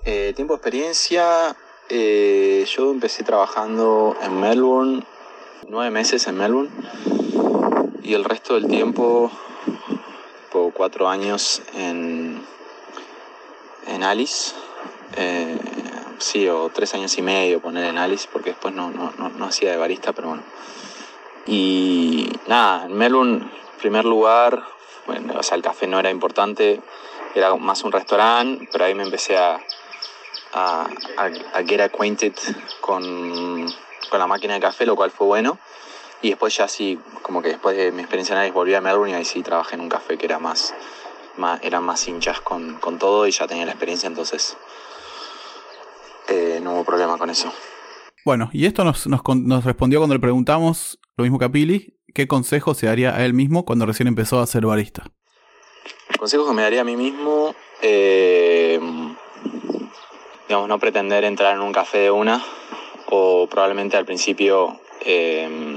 Eh, 0.04 0.34
tiempo 0.36 0.54
de 0.54 0.58
experiencia, 0.58 1.56
eh, 1.89 2.65
yo 2.76 2.91
empecé 2.91 3.24
trabajando 3.24 4.15
en 4.22 4.39
Melbourne, 4.39 5.04
nueve 5.69 5.91
meses 5.91 6.28
en 6.28 6.38
Melbourne, 6.38 6.69
y 8.04 8.13
el 8.13 8.26
resto 8.26 8.56
del 8.56 8.67
tiempo, 8.67 9.32
por 10.52 10.74
cuatro 10.74 11.08
años 11.08 11.62
en, 11.76 12.46
en 13.88 14.04
Alice, 14.04 14.54
eh, 15.16 15.58
sí, 16.20 16.48
o 16.48 16.70
tres 16.70 16.94
años 16.94 17.18
y 17.18 17.22
medio 17.22 17.60
poner 17.60 17.86
en 17.86 17.98
Alice, 17.98 18.28
porque 18.32 18.52
después 18.52 18.74
no, 18.74 18.92
no, 18.92 19.14
no, 19.18 19.30
no 19.30 19.46
hacía 19.46 19.72
de 19.72 19.78
barista, 19.78 20.14
pero 20.14 20.30
bueno. 20.30 20.44
Y 21.46 22.32
nada, 22.48 22.86
en 22.86 22.94
Melbourne, 22.94 23.50
primer 23.80 24.06
lugar, 24.06 24.64
bueno, 25.08 25.34
o 25.40 25.44
sea, 25.44 25.56
el 25.56 25.64
café 25.64 25.88
no 25.88 26.00
era 26.00 26.12
importante, 26.12 26.82
era 27.34 27.56
más 27.56 27.84
un 27.84 27.92
restaurante, 27.92 28.68
pero 28.72 28.86
ahí 28.86 28.94
me 28.94 29.04
empecé 29.04 29.38
a, 29.38 29.60
a, 30.54 30.88
a, 31.18 31.64
get 31.64 31.82
acquainted 31.82 32.34
con, 32.82 33.72
con 34.10 34.20
la 34.20 34.28
máquina 34.28 34.56
de 34.56 34.60
café, 34.60 34.86
lo 34.86 34.96
cual 34.96 35.12
fue 35.12 35.28
bueno. 35.28 35.58
Y 36.21 36.29
después 36.29 36.55
ya 36.55 36.67
sí, 36.67 36.99
como 37.21 37.41
que 37.41 37.49
después 37.49 37.77
de 37.77 37.91
mi 37.91 38.01
experiencia 38.01 38.34
en 38.34 38.39
Aries 38.39 38.53
volví 38.53 38.73
a 38.73 38.82
Melbourne 38.82 39.12
y 39.12 39.15
ahí 39.15 39.25
sí 39.25 39.41
trabajé 39.41 39.75
en 39.75 39.82
un 39.82 39.89
café 39.89 40.17
que 40.17 40.25
era 40.25 40.38
más, 40.38 40.73
más 41.38 41.62
eran 41.63 41.84
más 41.84 42.05
hinchas 42.08 42.41
con, 42.41 42.75
con, 42.75 42.99
todo 42.99 43.25
y 43.25 43.32
ya 43.32 43.47
tenía 43.47 43.65
la 43.65 43.71
experiencia, 43.71 44.08
entonces 44.08 44.58
eh, 46.27 46.60
no 46.62 46.73
hubo 46.73 46.84
problema 46.84 47.17
con 47.17 47.29
eso. 47.29 47.51
Bueno, 48.25 48.49
y 48.51 48.65
esto 48.65 48.84
nos, 48.84 49.08
nos, 49.08 49.21
nos, 49.25 49.63
respondió 49.63 49.99
cuando 49.99 50.15
le 50.15 50.19
preguntamos, 50.19 50.99
lo 51.15 51.23
mismo 51.23 51.39
que 51.39 51.45
a 51.45 51.49
Pili, 51.49 51.97
¿qué 52.13 52.27
consejo 52.27 52.73
se 52.73 52.88
daría 52.88 53.15
a 53.15 53.23
él 53.25 53.34
mismo 53.34 53.63
cuando 53.63 53.86
recién 53.86 54.08
empezó 54.08 54.39
a 54.39 54.47
ser 54.47 54.65
barista? 54.65 55.05
El 56.10 56.17
consejo 56.17 56.45
que 56.45 56.53
me 56.53 56.63
daría 56.63 56.82
a 56.82 56.84
mí 56.84 56.97
mismo, 56.97 57.55
eh, 57.82 58.77
digamos, 60.49 60.67
no 60.67 60.79
pretender 60.79 61.23
entrar 61.23 61.55
en 61.55 61.62
un 61.62 61.71
café 61.71 61.99
de 61.99 62.12
una, 62.12 62.43
o 63.10 63.47
probablemente 63.47 63.95
al 63.95 64.05
principio... 64.05 64.82
Eh, 65.05 65.68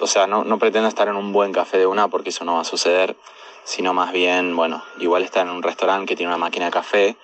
o 0.00 0.06
sea, 0.06 0.26
no, 0.26 0.44
no 0.44 0.58
pretendo 0.58 0.88
estar 0.88 1.08
en 1.08 1.16
un 1.16 1.32
buen 1.32 1.52
café 1.52 1.78
de 1.78 1.86
una 1.86 2.08
porque 2.08 2.30
eso 2.30 2.44
no 2.44 2.54
va 2.54 2.60
a 2.60 2.64
suceder, 2.64 3.16
sino 3.64 3.94
más 3.94 4.12
bien, 4.12 4.56
bueno, 4.56 4.82
igual 4.98 5.22
estar 5.22 5.46
en 5.46 5.52
un 5.52 5.62
restaurante 5.62 6.06
que 6.06 6.16
tiene 6.16 6.30
una 6.30 6.38
máquina 6.38 6.66
de 6.66 6.70
café 6.70 7.16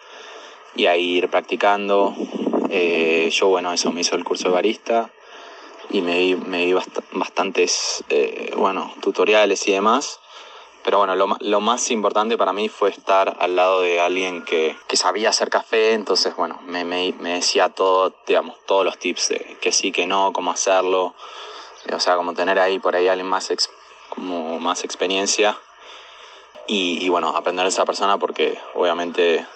y 0.75 0.87
ahí 0.87 1.17
ir 1.19 1.29
practicando. 1.29 2.14
Eh, 2.71 3.31
yo, 3.33 3.49
bueno, 3.49 3.73
eso 3.73 3.91
me 3.93 4.03
hizo 4.03 4.17
el 4.17 4.25
curso 4.25 4.49
de 4.49 4.55
barista 4.55 5.11
y 5.91 6.03
me 6.03 6.19
vi, 6.19 6.37
me 6.37 6.67
vi 6.67 6.75
bastantes, 7.12 8.05
eh, 8.11 8.53
bueno, 8.57 8.93
tutoriales 9.01 9.67
y 9.69 9.73
demás. 9.73 10.21
Pero 10.85 10.99
bueno, 10.99 11.17
lo, 11.17 11.37
lo, 11.41 11.61
más 11.61 11.91
importante 11.91 12.38
para 12.38 12.53
mí 12.53 12.69
fue 12.69 12.91
estar 12.91 13.37
al 13.41 13.57
lado 13.57 13.83
de 13.83 14.01
alguien 14.01 14.43
que, 14.45 14.77
que 14.87 14.97
sabía 14.97 15.29
hacer 15.29 15.51
café, 15.51 15.93
entonces 15.93 16.35
bueno, 16.37 16.61
me, 16.64 16.85
me, 16.85 17.12
me, 17.21 17.35
decía 17.35 17.69
todo, 17.69 18.14
digamos, 18.27 18.57
todos 18.64 18.85
los 18.85 18.97
tips 18.99 19.29
de 19.29 19.57
que 19.61 19.73
sí, 19.73 19.93
que 19.93 20.07
no, 20.07 20.33
cómo 20.33 20.51
hacerlo. 20.51 21.14
O 21.92 22.01
sea, 22.01 22.16
como 22.16 22.35
tener 22.35 22.59
ahí 22.59 22.79
por 22.79 22.96
ahí 22.96 23.09
alguien 23.09 23.29
más, 23.29 23.51
como 24.09 24.61
más 24.61 24.85
experiencia. 24.85 25.59
Y, 26.70 27.09
bueno, 27.09 27.31
aprender 27.31 27.64
de 27.64 27.70
esa 27.70 27.87
persona 27.87 28.18
porque 28.18 28.61
obviamente 28.74 29.46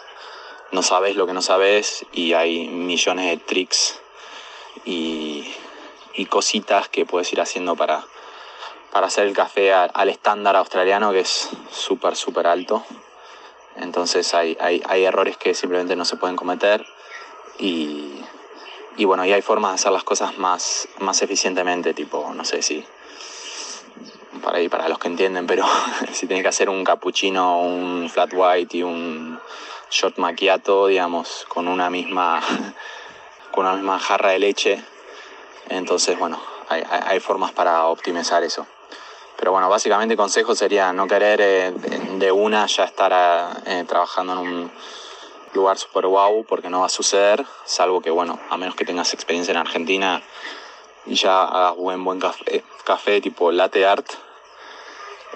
no 0.71 0.83
sabes 0.83 1.14
lo 1.14 1.27
que 1.27 1.35
no 1.35 1.42
sabes 1.42 2.07
y 2.11 2.33
hay 2.33 2.68
millones 2.68 3.29
de 3.29 3.37
tricks 3.37 4.01
y, 4.87 5.55
cositas 6.31 6.88
que 6.88 7.05
puedes 7.05 7.31
ir 7.35 7.40
haciendo 7.42 7.77
para, 7.77 8.07
para 8.92 9.09
hacer 9.09 9.27
el 9.27 9.35
café 9.35 9.75
al 9.75 10.09
estándar 10.09 10.57
australiano 10.57 11.12
que 11.12 11.21
es 11.21 11.51
súper, 11.71 12.16
súper 12.16 12.47
alto. 12.47 12.83
Entonces 13.77 14.33
hay, 14.33 14.57
hay, 14.59 14.83
hay, 14.88 15.05
errores 15.05 15.37
que 15.37 15.53
simplemente 15.53 15.97
no 15.97 16.07
se 16.07 16.16
pueden 16.16 16.37
cometer 16.37 16.87
y, 17.59 18.22
y 18.96 19.05
bueno, 19.05 19.24
y 19.24 19.33
hay 19.33 19.42
formas 19.42 19.72
de 19.72 19.74
hacer 19.76 19.92
las 19.92 20.05
cosas 20.05 20.38
más, 20.38 20.88
más 20.98 21.22
eficientemente, 21.22 21.94
tipo, 21.94 22.33
no 22.35 22.44
sé 22.44 22.62
si 22.62 22.85
para 24.42 24.59
ahí 24.59 24.68
para 24.68 24.88
los 24.88 24.98
que 24.98 25.09
entienden, 25.09 25.46
pero 25.46 25.64
si 26.12 26.26
tienes 26.26 26.42
que 26.42 26.48
hacer 26.48 26.68
un 26.68 26.85
cappuccino, 26.85 27.61
un 27.61 28.11
flat 28.11 28.31
white 28.33 28.76
y 28.76 28.83
un 28.83 29.40
short 29.90 30.18
macchiato, 30.18 30.87
digamos, 30.87 31.46
con 31.48 31.68
una 31.68 31.90
misma, 31.90 32.40
con 33.52 33.66
una 33.66 33.74
misma 33.74 33.98
jarra 33.98 34.31
de 34.31 34.38
leche. 34.38 34.85
Entonces, 35.68 36.18
bueno, 36.18 36.40
hay, 36.68 36.83
hay 36.88 37.20
formas 37.20 37.52
para 37.52 37.87
optimizar 37.87 38.42
eso. 38.42 38.66
Pero 39.37 39.52
bueno, 39.52 39.68
básicamente 39.68 40.14
el 40.14 40.18
consejo 40.18 40.55
sería 40.55 40.92
no 40.92 41.07
querer 41.09 41.40
eh, 41.40 41.72
de 41.72 42.31
una 42.31 42.66
ya 42.66 42.85
estar 42.85 43.62
eh, 43.66 43.85
trabajando 43.88 44.35
en 44.35 44.38
un 44.38 44.72
lugar 45.55 45.79
super 45.79 46.07
wow, 46.07 46.45
porque 46.45 46.71
no 46.71 46.81
va 46.81 46.87
a 46.87 46.88
suceder, 46.91 47.45
salvo 47.65 48.01
que, 48.01 48.11
bueno, 48.11 48.38
a 48.51 48.57
menos 48.57 48.75
que 48.75 48.85
tengas 48.85 49.15
experiencia 49.15 49.53
en 49.53 49.59
Argentina 49.59 50.23
y 51.07 51.15
ya 51.15 51.43
hagas 51.43 51.77
buen, 51.77 52.03
buen 52.05 52.21
café, 52.21 52.65
café 52.85 53.21
tipo 53.21 53.53
latte 53.53 53.85
art. 53.87 54.07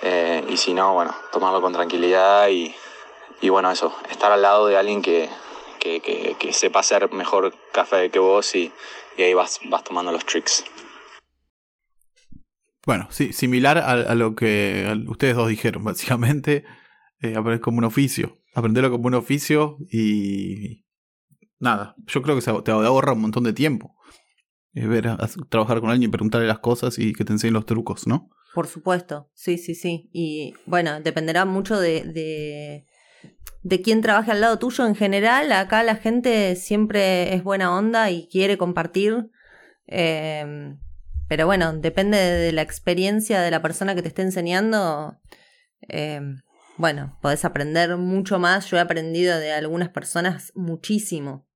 Eh, 0.03 0.45
y 0.49 0.57
si 0.57 0.75
no, 0.75 0.95
bueno, 0.95 1.15
tomarlo 1.33 1.63
con 1.63 1.73
tranquilidad 1.73 2.49
y, 2.49 2.75
y 3.41 3.49
bueno, 3.49 3.71
eso, 3.71 3.97
estar 4.11 4.31
al 4.31 4.43
lado 4.43 4.67
de 4.67 4.77
alguien 4.77 5.03
que, 5.03 5.29
que, 5.81 6.01
que, 6.01 6.37
que 6.39 6.53
sepa 6.53 6.81
hacer 6.81 7.11
mejor 7.13 7.55
café 7.73 8.11
que 8.11 8.19
vos 8.19 8.55
y, 8.55 8.73
y 9.17 9.23
ahí 9.23 9.35
vas, 9.35 9.61
vas 9.65 9.85
tomando 9.85 10.13
los 10.13 10.25
tricks. 10.27 10.65
Bueno, 12.85 13.09
sí, 13.11 13.33
similar 13.33 13.79
a, 13.79 13.93
a 13.93 14.15
lo 14.15 14.37
que 14.37 14.87
ustedes 15.09 15.35
dos 15.35 15.49
dijeron, 15.49 15.83
básicamente, 15.83 16.65
eh, 17.21 17.35
aprender 17.37 17.61
como 17.61 17.79
un 17.79 17.85
oficio, 17.85 18.39
aprenderlo 18.57 18.91
como 18.91 19.07
un 19.07 19.15
oficio 19.15 19.79
y 19.91 20.85
nada, 21.59 21.95
yo 22.07 22.23
creo 22.23 22.39
que 22.39 22.63
te 22.63 22.71
ahorra 22.71 23.13
un 23.13 23.21
montón 23.21 23.45
de 23.45 23.53
tiempo. 23.53 23.95
Eh, 24.75 24.87
ver, 24.87 25.09
a, 25.09 25.29
trabajar 25.49 25.81
con 25.81 25.91
alguien, 25.91 26.11
preguntarle 26.11 26.47
las 26.47 26.59
cosas 26.59 26.99
y 26.99 27.13
que 27.13 27.25
te 27.25 27.33
enseñen 27.33 27.55
los 27.55 27.67
trucos, 27.67 28.07
¿no? 28.07 28.31
Por 28.55 28.67
supuesto, 28.67 29.31
sí, 29.35 29.59
sí, 29.59 29.75
sí. 29.75 30.09
Y 30.13 30.55
bueno, 30.67 31.01
dependerá 31.01 31.45
mucho 31.45 31.79
de, 31.79 32.05
de 32.05 32.87
de 33.63 33.83
quién 33.83 34.01
trabaje 34.01 34.31
al 34.31 34.41
lado 34.41 34.59
tuyo 34.59 34.87
en 34.87 34.95
general. 34.95 35.51
Acá 35.51 35.83
la 35.83 35.97
gente 35.97 36.55
siempre 36.55 37.35
es 37.35 37.43
buena 37.43 37.77
onda 37.77 38.11
y 38.11 38.29
quiere 38.29 38.57
compartir. 38.57 39.31
Eh, 39.89 40.77
pero 41.29 41.47
bueno, 41.47 41.73
depende 41.73 42.17
de 42.17 42.53
la 42.53 42.63
experiencia 42.63 43.41
de 43.41 43.51
la 43.51 43.63
persona 43.63 43.97
que 43.97 44.03
te 44.03 44.09
esté 44.09 44.23
enseñando. 44.23 45.19
Eh, 45.89 46.21
bueno, 46.77 47.19
podés 47.23 47.45
aprender 47.45 47.97
mucho 47.97 48.39
más. 48.39 48.71
Yo 48.71 48.77
he 48.77 48.81
aprendido 48.81 49.39
de 49.39 49.53
algunas 49.53 49.89
personas 49.89 50.53
muchísimo. 50.55 51.49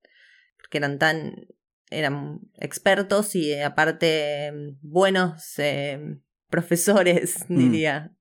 Porque 0.57 0.79
eran 0.79 0.99
tan. 0.99 1.47
eran 1.91 2.41
expertos 2.57 3.35
y 3.35 3.55
aparte 3.61 4.53
buenos 4.81 5.59
eh, 5.59 6.19
profesores, 6.49 7.47
diría. 7.49 8.15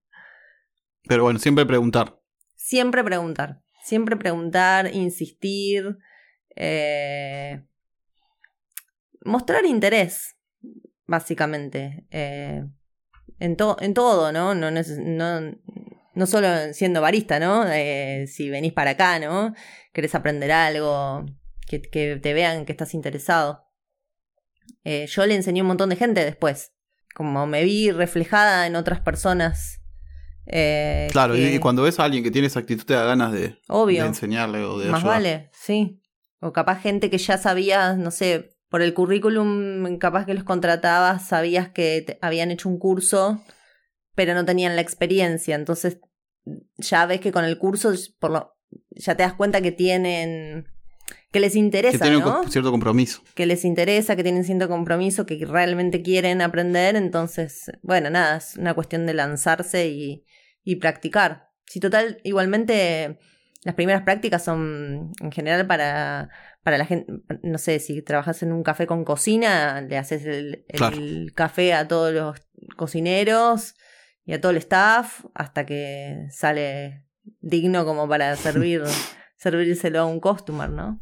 Pero 1.07 1.23
bueno, 1.23 1.39
siempre 1.39 1.65
preguntar. 1.65 2.19
Siempre 2.55 3.03
preguntar. 3.03 3.62
Siempre 3.83 4.17
preguntar, 4.17 4.93
insistir, 4.93 5.97
eh, 6.55 7.65
mostrar 9.21 9.65
interés, 9.65 10.35
básicamente. 11.07 12.05
Eh, 12.12 12.65
en, 13.39 13.55
to 13.55 13.77
en 13.79 13.93
todo, 13.93 14.31
¿no? 14.31 14.53
No, 14.53 14.69
no, 14.69 14.81
no 16.19 16.27
solo 16.27 16.47
siendo 16.73 17.01
barista, 17.01 17.39
¿no? 17.39 17.65
Eh, 17.67 18.25
si 18.27 18.49
venís 18.49 18.73
para 18.73 18.91
acá, 18.91 19.17
¿no? 19.19 19.53
Querés 19.93 20.13
aprender 20.13 20.51
algo, 20.51 21.25
que, 21.65 21.82
que 21.82 22.17
te 22.17 22.34
vean 22.34 22.65
que 22.65 22.73
estás 22.73 22.93
interesado. 22.93 23.65
Eh, 24.84 25.08
yo 25.08 25.25
le 25.25 25.36
enseñé 25.36 25.62
a 25.62 25.63
un 25.63 25.69
montón 25.69 25.89
de 25.89 25.95
gente 25.95 26.23
después. 26.23 26.73
Como 27.15 27.47
me 27.47 27.63
vi 27.63 27.91
reflejada 27.91 28.67
en 28.67 28.75
otras 28.75 29.01
personas 29.01 29.79
eh, 30.51 31.08
claro, 31.12 31.36
que... 31.36 31.53
y 31.53 31.60
cuando 31.60 31.84
ves 31.84 31.99
a 31.99 32.05
alguien 32.05 32.23
que 32.23 32.32
tiene 32.32 32.47
esa 32.47 32.60
actitud 32.60 32.84
te 32.84 32.95
da 32.95 33.03
ganas 33.03 33.32
de, 33.32 33.60
Obvio. 33.67 34.01
de 34.01 34.08
enseñarle 34.10 34.63
o 34.63 34.79
de 34.79 34.89
Más 34.89 35.01
ayudar. 35.01 35.17
vale, 35.17 35.49
sí. 35.53 36.01
O 36.39 36.51
capaz 36.53 36.79
gente 36.82 37.10
que 37.10 37.19
ya 37.19 37.38
sabía, 37.38 37.93
no 37.93 38.10
sé, 38.10 38.58
por 38.67 38.82
el 38.82 38.93
currículum, 38.93 39.97
capaz 39.99 40.25
que 40.25 40.34
los 40.34 40.43
contratabas, 40.43 41.27
sabías 41.27 41.69
que 41.69 42.17
habían 42.21 42.49
hecho 42.49 42.67
un 42.67 42.79
curso, 42.79 43.43
pero 44.15 44.34
no 44.34 44.43
tenían 44.45 44.75
la 44.75 44.82
experiencia. 44.82 45.55
Entonces, 45.55 45.99
ya 46.77 47.05
ves 47.05 47.19
que 47.21 47.31
con 47.31 47.45
el 47.45 47.57
curso, 47.57 47.93
por 48.19 48.31
lo, 48.31 48.55
ya 48.91 49.15
te 49.15 49.23
das 49.23 49.33
cuenta 49.33 49.62
que 49.62 49.71
tienen. 49.71 50.67
que 51.31 51.39
les 51.39 51.55
interesa. 51.55 51.97
Que 51.97 52.12
tienen 52.12 52.23
cierto 52.49 52.71
compromiso. 52.71 53.21
Que 53.35 53.45
les 53.45 53.63
interesa, 53.65 54.15
que 54.15 54.23
tienen 54.23 54.43
cierto 54.43 54.67
compromiso, 54.67 55.25
que 55.25 55.43
realmente 55.45 56.01
quieren 56.01 56.41
aprender. 56.41 56.95
Entonces, 56.95 57.71
bueno, 57.81 58.09
nada, 58.09 58.38
es 58.38 58.55
una 58.57 58.73
cuestión 58.73 59.05
de 59.05 59.13
lanzarse 59.13 59.88
y, 59.88 60.25
y 60.63 60.77
practicar. 60.77 61.49
Si 61.65 61.79
total, 61.79 62.19
igualmente 62.23 63.19
las 63.63 63.75
primeras 63.75 64.03
prácticas 64.03 64.43
son 64.43 65.12
en 65.21 65.31
general 65.31 65.67
para, 65.67 66.29
para 66.63 66.77
la 66.77 66.85
gente, 66.85 67.12
no 67.43 67.57
sé, 67.57 67.79
si 67.79 68.01
trabajas 68.01 68.41
en 68.41 68.51
un 68.53 68.63
café 68.63 68.88
con 68.88 69.03
cocina, 69.03 69.81
le 69.81 69.97
haces 69.97 70.25
el, 70.25 70.65
el 70.67 70.77
Claro. 70.77 70.97
café 71.35 71.73
a 71.73 71.88
todos 71.88 72.13
los 72.13 72.39
cocineros 72.77 73.75
y 74.29 74.33
a 74.33 74.39
todo 74.39 74.51
el 74.51 74.57
staff 74.57 75.25
hasta 75.33 75.65
que 75.65 76.27
sale 76.29 77.03
digno 77.41 77.83
como 77.83 78.07
para 78.07 78.35
servir, 78.35 78.83
servírselo 79.37 80.01
a 80.01 80.05
un 80.05 80.19
customer, 80.19 80.69
¿no? 80.69 81.01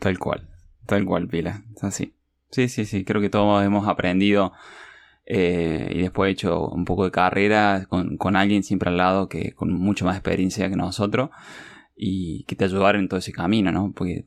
Tal 0.00 0.18
cual, 0.18 0.50
tal 0.84 1.06
cual, 1.06 1.28
Pila. 1.28 1.64
Es 1.74 1.82
así. 1.82 2.14
Sí, 2.50 2.68
sí, 2.68 2.84
sí, 2.84 3.06
creo 3.06 3.22
que 3.22 3.30
todos 3.30 3.64
hemos 3.64 3.88
aprendido 3.88 4.52
eh, 5.24 5.92
y 5.94 6.02
después 6.02 6.28
he 6.28 6.32
hecho 6.32 6.68
un 6.68 6.84
poco 6.84 7.06
de 7.06 7.10
carrera 7.10 7.86
con, 7.88 8.18
con 8.18 8.36
alguien 8.36 8.64
siempre 8.64 8.90
al 8.90 8.98
lado 8.98 9.30
que 9.30 9.52
con 9.52 9.72
mucha 9.72 10.04
más 10.04 10.16
experiencia 10.16 10.68
que 10.68 10.76
nosotros 10.76 11.30
y 11.96 12.44
que 12.44 12.54
te 12.54 12.66
ayudaron 12.66 13.00
en 13.00 13.08
todo 13.08 13.18
ese 13.18 13.32
camino, 13.32 13.72
¿no? 13.72 13.94
Porque, 13.96 14.24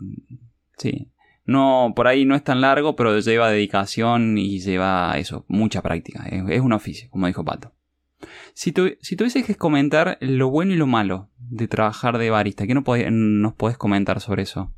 sí, 0.80 1.12
No, 1.48 1.94
por 1.96 2.08
ahí 2.08 2.26
no 2.26 2.36
es 2.36 2.44
tan 2.44 2.60
largo, 2.60 2.98
pero 2.98 3.18
lleva 3.20 3.50
dedicación 3.50 4.38
y 4.38 4.60
lleva 4.60 5.18
eso, 5.18 5.46
mucha 5.48 5.82
práctica. 5.82 6.28
Es, 6.28 6.60
un 6.60 6.74
oficio, 6.74 7.10
como 7.10 7.26
dijo 7.28 7.46
Pato. 7.46 7.74
Si, 8.54 8.74
tu, 8.74 8.92
si 9.02 9.16
tuvieses 9.16 9.46
que 9.46 9.56
comentar 9.56 10.18
lo 10.20 10.50
bueno 10.50 10.74
y 10.74 10.76
lo 10.76 10.88
malo 10.88 11.30
de 11.38 11.70
trabajar 11.70 12.18
de 12.18 12.30
barista, 12.30 12.68
¿qué 12.68 12.74
no 12.74 12.84
nos 13.10 13.54
podés 13.54 13.78
comentar 13.78 14.20
sobre 14.20 14.44
eso? 14.44 14.74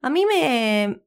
A 0.00 0.10
mí 0.10 0.24
me, 0.26 1.00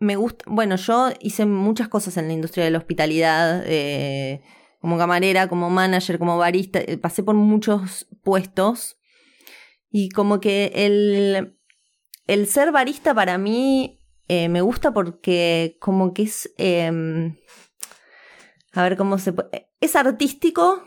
me 0.00 0.16
gusta, 0.16 0.44
bueno, 0.46 0.76
yo 0.76 1.08
hice 1.20 1.46
muchas 1.46 1.88
cosas 1.88 2.18
en 2.18 2.26
la 2.28 2.34
industria 2.34 2.66
de 2.66 2.72
la 2.72 2.78
hospitalidad, 2.78 3.62
eh, 3.66 4.42
como 4.82 4.98
camarera, 4.98 5.48
como 5.48 5.70
manager, 5.70 6.18
como 6.18 6.36
barista, 6.36 6.78
eh, 6.80 6.98
pasé 6.98 7.22
por 7.22 7.36
muchos 7.36 8.06
puestos 8.22 8.98
y 9.90 10.10
como 10.10 10.40
que 10.40 10.72
el, 10.74 11.56
el 12.26 12.46
ser 12.46 12.70
barista 12.70 13.14
para 13.14 13.38
mí 13.38 13.95
eh, 14.28 14.48
me 14.48 14.60
gusta 14.60 14.92
porque 14.92 15.76
como 15.80 16.12
que 16.12 16.24
es, 16.24 16.52
em, 16.58 17.36
a 18.72 18.82
ver 18.82 18.96
cómo 18.96 19.18
se 19.18 19.32
puede, 19.32 19.68
es 19.80 19.96
artístico, 19.96 20.82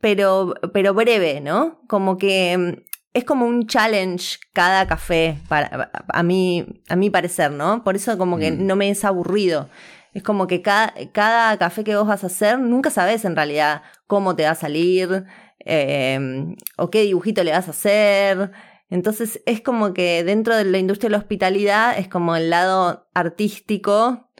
pero, 0.00 0.54
pero 0.72 0.94
breve, 0.94 1.40
¿no? 1.40 1.80
Como 1.88 2.18
que 2.18 2.52
em, 2.52 2.76
es 3.14 3.24
como 3.24 3.46
un 3.46 3.66
challenge 3.66 4.38
cada 4.52 4.86
café, 4.86 5.38
para, 5.48 5.90
a, 6.08 6.22
mí, 6.22 6.66
a 6.88 6.96
mi 6.96 7.10
parecer, 7.10 7.52
¿no? 7.52 7.84
Por 7.84 7.96
eso 7.96 8.18
como 8.18 8.38
que 8.38 8.50
mm. 8.50 8.66
no 8.66 8.76
me 8.76 8.90
es 8.90 9.04
aburrido. 9.04 9.68
Es 10.12 10.22
como 10.22 10.46
que 10.46 10.62
cada, 10.62 10.92
cada 11.12 11.56
café 11.58 11.84
que 11.84 11.96
vos 11.96 12.06
vas 12.06 12.24
a 12.24 12.28
hacer, 12.28 12.58
nunca 12.58 12.90
sabes 12.90 13.24
en 13.24 13.36
realidad 13.36 13.82
cómo 14.06 14.36
te 14.36 14.44
va 14.44 14.50
a 14.50 14.54
salir, 14.54 15.24
em, 15.60 16.56
o 16.76 16.90
qué 16.90 17.02
dibujito 17.02 17.42
le 17.44 17.52
vas 17.52 17.68
a 17.68 17.70
hacer. 17.70 18.52
Entonces 18.90 19.42
es 19.46 19.60
como 19.60 19.94
que 19.94 20.24
dentro 20.24 20.56
de 20.56 20.64
la 20.64 20.78
industria 20.78 21.08
de 21.08 21.12
la 21.12 21.18
hospitalidad 21.18 21.98
es 21.98 22.08
como 22.08 22.36
el 22.36 22.50
lado 22.50 23.08
artístico. 23.14 24.30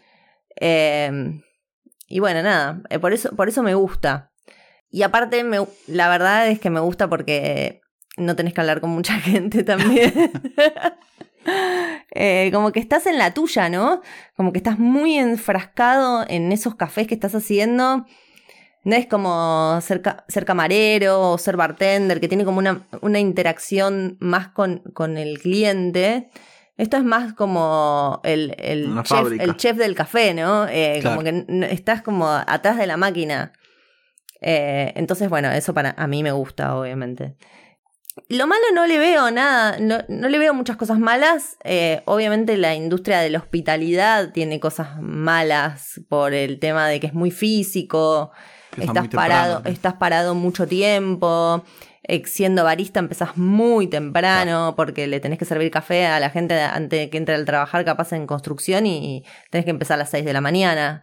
Em, 0.56 1.42
y 2.08 2.20
bueno, 2.20 2.42
nada, 2.42 2.82
eh, 2.90 2.98
por 2.98 3.12
eso, 3.12 3.34
por 3.34 3.48
eso 3.48 3.62
me 3.62 3.74
gusta. 3.74 4.32
Y 4.90 5.02
aparte, 5.02 5.42
me, 5.42 5.58
la 5.88 6.08
verdad 6.08 6.48
es 6.48 6.60
que 6.60 6.70
me 6.70 6.80
gusta 6.80 7.08
porque 7.08 7.80
no 8.16 8.36
tenés 8.36 8.54
que 8.54 8.60
hablar 8.60 8.80
con 8.80 8.90
mucha 8.90 9.14
gente 9.20 9.64
también. 9.64 10.12
Eh, 12.16 12.50
como 12.54 12.72
que 12.72 12.80
estás 12.80 13.06
en 13.06 13.18
la 13.18 13.34
tuya, 13.34 13.68
¿no? 13.68 14.00
Como 14.34 14.52
que 14.52 14.58
estás 14.58 14.78
muy 14.78 15.18
enfrascado 15.18 16.24
en 16.26 16.52
esos 16.52 16.74
cafés 16.74 17.06
que 17.06 17.14
estás 17.14 17.34
haciendo. 17.34 18.06
No 18.84 18.94
es 18.96 19.06
como 19.06 19.80
ser, 19.80 20.02
ser 20.28 20.44
camarero 20.44 21.32
o 21.32 21.38
ser 21.38 21.56
bartender, 21.56 22.20
que 22.20 22.28
tiene 22.28 22.44
como 22.44 22.58
una, 22.58 22.86
una 23.00 23.18
interacción 23.18 24.18
más 24.20 24.48
con, 24.48 24.80
con, 24.92 25.16
el 25.16 25.38
cliente. 25.40 26.28
Esto 26.76 26.98
es 26.98 27.04
más 27.04 27.32
como 27.32 28.20
el, 28.24 28.54
el, 28.58 29.02
chef, 29.02 29.32
el 29.38 29.56
chef, 29.56 29.76
del 29.76 29.94
café, 29.94 30.34
¿no? 30.34 30.66
Eh, 30.68 31.00
como 31.02 31.22
que 31.22 31.46
estás 31.70 32.02
como 32.02 32.28
atrás 32.28 32.76
de 32.76 32.86
la 32.86 32.96
máquina. 32.96 33.52
Eh, 34.40 34.92
entonces, 34.96 35.30
bueno, 35.30 35.50
eso 35.50 35.72
para 35.72 35.94
a 35.96 36.06
mí 36.06 36.22
me 36.22 36.32
gusta, 36.32 36.76
obviamente. 36.76 37.36
Lo 38.28 38.46
malo 38.46 38.62
no 38.74 38.86
le 38.86 38.98
veo 38.98 39.30
nada, 39.30 39.78
no, 39.80 40.28
le 40.28 40.38
veo 40.38 40.54
muchas 40.54 40.76
cosas 40.76 40.98
malas. 40.98 41.56
Eh, 41.64 42.02
obviamente 42.04 42.56
la 42.56 42.74
industria 42.74 43.20
de 43.20 43.30
la 43.30 43.38
hospitalidad 43.38 44.32
tiene 44.32 44.60
cosas 44.60 45.00
malas 45.00 46.00
por 46.08 46.32
el 46.32 46.60
tema 46.60 46.86
de 46.88 47.00
que 47.00 47.08
es 47.08 47.14
muy 47.14 47.30
físico, 47.30 48.30
estás 48.78 49.08
parado, 49.08 49.62
estás 49.64 49.94
parado 49.94 50.34
mucho 50.34 50.66
tiempo. 50.66 51.64
Eh, 52.06 52.22
siendo 52.26 52.64
barista 52.64 53.00
empezás 53.00 53.38
muy 53.38 53.86
temprano 53.86 54.74
porque 54.76 55.06
le 55.06 55.20
tenés 55.20 55.38
que 55.38 55.46
servir 55.46 55.70
café 55.70 56.06
a 56.06 56.20
la 56.20 56.28
gente 56.28 56.60
antes 56.60 57.00
de 57.00 57.08
que 57.08 57.16
entre 57.16 57.34
al 57.34 57.46
trabajar 57.46 57.82
capaz 57.86 58.12
en 58.12 58.26
construcción 58.26 58.84
y, 58.84 59.24
tenés 59.50 59.64
que 59.64 59.70
empezar 59.70 59.94
a 59.94 59.98
las 59.98 60.10
6 60.10 60.24
de 60.24 60.32
la 60.34 60.42
mañana. 60.42 61.02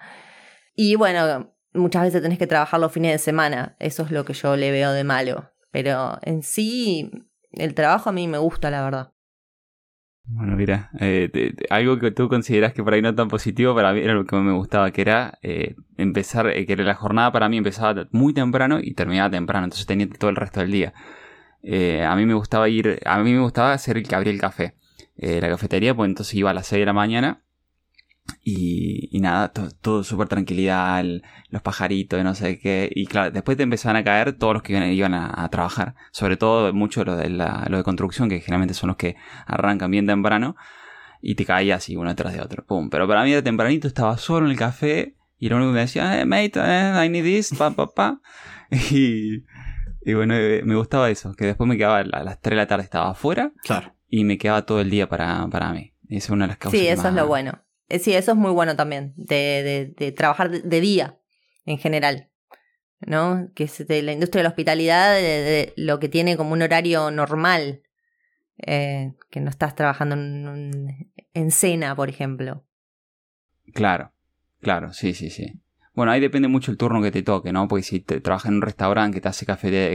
Y 0.76 0.96
bueno, 0.96 1.54
muchas 1.74 2.04
veces 2.04 2.22
tenés 2.22 2.38
que 2.38 2.48
trabajar 2.48 2.80
los 2.80 2.92
fines 2.92 3.14
de 3.14 3.18
semana. 3.18 3.76
Eso 3.80 4.04
es 4.04 4.12
lo 4.12 4.26
que 4.26 4.34
yo 4.34 4.56
le 4.56 4.72
veo 4.72 4.92
de 4.92 5.04
malo. 5.04 5.52
Pero 5.72 6.20
en 6.22 6.44
sí, 6.44 7.10
el 7.54 7.74
trabajo 7.74 8.10
a 8.10 8.14
mí 8.14 8.28
me 8.28 8.38
gusta, 8.38 8.70
la 8.70 8.84
verdad. 8.84 9.14
Bueno, 10.24 10.56
mira, 10.56 10.92
eh, 11.00 11.54
algo 11.70 12.00
que 12.00 12.12
tú 12.12 12.30
consideras 12.30 12.74
que 12.74 12.84
por 12.84 12.94
ahí 12.94 13.02
no 13.02 13.14
tan 13.14 13.28
positivo, 13.28 13.76
para 13.76 13.92
mí 13.92 14.00
era 14.00 14.14
lo 14.14 14.26
que 14.26 14.36
me 14.38 14.54
gustaba, 14.54 14.92
que 14.92 15.02
era 15.02 15.40
eh, 15.42 15.76
empezar, 15.98 16.48
eh, 16.48 16.66
que 16.66 16.76
la 16.78 16.96
jornada 16.96 17.32
para 17.32 17.50
mí 17.50 17.58
empezaba 17.58 18.08
muy 18.12 18.34
temprano 18.34 18.80
y 18.82 18.94
terminaba 18.94 19.30
temprano, 19.30 19.66
entonces 19.66 19.86
tenía 19.88 20.08
todo 20.10 20.30
el 20.30 20.38
resto 20.38 20.62
del 20.62 20.72
día. 20.72 20.94
a 22.08 22.16
mí 22.16 22.26
me 22.26 22.34
gustaba 22.34 22.70
ir, 22.70 23.00
a 23.06 23.20
mí 23.20 23.34
me 23.34 23.40
gustaba 23.40 23.78
ser 23.78 23.98
el 23.98 24.08
que 24.08 24.16
abría 24.16 24.34
el 24.34 24.40
café, 24.40 24.76
la 25.18 25.50
cafetería, 25.50 25.96
pues 25.96 26.10
entonces 26.10 26.34
iba 26.36 26.52
a 26.52 26.54
las 26.54 26.68
6 26.68 26.82
de 26.82 26.86
la 26.86 26.94
mañana 26.94 27.44
y, 28.44 29.20
nada, 29.20 29.52
todo 29.52 30.04
súper 30.04 30.28
tranquilidad, 30.28 31.04
los 31.50 31.62
pajaritos, 31.62 32.24
no 32.24 32.34
sé 32.34 32.60
qué. 32.60 32.92
Y 32.94 33.06
claro, 33.06 33.32
después 33.32 33.58
te 33.58 33.64
empezaban 33.64 33.98
a 33.98 34.04
caer 34.04 34.34
todos 34.34 34.54
los 34.54 34.64
que 34.64 34.74
iban, 34.94 35.14
a, 35.14 35.48
trabajar. 35.50 35.96
Sobre 36.12 36.38
todo 36.38 36.74
mucho 36.74 37.04
lo 37.04 37.16
de, 37.16 37.30
la, 37.30 37.66
lo 37.70 37.78
de 37.78 37.84
construcción, 37.84 38.30
que 38.30 38.40
generalmente 38.40 38.74
son 38.74 38.88
los 38.88 38.98
que 38.98 39.16
arrancan 39.46 39.92
bien 39.92 40.08
temprano. 40.08 40.56
Y 41.22 41.36
te 41.36 41.46
caía 41.46 41.76
así 41.76 41.96
uno 41.96 42.10
detrás 42.10 42.34
de 42.34 42.42
otro. 42.42 42.66
Pum. 42.66 42.90
Pero 42.90 43.08
para 43.08 43.24
mí 43.24 43.32
de 43.32 43.44
tempranito 43.44 43.88
estaba 43.88 44.18
solo 44.18 44.48
en 44.48 44.52
el 44.54 44.58
café. 44.58 45.16
Y 45.38 45.50
lo 45.50 45.58
único 45.58 45.72
que 45.72 45.76
me 45.76 45.82
decía, 45.82 46.20
eh, 46.20 46.26
mate, 46.26 46.54
eh, 46.56 47.06
I 47.06 47.10
need 47.10 47.24
this, 47.24 47.54
pa, 47.58 47.72
pa, 47.72 47.88
pa. 47.88 48.22
Y, 48.92 49.44
y 50.04 50.14
bueno, 50.14 50.34
eh, 50.34 50.62
me 50.64 50.76
gustaba 50.76 51.10
eso. 51.10 51.34
Que 51.34 51.46
después 51.46 51.68
me 51.68 51.78
quedaba 51.78 52.00
a 52.00 52.24
las 52.24 52.40
3 52.42 52.52
de 52.52 52.56
la 52.56 52.68
tarde, 52.68 52.84
estaba 52.84 53.12
afuera. 53.12 53.52
Claro. 53.64 53.94
Y 54.08 54.24
me 54.24 54.38
quedaba 54.38 54.66
todo 54.66 54.82
el 54.82 54.90
día 54.90 55.08
para, 55.08 55.48
para 55.50 55.72
mí. 55.74 55.94
Esa 56.10 56.26
es 56.26 56.30
una 56.32 56.46
de 56.46 56.50
las 56.50 56.58
causas. 56.58 56.80
Sí, 56.80 56.88
eso 56.88 57.08
es 57.08 57.14
lo 57.14 57.28
bueno. 57.28 57.62
Eh, 57.92 58.00
sí, 58.00 58.14
eso 58.14 58.32
es 58.32 58.38
muy 58.38 58.52
bueno 58.52 58.78
también, 58.78 59.14
de, 59.18 59.94
de, 59.98 60.12
trabajar 60.14 60.50
de, 60.50 60.80
día 60.82 61.20
en 61.66 61.78
general. 61.78 62.30
¿no? 63.02 63.50
Que 63.54 63.66
es 63.66 63.86
de 63.86 64.02
la 64.02 64.14
industria 64.14 64.40
de 64.40 64.44
la 64.44 64.50
hospitalidad, 64.50 65.16
de, 65.16 65.74
lo 65.76 66.00
que 66.00 66.08
tiene 66.08 66.38
como 66.38 66.54
un 66.54 66.62
horario 66.62 67.12
normal, 67.12 67.82
eh, 68.60 69.12
que 69.30 69.42
no 69.42 69.50
estás 69.50 69.76
trabajando 69.76 70.16
en, 70.16 71.12
en, 71.34 71.52
cena, 71.52 71.94
por 71.94 72.08
ejemplo. 72.08 72.64
Claro, 73.74 74.14
claro, 74.62 74.94
sí, 74.94 75.14
sí, 75.14 75.30
sí. 75.30 75.60
Bueno, 75.94 76.14
ahí 76.14 76.22
depende 76.22 76.48
mucho 76.48 76.72
el 76.72 76.78
turno 76.78 77.02
que 77.02 77.12
te 77.12 77.24
toque, 77.24 77.52
¿no? 77.52 77.68
Porque 77.68 77.84
si 77.84 78.00
te 78.00 78.22
trabajas 78.22 78.48
en 78.48 78.56
un 78.56 78.62
restaurante 78.62 79.16
que 79.16 79.22
te 79.22 79.28
hace 79.28 79.46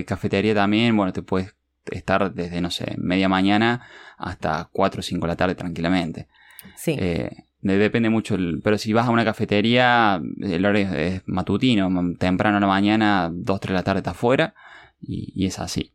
cafetería 0.04 0.54
también, 0.54 0.94
bueno, 0.94 1.14
te 1.14 1.22
puedes 1.22 1.56
estar 1.86 2.34
desde, 2.34 2.60
no 2.60 2.70
sé, 2.70 2.94
media 2.98 3.30
mañana 3.30 3.88
hasta 4.18 4.68
4 4.70 5.00
o 5.00 5.02
5 5.02 5.26
de 5.26 5.28
la 5.28 5.36
tarde 5.36 5.54
tranquilamente. 5.54 6.28
Sí. 6.76 6.96
Eh, 6.98 7.45
Depende 7.66 8.10
mucho, 8.10 8.36
pero 8.62 8.78
si 8.78 8.92
vas 8.92 9.06
a 9.06 9.10
una 9.10 9.24
cafetería, 9.24 10.20
el 10.40 10.64
horario 10.64 10.92
es 10.92 11.22
matutino, 11.26 11.90
temprano 12.18 12.58
en 12.58 12.60
la 12.60 12.66
mañana, 12.66 13.30
2, 13.32 13.60
3 13.60 13.70
de 13.70 13.74
la 13.74 13.82
tarde 13.82 13.98
está 13.98 14.12
afuera, 14.12 14.54
y, 15.00 15.46
es 15.46 15.58
así. 15.58 15.92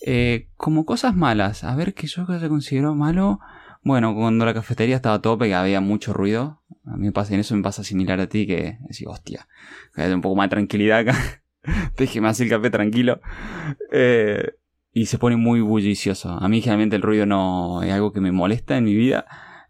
Eh, 0.00 0.48
como 0.56 0.86
cosas 0.86 1.16
malas, 1.16 1.64
a 1.64 1.74
ver 1.74 1.94
qué 1.94 2.06
yo 2.06 2.26
se 2.26 2.48
consideró 2.48 2.94
malo. 2.94 3.40
Bueno, 3.82 4.14
cuando 4.14 4.44
la 4.44 4.54
cafetería 4.54 4.96
estaba 4.96 5.16
a 5.16 5.22
tope, 5.22 5.46
que 5.46 5.54
había 5.54 5.80
mucho 5.80 6.12
ruido. 6.12 6.62
A 6.84 6.96
mí 6.96 7.06
me 7.06 7.12
pasa, 7.12 7.34
en 7.34 7.40
eso 7.40 7.56
me 7.56 7.62
pasa 7.62 7.84
similar 7.84 8.20
a 8.20 8.28
ti, 8.28 8.46
que 8.46 8.78
decís, 8.82 9.06
hostia, 9.06 9.48
que 9.94 10.02
hay 10.02 10.12
un 10.12 10.20
poco 10.20 10.36
más 10.36 10.46
de 10.46 10.56
tranquilidad 10.56 11.00
acá. 11.00 11.42
Déjeme 11.96 12.28
hacer 12.28 12.46
el 12.46 12.50
café 12.50 12.70
tranquilo. 12.70 13.20
Eh, 13.92 14.52
y 14.92 15.06
se 15.06 15.18
pone 15.18 15.36
muy 15.36 15.60
bullicioso. 15.60 16.30
A 16.30 16.48
mí 16.48 16.60
generalmente 16.60 16.96
el 16.96 17.02
ruido 17.02 17.26
no 17.26 17.82
es 17.82 17.92
algo 17.92 18.12
que 18.12 18.20
me 18.20 18.32
molesta 18.32 18.76
en 18.76 18.84
mi 18.84 18.94
vida. 18.94 19.26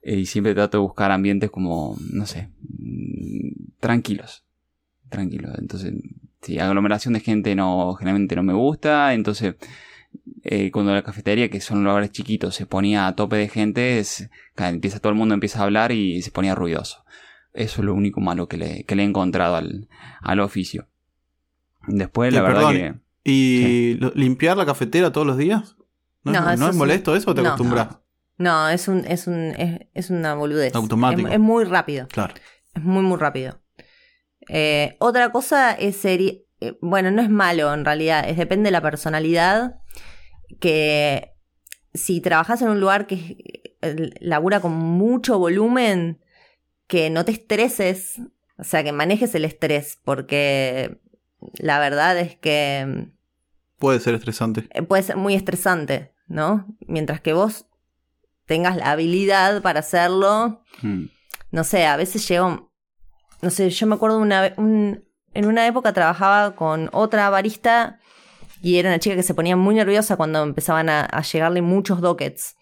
Eh, 0.09 0.21
y 0.21 0.25
siempre 0.25 0.55
trato 0.55 0.79
de 0.79 0.83
buscar 0.83 1.11
ambientes 1.11 1.51
como, 1.51 1.99
no 2.11 2.25
sé, 2.25 2.49
mm, 2.79 3.73
tranquilos. 3.79 4.42
Tranquilos. 5.11 5.53
Entonces, 5.59 5.92
si 6.40 6.59
aglomeración 6.59 7.12
de 7.12 7.21
gente 7.21 7.55
no, 7.55 7.94
generalmente 7.94 8.35
no 8.35 8.42
me 8.42 8.55
gusta. 8.55 9.12
Entonces, 9.12 9.57
eh, 10.44 10.71
cuando 10.71 10.94
la 10.94 11.03
cafetería, 11.03 11.51
que 11.51 11.61
son 11.61 11.85
lugares 11.85 12.11
chiquitos, 12.11 12.55
se 12.55 12.64
ponía 12.64 13.07
a 13.07 13.16
tope 13.16 13.37
de 13.37 13.51
gente, 13.51 14.03
empieza 14.57 14.99
todo 14.99 15.12
el 15.12 15.18
mundo 15.18 15.35
empieza 15.35 15.61
a 15.61 15.64
hablar 15.64 15.92
y 15.92 16.23
se 16.23 16.31
ponía 16.31 16.55
ruidoso. 16.55 17.05
Eso 17.53 17.83
es 17.83 17.85
lo 17.85 17.92
único 17.92 18.23
malo 18.23 18.49
que 18.49 18.57
le, 18.57 18.85
que 18.85 18.97
le 18.97 19.03
he 19.03 19.07
encontrado 19.07 19.57
al, 19.57 19.88
al 20.23 20.40
oficio. 20.40 20.87
Después, 21.87 22.33
la 22.33 22.40
verdad 22.40 22.71
que. 22.71 22.94
¿Y 23.25 23.99
limpiar 24.14 24.57
la 24.57 24.64
cafetera 24.64 25.12
todos 25.12 25.27
los 25.27 25.37
días? 25.37 25.77
¿No, 26.25 26.51
es, 26.51 26.75
molesto 26.75 27.14
eso 27.14 27.33
o 27.33 27.35
te 27.35 27.42
acostumbras? 27.42 27.97
No, 28.38 28.68
es 28.68 28.87
un, 28.87 29.05
es 29.05 29.27
un, 29.27 29.55
es, 29.94 30.11
una 30.11 30.35
boludez. 30.35 30.74
Automático. 30.74 31.29
Es, 31.29 31.40
muy 31.40 31.64
rápido. 31.64 32.07
Claro. 32.07 32.35
Es 32.74 32.83
muy, 32.83 33.03
muy 33.03 33.18
rápido. 33.18 33.61
Eh, 34.48 34.96
otra 35.01 35.31
cosa 35.33 35.72
es 35.72 35.96
ser, 35.96 36.20
eh, 36.20 36.44
bueno, 36.81 37.11
no 37.11 37.20
es 37.20 37.29
malo 37.29 37.74
en 37.74 37.85
realidad, 37.85 38.27
es 38.29 38.37
depende 38.37 38.68
de 38.68 38.72
la 38.72 38.81
personalidad. 38.81 39.81
Que 40.61 41.35
si 41.92 42.20
trabajas 42.20 42.62
en 42.62 42.68
un 42.68 42.81
lugar 42.81 43.09
que 43.09 43.74
eh, 43.83 44.11
labura 44.20 44.61
con 44.61 44.72
mucho 44.72 45.38
volumen, 45.38 46.20
que 46.87 47.11
no 47.11 47.24
te 47.24 47.33
estreses, 47.33 48.20
o 48.57 48.64
sea, 48.64 48.85
que 48.85 48.92
manejes 48.92 49.35
el 49.35 49.44
estrés, 49.44 49.98
porque 50.05 51.01
la 51.59 51.81
verdad 51.81 52.16
es 52.18 52.37
que... 52.37 53.09
Puede 53.79 53.98
ser 53.98 54.14
estresante. 54.14 54.62
Puede 54.88 55.03
ser 55.03 55.16
muy 55.16 55.35
estresante, 55.35 56.12
¿no? 56.29 56.66
Mientras 56.87 57.20
que 57.20 57.33
vos 57.33 57.67
tengas 58.48 58.76
la 58.76 58.90
habilidad 58.90 59.62
para 59.62 59.80
hacerlo. 59.80 60.64
Mm. 60.82 61.04
No 61.52 61.62
sé, 61.64 61.87
a 61.87 61.96
veces 61.96 62.26
llego, 62.26 62.72
no 63.42 63.50
sé, 63.50 63.70
yo 63.70 63.87
me 63.87 63.94
acuerdo 63.94 64.18
una 64.18 64.40
vez, 64.40 64.54
un- 64.56 65.04
en 65.34 65.46
una 65.46 65.66
época 65.66 65.92
trabajaba 65.92 66.56
con 66.56 66.88
otra 66.92 67.30
barista 67.30 68.00
y 68.61 68.78
era 68.78 68.88
una 68.88 68.98
chica 68.98 69.14
que 69.14 69.22
se 69.22 69.34
ponía 69.34 69.54
muy 69.56 69.74
nerviosa 69.76 70.16
cuando 70.16 70.42
empezaban 70.42 70.88
a, 70.88 71.02
a 71.02 71.22
llegarle 71.22 71.62
muchos 71.62 72.00
dockets. 72.00 72.56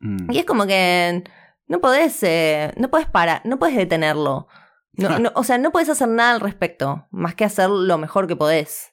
Mm. 0.00 0.32
Y 0.32 0.38
es 0.38 0.44
como 0.44 0.66
que 0.66 1.22
no 1.68 1.80
podés, 1.80 2.20
eh, 2.24 2.72
no 2.76 2.88
podés 2.90 3.06
parar, 3.06 3.42
no 3.44 3.58
podés 3.58 3.76
detenerlo. 3.76 4.48
No, 4.94 5.18
no, 5.20 5.30
o 5.34 5.44
sea, 5.44 5.58
no 5.58 5.70
podés 5.70 5.88
hacer 5.90 6.08
nada 6.08 6.32
al 6.32 6.40
respecto, 6.40 7.06
más 7.10 7.34
que 7.34 7.44
hacer 7.44 7.70
lo 7.70 7.98
mejor 7.98 8.26
que 8.26 8.34
podés. 8.36 8.92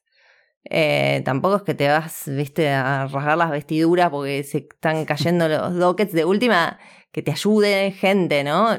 Eh, 0.65 1.21
tampoco 1.25 1.57
es 1.57 1.61
que 1.63 1.73
te 1.73 1.87
vas, 1.87 2.23
viste, 2.27 2.69
a 2.69 3.07
rasgar 3.07 3.37
las 3.37 3.51
vestiduras 3.51 4.09
porque 4.09 4.43
se 4.43 4.59
están 4.59 5.05
cayendo 5.05 5.47
los 5.47 5.75
dockets. 5.75 6.13
De 6.13 6.25
última, 6.25 6.79
que 7.11 7.21
te 7.21 7.31
ayude 7.31 7.91
gente, 7.91 8.43
¿no? 8.43 8.77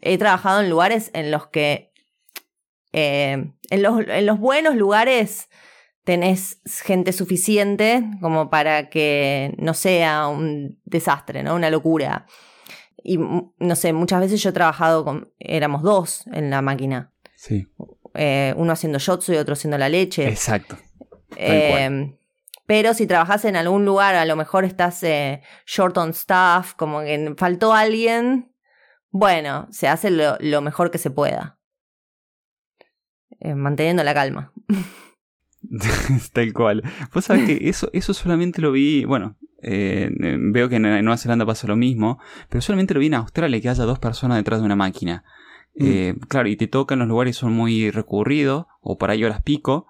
He 0.00 0.18
trabajado 0.18 0.60
en 0.60 0.70
lugares 0.70 1.10
en 1.14 1.30
los 1.30 1.48
que, 1.48 1.92
eh, 2.92 3.52
en, 3.70 3.82
los, 3.82 4.06
en 4.06 4.26
los 4.26 4.38
buenos 4.38 4.74
lugares, 4.76 5.48
tenés 6.04 6.60
gente 6.84 7.12
suficiente 7.12 8.04
como 8.20 8.48
para 8.48 8.88
que 8.88 9.54
no 9.58 9.74
sea 9.74 10.28
un 10.28 10.80
desastre, 10.84 11.42
¿no? 11.42 11.54
Una 11.56 11.68
locura. 11.68 12.26
Y 13.02 13.18
mm, 13.18 13.54
no 13.58 13.76
sé, 13.76 13.92
muchas 13.92 14.20
veces 14.20 14.42
yo 14.42 14.50
he 14.50 14.52
trabajado 14.52 15.04
con, 15.04 15.32
éramos 15.38 15.82
dos 15.82 16.24
en 16.32 16.50
la 16.50 16.62
máquina. 16.62 17.12
Sí, 17.34 17.66
Eh, 18.14 18.54
uno 18.56 18.72
haciendo 18.72 18.98
shotsu 18.98 19.34
y 19.34 19.36
otro 19.36 19.52
haciendo 19.54 19.76
la 19.78 19.88
leche. 19.88 20.28
exacto. 20.28 20.78
Eh, 21.34 22.16
pero 22.66 22.94
si 22.94 23.06
trabajas 23.06 23.44
en 23.44 23.56
algún 23.56 23.84
lugar, 23.84 24.14
a 24.14 24.24
lo 24.24 24.36
mejor 24.36 24.64
estás 24.64 25.02
eh, 25.02 25.42
short 25.66 25.96
on 25.96 26.10
staff, 26.10 26.74
como 26.74 27.00
que 27.00 27.34
faltó 27.36 27.72
alguien, 27.72 28.52
bueno, 29.10 29.68
se 29.70 29.88
hace 29.88 30.10
lo, 30.10 30.36
lo 30.40 30.60
mejor 30.60 30.90
que 30.90 30.98
se 30.98 31.10
pueda. 31.10 31.58
Eh, 33.40 33.54
manteniendo 33.54 34.02
la 34.02 34.14
calma. 34.14 34.52
Tal 36.32 36.52
cual. 36.52 36.82
Vos 37.12 37.24
sabés 37.24 37.46
que 37.46 37.68
eso, 37.68 37.90
eso 37.92 38.14
solamente 38.14 38.60
lo 38.60 38.72
vi, 38.72 39.04
bueno, 39.04 39.36
eh, 39.62 40.10
veo 40.12 40.68
que 40.68 40.76
en 40.76 40.82
Nueva 40.82 41.16
Zelanda 41.16 41.46
pasa 41.46 41.66
lo 41.66 41.76
mismo, 41.76 42.18
pero 42.48 42.62
solamente 42.62 42.94
lo 42.94 43.00
vi 43.00 43.06
en 43.06 43.14
Australia, 43.14 43.60
que 43.60 43.68
haya 43.68 43.84
dos 43.84 43.98
personas 43.98 44.38
detrás 44.38 44.60
de 44.60 44.66
una 44.66 44.76
máquina. 44.76 45.24
Eh, 45.78 46.14
claro, 46.28 46.48
y 46.48 46.56
te 46.56 46.68
tocan 46.68 46.98
los 46.98 47.08
lugares 47.08 47.36
son 47.36 47.52
muy 47.52 47.90
recurridos, 47.90 48.66
o 48.80 48.96
por 48.96 49.10
ahí 49.10 49.22
horas 49.24 49.42
pico, 49.42 49.86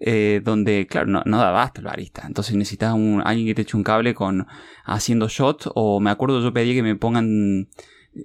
eh, 0.00 0.40
donde, 0.44 0.86
claro, 0.88 1.06
no, 1.08 1.22
no 1.26 1.38
da 1.38 1.50
basta 1.50 1.80
el 1.80 1.86
barista. 1.86 2.22
Entonces 2.26 2.54
necesitas 2.56 2.94
un, 2.94 3.22
alguien 3.24 3.46
que 3.46 3.54
te 3.54 3.62
eche 3.62 3.76
un 3.76 3.82
cable 3.84 4.14
con 4.14 4.46
haciendo 4.84 5.28
shot, 5.28 5.70
o 5.74 6.00
me 6.00 6.10
acuerdo 6.10 6.42
yo 6.42 6.52
pedí 6.52 6.74
que 6.74 6.82
me 6.82 6.96
pongan 6.96 7.68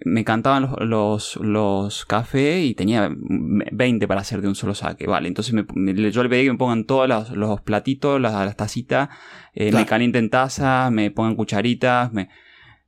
me 0.06 0.24
cantaban 0.24 0.64
los, 0.64 0.80
los, 0.80 1.36
los 1.36 2.06
cafés 2.06 2.66
y 2.66 2.74
tenía 2.74 3.12
20 3.16 4.08
para 4.08 4.22
hacer 4.22 4.42
de 4.42 4.48
un 4.48 4.56
solo 4.56 4.74
saque, 4.74 5.06
vale. 5.06 5.28
Entonces 5.28 5.54
me- 5.54 5.66
me- 5.76 6.12
yo 6.12 6.24
le 6.24 6.30
pedí 6.30 6.46
que 6.46 6.52
me 6.52 6.58
pongan 6.58 6.86
todos 6.86 7.08
los, 7.08 7.30
los 7.32 7.62
platitos, 7.62 8.20
las, 8.20 8.34
las 8.34 8.56
tacitas, 8.58 9.10
eh, 9.54 9.72
me 9.72 9.86
calienten 9.86 10.30
tazas, 10.32 10.92
me 10.92 11.12
pongan 11.12 11.36
cucharitas, 11.36 12.12
me, 12.12 12.30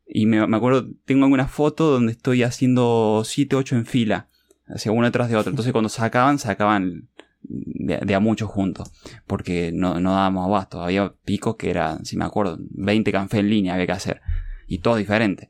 y 0.07 0.25
me, 0.25 0.47
me 0.47 0.57
acuerdo, 0.57 0.87
tengo 1.05 1.25
alguna 1.25 1.47
foto 1.47 1.91
donde 1.91 2.13
estoy 2.13 2.41
haciendo 2.41 3.21
7, 3.23 3.55
8 3.55 3.75
en 3.75 3.85
fila, 3.85 4.29
hacia 4.67 4.91
uno 4.91 5.05
detrás 5.05 5.29
de 5.29 5.35
otro. 5.35 5.51
Entonces 5.51 5.73
cuando 5.73 5.89
sacaban, 5.89 6.39
sacaban 6.39 7.09
de, 7.49 8.15
a 8.15 8.19
muchos 8.19 8.49
juntos, 8.49 8.91
porque 9.27 9.71
no, 9.73 9.99
no 9.99 10.11
dábamos 10.13 10.45
abasto. 10.47 10.81
Había 10.81 11.13
picos 11.25 11.55
que 11.55 11.69
eran, 11.69 12.05
si 12.05 12.17
me 12.17 12.25
acuerdo, 12.25 12.57
20 12.59 13.11
cafés 13.11 13.39
en 13.41 13.49
línea 13.49 13.73
había 13.73 13.85
que 13.85 13.91
hacer, 13.91 14.21
y 14.67 14.79
todo 14.79 14.95
diferente. 14.95 15.49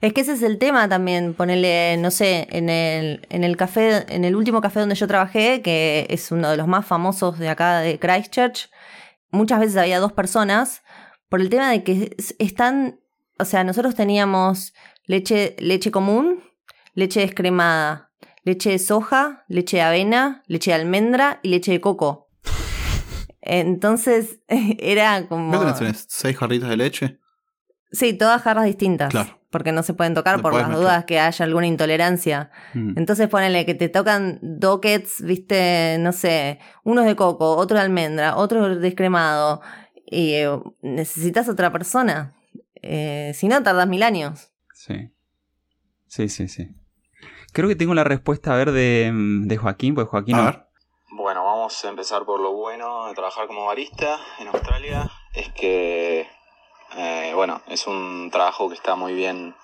Es 0.00 0.12
que 0.12 0.22
ese 0.22 0.32
es 0.32 0.42
el 0.42 0.58
tema 0.58 0.88
también, 0.88 1.34
ponerle, 1.34 1.96
no 1.98 2.10
sé, 2.10 2.48
en 2.50 2.68
el, 2.68 3.26
en 3.30 3.44
el 3.44 3.56
café, 3.56 4.04
en 4.14 4.24
el 4.24 4.34
último 4.34 4.60
café 4.60 4.80
donde 4.80 4.94
yo 4.94 5.06
trabajé, 5.06 5.62
que 5.62 6.06
es 6.10 6.32
uno 6.32 6.50
de 6.50 6.56
los 6.56 6.66
más 6.66 6.86
famosos 6.86 7.38
de 7.38 7.48
acá 7.48 7.78
de 7.80 7.98
Christchurch, 7.98 8.68
muchas 9.30 9.60
veces 9.60 9.76
había 9.76 10.00
dos 10.00 10.12
personas, 10.12 10.82
por 11.28 11.40
el 11.40 11.48
tema 11.50 11.70
de 11.70 11.84
que 11.84 12.14
es- 12.18 12.34
están, 12.38 12.98
o 13.38 13.44
sea, 13.44 13.62
nosotros 13.62 13.94
teníamos 13.94 14.74
leche, 15.06 15.54
leche 15.60 15.90
común, 15.90 16.42
leche 16.94 17.20
descremada, 17.20 18.09
leche 18.50 18.70
de 18.70 18.78
soja, 18.80 19.44
leche 19.48 19.76
de 19.76 19.82
avena, 19.82 20.42
leche 20.48 20.72
de 20.72 20.74
almendra 20.74 21.38
y 21.42 21.48
leche 21.50 21.70
de 21.72 21.80
coco. 21.80 22.28
Entonces, 23.40 24.40
era 24.48 25.26
como... 25.28 25.52
¿Ves 25.52 25.72
que 25.72 25.78
tenés 25.78 26.06
seis 26.08 26.36
jarritas 26.36 26.68
de 26.68 26.76
leche? 26.76 27.20
Sí, 27.92 28.12
todas 28.12 28.42
jarras 28.42 28.64
distintas. 28.64 29.10
Claro. 29.10 29.38
Porque 29.50 29.72
no 29.72 29.82
se 29.82 29.94
pueden 29.94 30.14
tocar 30.14 30.36
No 30.36 30.42
por 30.42 30.52
las 30.54 30.62
mezclar. 30.68 30.80
dudas 30.80 31.04
que 31.06 31.18
haya 31.18 31.44
alguna 31.44 31.66
intolerancia. 31.66 32.50
Mm. 32.74 32.94
Entonces 32.98 33.28
ponele 33.28 33.66
que 33.66 33.74
te 33.74 33.88
tocan 33.88 34.38
dockets, 34.42 35.22
viste, 35.22 35.96
no 35.98 36.12
sé, 36.12 36.60
unos 36.84 37.04
de 37.04 37.16
coco, 37.16 37.56
otro 37.56 37.76
de 37.76 37.82
almendra, 37.82 38.36
otro 38.36 38.76
descremado. 38.76 39.60
Y 40.06 40.34
eh, 40.34 40.48
necesitas 40.82 41.48
otra 41.48 41.72
persona. 41.72 42.32
Eh, 42.82 43.32
si 43.34 43.48
no, 43.48 43.62
tardas 43.62 43.88
mil 43.88 44.02
años. 44.04 44.52
Sí. 44.74 45.12
Sí, 46.06 46.28
sí, 46.28 46.46
sí. 46.48 46.68
Creo 47.52 47.68
que 47.68 47.76
tengo 47.76 47.94
la 47.94 48.04
respuesta 48.04 48.52
a 48.52 48.56
ver 48.56 48.72
de, 48.72 49.10
de 49.12 49.56
Joaquín, 49.56 49.94
pues 49.94 50.08
Joaquín. 50.08 50.36
A 50.36 50.44
ver. 50.44 50.66
Bueno, 51.10 51.44
vamos 51.44 51.84
a 51.84 51.88
empezar 51.88 52.24
por 52.24 52.40
lo 52.40 52.52
bueno 52.52 53.06
de 53.08 53.14
trabajar 53.14 53.46
como 53.46 53.66
barista 53.66 54.18
en 54.38 54.48
Australia. 54.48 55.10
Es 55.34 55.48
que, 55.52 56.28
eh, 56.96 57.32
bueno, 57.34 57.60
es 57.68 57.86
un 57.86 58.30
trabajo 58.32 58.68
que 58.68 58.74
está 58.74 58.94
muy 58.94 59.14
bien 59.14 59.54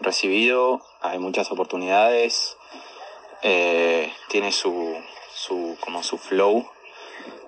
recibido, 0.00 0.82
hay 1.00 1.18
muchas 1.18 1.50
oportunidades, 1.50 2.56
eh, 3.42 4.12
tiene 4.28 4.52
su, 4.52 4.94
su, 5.34 5.76
como 5.80 6.02
su 6.02 6.18
flow, 6.18 6.68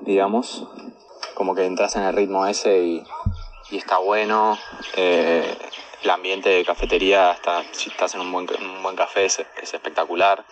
digamos, 0.01 0.67
como 1.35 1.55
que 1.55 1.67
entras 1.67 1.95
en 1.97 2.05
el 2.05 2.15
ritmo 2.15 2.47
ese 2.47 2.83
y, 2.83 3.05
y 3.71 3.77
está 3.77 3.99
bueno. 3.99 4.59
eh, 4.97 5.57
el 6.03 6.11
ambiente 6.11 6.49
de 6.49 6.65
cafetería, 6.65 7.33
está, 7.33 7.65
si 7.73 7.91
estás 7.91 8.15
en 8.15 8.21
un 8.21 8.33
buen, 8.33 8.47
un 8.61 8.83
buen 8.83 8.97
café, 8.97 9.25
es, 9.25 9.41
es 9.61 9.75
espectacular. 9.75 10.45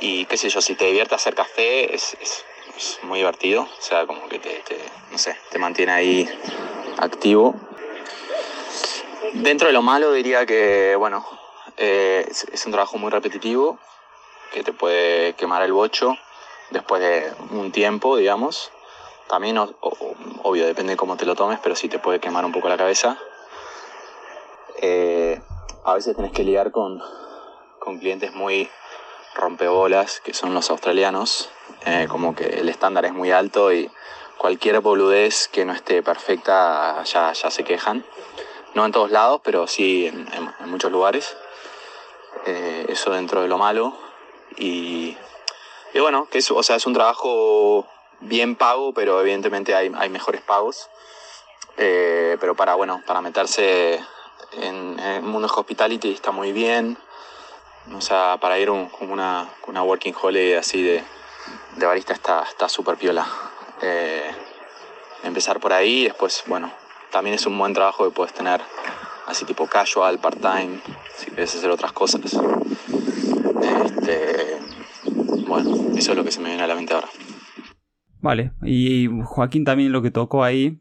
Y 0.00 0.26
qué 0.26 0.36
sé 0.36 0.48
yo, 0.48 0.60
si 0.60 0.74
te 0.74 0.86
divierte 0.86 1.14
hacer 1.14 1.34
café, 1.34 1.94
es, 1.94 2.16
es- 2.20 2.44
es 2.76 2.98
muy 3.04 3.18
divertido. 3.20 3.62
O 3.62 3.82
sea, 3.82 4.06
como 4.06 4.28
que 4.28 4.38
te, 4.40 4.50
te, 4.66 4.76
no 5.12 5.18
sé, 5.18 5.36
te 5.50 5.58
mantiene 5.58 5.92
ahí 5.92 6.28
activo. 6.98 7.54
Dentro 9.34 9.66
de 9.68 9.72
lo 9.72 9.82
malo 9.82 10.12
diría 10.12 10.44
que, 10.46 10.96
bueno, 10.96 11.24
eh, 11.76 12.26
es, 12.28 12.66
un 12.66 12.72
trabajo 12.72 12.98
muy 12.98 13.10
repetitivo, 13.10 13.78
que 14.52 14.62
te 14.62 14.72
puede 14.72 15.34
quemar 15.34 15.62
el 15.62 15.72
bocho 15.72 16.16
después 16.70 17.00
de 17.00 17.32
un 17.50 17.72
tiempo, 17.72 18.16
digamos. 18.16 18.70
También, 19.28 19.56
obvio, 19.58 20.66
depende 20.66 20.92
de 20.92 20.96
cómo 20.96 21.16
te 21.16 21.26
lo 21.26 21.34
tomes, 21.34 21.58
pero 21.62 21.74
sí 21.76 21.88
te 21.88 21.98
puede 21.98 22.20
quemar 22.20 22.44
un 22.44 22.52
poco 22.52 22.68
la 22.68 22.76
cabeza. 22.76 23.18
Eh, 24.86 25.40
a 25.84 25.94
veces 25.94 26.14
tenés 26.14 26.32
que 26.32 26.44
lidiar 26.44 26.70
con, 26.70 27.02
con 27.78 27.98
clientes 27.98 28.34
muy 28.34 28.68
rompebolas, 29.34 30.20
que 30.20 30.34
son 30.34 30.52
los 30.52 30.68
australianos, 30.68 31.48
eh, 31.86 32.06
como 32.06 32.34
que 32.34 32.44
el 32.60 32.68
estándar 32.68 33.06
es 33.06 33.14
muy 33.14 33.30
alto 33.30 33.72
y 33.72 33.90
cualquier 34.36 34.80
boludez 34.80 35.48
que 35.48 35.64
no 35.64 35.72
esté 35.72 36.02
perfecta 36.02 37.02
ya, 37.04 37.32
ya 37.32 37.50
se 37.50 37.64
quejan. 37.64 38.04
No 38.74 38.84
en 38.84 38.92
todos 38.92 39.10
lados, 39.10 39.40
pero 39.42 39.66
sí 39.66 40.06
en, 40.06 40.68
muchos 40.68 40.92
lugares. 40.92 41.34
Eh, 42.44 42.84
eso 42.90 43.10
dentro 43.12 43.40
de 43.40 43.48
lo 43.48 43.56
malo. 43.56 43.96
Y, 44.58 45.16
y 45.94 46.00
bueno, 46.00 46.28
que 46.30 46.38
es, 46.38 46.50
o 46.50 46.62
sea, 46.62 46.76
es 46.76 46.84
un 46.84 46.92
trabajo 46.92 47.86
bien 48.20 48.54
pago, 48.54 48.92
pero 48.92 49.18
evidentemente 49.22 49.74
hay, 49.74 49.90
hay 49.96 50.10
mejores 50.10 50.42
pagos. 50.42 50.90
Pero 51.76 52.54
para, 52.54 52.74
bueno, 52.74 53.02
para 53.06 53.20
meterse 53.20 54.00
en, 54.52 54.98
el 54.98 55.22
mundo 55.22 55.48
hospitality 55.54 56.10
está 56.12 56.30
muy 56.30 56.52
bien. 56.52 56.96
O 57.94 58.00
sea, 58.00 58.38
para 58.40 58.58
ir 58.58 58.70
un- 58.70 58.88
como 58.88 59.12
una, 59.12 59.48
una 59.66 59.82
working 59.82 60.14
holiday 60.20 60.54
así 60.54 60.82
de, 60.82 61.02
de 61.76 61.86
barista 61.86 62.12
está 62.14 62.42
está 62.42 62.68
súper 62.68 62.96
piola. 62.96 63.26
Eh, 63.82 64.30
empezar 65.22 65.60
por 65.60 65.72
ahí, 65.72 66.04
después, 66.04 66.44
bueno, 66.46 66.72
también 67.10 67.34
es 67.34 67.46
un 67.46 67.58
buen 67.58 67.74
trabajo 67.74 68.04
que 68.04 68.10
puedes 68.14 68.32
tener 68.32 68.60
así 69.26 69.44
tipo 69.44 69.66
casual, 69.66 70.18
part-time, 70.18 70.80
si 71.16 71.26
quieres 71.26 71.54
hacer 71.54 71.70
otras 71.70 71.92
cosas. 71.92 72.20
Este, 73.62 74.58
bueno, 75.46 75.96
eso 75.96 76.12
es 76.12 76.16
lo 76.16 76.24
que 76.24 76.32
se 76.32 76.40
me 76.40 76.48
viene 76.48 76.62
a 76.62 76.66
la 76.66 76.74
mente 76.74 76.94
ahora. 76.94 77.08
Vale, 78.20 78.52
y 78.62 79.08
Joaquín 79.22 79.64
también 79.64 79.92
lo 79.92 80.00
que 80.02 80.10
tocó 80.10 80.44
ahí 80.44 80.80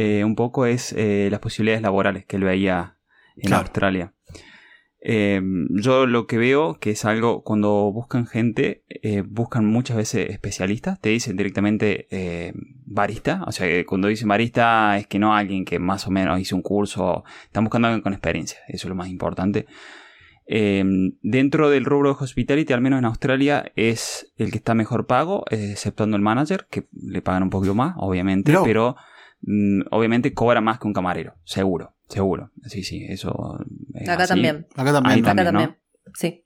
eh, 0.00 0.22
un 0.24 0.34
poco 0.36 0.64
es 0.66 0.92
eh, 0.92 1.28
las 1.30 1.40
posibilidades 1.40 1.82
laborales 1.82 2.24
que 2.24 2.36
él 2.36 2.44
veía 2.44 2.96
en 3.36 3.48
Claro. 3.48 3.62
Australia. 3.62 4.12
Eh, 5.00 5.40
yo 5.70 6.06
lo 6.06 6.26
que 6.26 6.38
veo 6.38 6.78
que 6.80 6.90
es 6.90 7.04
algo, 7.04 7.42
cuando 7.42 7.90
buscan 7.92 8.26
gente, 8.26 8.84
eh, 8.88 9.22
buscan 9.26 9.64
muchas 9.64 9.96
veces 9.96 10.30
especialistas, 10.30 11.00
te 11.00 11.08
dicen 11.10 11.36
directamente, 11.36 12.06
eh, 12.10 12.52
barista. 12.84 13.44
O 13.46 13.52
sea, 13.52 13.66
que 13.66 13.84
cuando 13.86 14.08
dicen 14.08 14.28
barista 14.28 14.96
es 14.98 15.06
que 15.06 15.18
no 15.18 15.34
alguien 15.34 15.64
que 15.64 15.78
más 15.78 16.06
o 16.06 16.10
menos 16.10 16.40
hizo 16.40 16.56
un 16.56 16.62
curso. 16.62 17.24
Están 17.44 17.64
buscando 17.64 17.86
a 17.86 17.90
alguien 17.90 18.02
con 18.02 18.12
experiencia. 18.12 18.58
Eso 18.68 18.86
es 18.86 18.88
lo 18.88 18.94
más 18.94 19.08
importante. 19.08 19.66
Dentro 20.50 21.68
del 21.70 21.84
rubro 21.84 22.14
de 22.14 22.24
hospitality, 22.24 22.72
al 22.72 22.80
menos 22.80 22.98
en 22.98 23.04
Australia, 23.04 23.70
es 23.76 24.32
el 24.38 24.50
que 24.50 24.56
está 24.56 24.74
mejor 24.74 25.06
pago, 25.06 25.44
exceptuando 25.50 26.16
el 26.16 26.22
manager, 26.22 26.66
que 26.70 26.86
le 26.92 27.20
pagan 27.20 27.42
un 27.42 27.50
poquito 27.50 27.74
más, 27.74 27.94
obviamente, 27.98 28.54
pero 28.64 28.96
obviamente 29.90 30.34
cobra 30.34 30.60
más 30.60 30.78
que 30.78 30.86
un 30.86 30.92
camarero, 30.92 31.34
seguro, 31.44 31.94
seguro. 32.08 32.50
Sí, 32.64 32.82
sí, 32.82 33.04
eso. 33.08 33.58
es 33.94 34.08
Acá 34.08 34.24
así. 34.24 34.34
también. 34.34 34.66
Acá 34.76 34.92
también. 34.92 35.12
Ahí 35.14 35.20
¿no? 35.22 35.26
también. 35.26 35.46
Acá 35.48 35.52
¿no? 35.52 35.58
también. 35.60 35.78
Sí. 36.14 36.44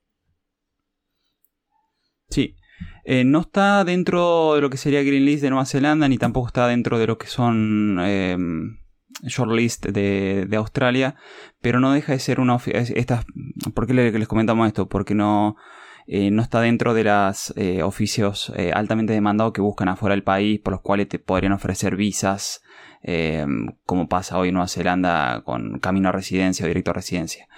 Sí. 2.28 2.56
Eh, 3.04 3.24
no 3.24 3.40
está 3.40 3.84
dentro 3.84 4.54
de 4.54 4.60
lo 4.60 4.70
que 4.70 4.76
sería 4.76 5.02
Green 5.02 5.24
List 5.24 5.42
de 5.42 5.50
Nueva 5.50 5.66
Zelanda, 5.66 6.08
ni 6.08 6.18
tampoco 6.18 6.46
está 6.48 6.66
dentro 6.68 6.98
de 6.98 7.06
lo 7.06 7.18
que 7.18 7.26
son 7.26 7.98
eh, 8.00 8.36
Shortlist 9.24 9.86
de, 9.86 10.46
de 10.48 10.56
Australia, 10.56 11.16
pero 11.60 11.80
no 11.80 11.92
deja 11.92 12.12
de 12.12 12.18
ser 12.18 12.40
una... 12.40 12.58
Estas, 12.66 13.24
¿Por 13.74 13.86
qué 13.86 13.94
le- 13.94 14.12
les 14.18 14.28
comentamos 14.28 14.66
esto? 14.66 14.88
Porque 14.88 15.14
no, 15.14 15.56
eh, 16.06 16.30
no 16.30 16.42
está 16.42 16.60
dentro 16.60 16.94
de 16.94 17.04
los 17.04 17.52
oficios 17.82 18.52
eh, 18.56 18.72
altamente 18.72 19.12
demandados 19.12 19.52
que 19.52 19.60
buscan 19.60 19.88
afuera 19.88 20.14
del 20.14 20.24
país, 20.24 20.60
por 20.60 20.72
los 20.72 20.80
cuales 20.82 21.08
te 21.08 21.18
podrían 21.18 21.52
ofrecer 21.52 21.96
visas, 21.96 22.62
eh, 23.02 23.46
como 23.84 24.08
pasa 24.08 24.38
hoy 24.38 24.48
en 24.48 24.54
Nueva 24.54 24.68
Zelanda 24.68 25.42
con 25.44 25.78
camino 25.80 26.08
a 26.08 26.12
residencia 26.12 26.64
o 26.64 26.68
directo 26.68 26.90
a 26.90 26.94
residencia. 26.94 27.48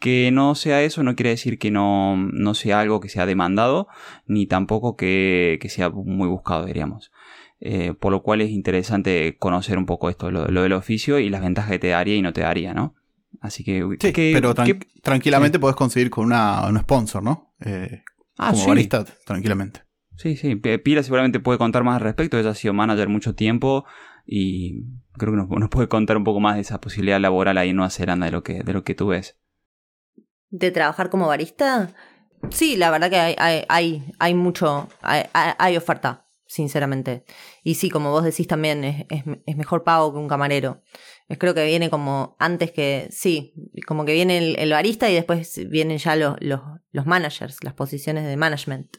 Que 0.00 0.30
no 0.32 0.54
sea 0.54 0.82
eso 0.82 1.02
no 1.02 1.14
quiere 1.16 1.30
decir 1.30 1.58
que 1.58 1.70
no, 1.70 2.16
no 2.16 2.54
sea 2.54 2.80
algo 2.80 3.00
que 3.00 3.08
sea 3.08 3.24
demandado, 3.26 3.88
ni 4.26 4.46
tampoco 4.46 4.96
que, 4.96 5.58
que 5.62 5.68
sea 5.68 5.88
muy 5.90 6.28
buscado, 6.28 6.66
diríamos. 6.66 7.10
Eh, 7.60 7.94
por 7.98 8.12
lo 8.12 8.22
cual 8.22 8.42
es 8.42 8.50
interesante 8.50 9.36
conocer 9.38 9.78
un 9.78 9.86
poco 9.86 10.10
esto, 10.10 10.30
lo, 10.30 10.46
lo 10.48 10.62
del 10.62 10.74
oficio 10.74 11.18
y 11.18 11.30
las 11.30 11.40
ventajas 11.40 11.70
que 11.70 11.78
te 11.78 11.88
daría 11.88 12.16
y 12.16 12.22
no 12.22 12.32
te 12.34 12.42
daría, 12.42 12.74
¿no? 12.74 12.94
Así 13.40 13.64
que... 13.64 13.82
Sí, 14.00 14.12
¿qué- 14.12 14.32
pero 14.34 14.54
tran- 14.54 14.84
tranquilamente 15.02 15.58
podés 15.58 15.76
conseguir 15.76 16.10
con 16.10 16.26
una, 16.26 16.66
un 16.68 16.78
sponsor, 16.80 17.22
¿no? 17.22 17.54
Eh, 17.64 18.02
Ah, 18.36 18.50
como 18.50 18.62
sí. 18.64 18.68
barista, 18.68 19.04
tranquilamente. 19.24 19.82
Sí, 20.16 20.36
sí. 20.36 20.56
P- 20.56 20.78
Pila 20.80 21.02
seguramente 21.02 21.40
puede 21.40 21.56
contar 21.58 21.84
más 21.84 21.96
al 21.96 22.00
respecto. 22.02 22.36
Ella 22.38 22.50
ha 22.50 22.54
sido 22.54 22.74
manager 22.74 23.08
mucho 23.08 23.34
tiempo 23.34 23.84
y 24.26 24.84
creo 25.12 25.32
que 25.32 25.36
nos, 25.36 25.48
nos 25.48 25.68
puede 25.68 25.88
contar 25.88 26.16
un 26.16 26.24
poco 26.24 26.40
más 26.40 26.56
de 26.56 26.62
esa 26.62 26.80
posibilidad 26.80 27.20
laboral 27.20 27.58
ahí 27.58 27.70
en 27.70 27.76
Nueva 27.76 27.90
Zelanda 27.90 28.26
de 28.26 28.32
lo 28.32 28.42
que, 28.42 28.62
de 28.62 28.72
lo 28.72 28.84
que 28.84 28.94
tú 28.94 29.08
ves. 29.08 29.38
¿De 30.50 30.70
trabajar 30.70 31.10
como 31.10 31.26
barista? 31.26 31.92
Sí, 32.50 32.76
la 32.76 32.90
verdad 32.90 33.10
que 33.10 33.18
hay, 33.18 33.34
hay, 33.38 33.64
hay, 33.68 34.12
hay 34.18 34.34
mucho, 34.34 34.88
hay, 35.02 35.76
oferta, 35.76 36.26
sinceramente. 36.46 37.24
Y 37.62 37.74
sí, 37.74 37.90
como 37.90 38.10
vos 38.10 38.24
decís 38.24 38.46
también, 38.46 38.84
es, 38.84 39.06
es, 39.08 39.56
mejor 39.56 39.82
pago 39.82 40.12
que 40.12 40.18
un 40.18 40.28
camarero. 40.28 40.82
Es 41.28 41.38
creo 41.38 41.54
que 41.54 41.64
viene 41.64 41.90
como 41.90 42.36
antes 42.38 42.70
que, 42.70 43.08
sí, 43.10 43.54
como 43.86 44.04
que 44.04 44.12
viene 44.12 44.54
el, 44.54 44.70
barista 44.70 45.10
y 45.10 45.14
después 45.14 45.58
vienen 45.70 45.98
ya 45.98 46.16
los, 46.16 46.36
los 46.40 47.06
managers, 47.06 47.64
las 47.64 47.74
posiciones 47.74 48.24
de 48.24 48.36
management. 48.36 48.98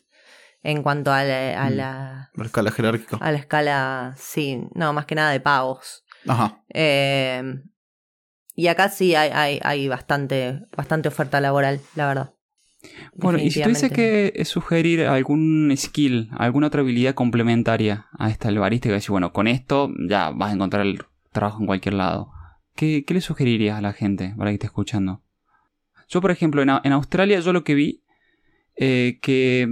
En 0.68 0.82
cuanto 0.82 1.12
a 1.14 1.24
la, 1.24 1.64
a 1.64 1.70
Mm. 1.70 1.76
la, 1.76 2.30
La 2.34 2.46
escala 2.46 2.72
jerárquica. 2.72 3.18
a 3.18 3.32
la 3.32 3.38
escala, 3.38 4.14
sí, 4.18 4.64
no, 4.74 4.94
más 4.94 5.06
que 5.06 5.14
nada 5.14 5.30
de 5.32 5.40
pagos. 5.40 6.04
Ajá. 6.28 6.64
Eh, 6.74 7.62
y 8.56 8.68
acá 8.68 8.90
sí 8.90 9.14
hay, 9.14 9.30
hay, 9.32 9.60
hay 9.64 9.88
bastante, 9.88 10.62
bastante 10.76 11.08
oferta 11.10 11.40
laboral, 11.40 11.80
la 11.96 12.08
verdad. 12.08 12.34
Bueno, 13.14 13.38
y 13.38 13.52
si 13.52 13.62
tuviese 13.62 13.90
que 13.92 14.44
sugerir 14.46 15.06
algún 15.06 15.72
skill, 15.78 16.30
alguna 16.36 16.68
otra 16.68 16.82
habilidad 16.82 17.14
complementaria 17.14 18.08
a 18.18 18.30
esta 18.32 18.48
del 18.48 18.58
barista, 18.60 18.90
que 18.90 18.94
decir, 18.94 19.12
bueno, 19.12 19.34
con 19.34 19.48
esto 19.48 19.92
ya 20.10 20.32
vas 20.32 20.50
a 20.52 20.56
encontrar 20.56 20.86
el 20.86 21.04
trabajo 21.32 21.60
en 21.60 21.68
cualquier 21.68 21.94
lado. 21.96 22.32
¿Qué, 22.76 23.04
qué 23.06 23.14
le 23.14 23.22
sugerirías 23.22 23.78
a 23.78 23.82
la 23.82 23.94
gente 23.94 24.34
para 24.38 24.50
que 24.50 24.56
esté 24.56 24.66
escuchando? 24.66 25.22
Yo, 26.10 26.22
por 26.22 26.32
ejemplo, 26.32 26.62
en, 26.64 26.70
en 26.84 26.92
Australia, 26.92 27.40
yo 27.40 27.54
lo 27.54 27.64
que 27.64 27.74
vi, 27.76 28.04
eh, 28.78 29.20
que 29.22 29.68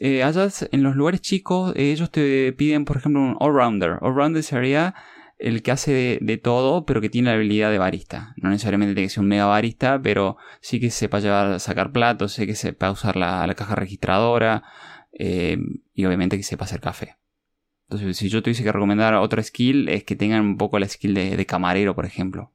eh, 0.00 0.22
allá 0.22 0.48
en 0.72 0.82
los 0.82 0.96
lugares 0.96 1.20
chicos, 1.20 1.72
eh, 1.76 1.92
ellos 1.92 2.10
te 2.10 2.52
piden, 2.52 2.84
por 2.84 2.96
ejemplo, 2.96 3.20
un 3.20 3.36
all-rounder. 3.38 3.98
All-rounder 4.00 4.42
sería 4.42 4.94
el 5.38 5.62
que 5.62 5.70
hace 5.70 5.92
de, 5.92 6.18
de 6.20 6.36
todo, 6.36 6.84
pero 6.84 7.00
que 7.00 7.08
tiene 7.10 7.28
la 7.30 7.34
habilidad 7.36 7.70
de 7.70 7.78
barista. 7.78 8.34
No 8.36 8.50
necesariamente 8.50 8.94
tiene 8.94 9.06
que 9.06 9.14
ser 9.14 9.22
un 9.22 9.28
mega 9.28 9.44
barista, 9.46 10.00
pero 10.02 10.36
sí 10.60 10.80
que 10.80 10.90
sepa 10.90 11.20
llevar, 11.20 11.60
sacar 11.60 11.92
platos, 11.92 12.32
sé 12.32 12.46
que 12.46 12.56
sepa 12.56 12.90
usar 12.90 13.16
la, 13.16 13.46
la 13.46 13.54
caja 13.54 13.74
registradora 13.76 14.64
eh, 15.12 15.56
y 15.94 16.04
obviamente 16.06 16.36
que 16.36 16.42
sepa 16.42 16.64
hacer 16.64 16.80
café. 16.80 17.16
Entonces, 17.88 18.16
si 18.16 18.28
yo 18.28 18.42
tuviese 18.42 18.64
que 18.64 18.72
recomendar 18.72 19.14
otro 19.14 19.42
skill, 19.42 19.88
es 19.88 20.04
que 20.04 20.16
tengan 20.16 20.42
un 20.44 20.56
poco 20.58 20.78
la 20.78 20.88
skill 20.88 21.14
de, 21.14 21.36
de 21.36 21.46
camarero, 21.46 21.94
por 21.94 22.04
ejemplo. 22.04 22.52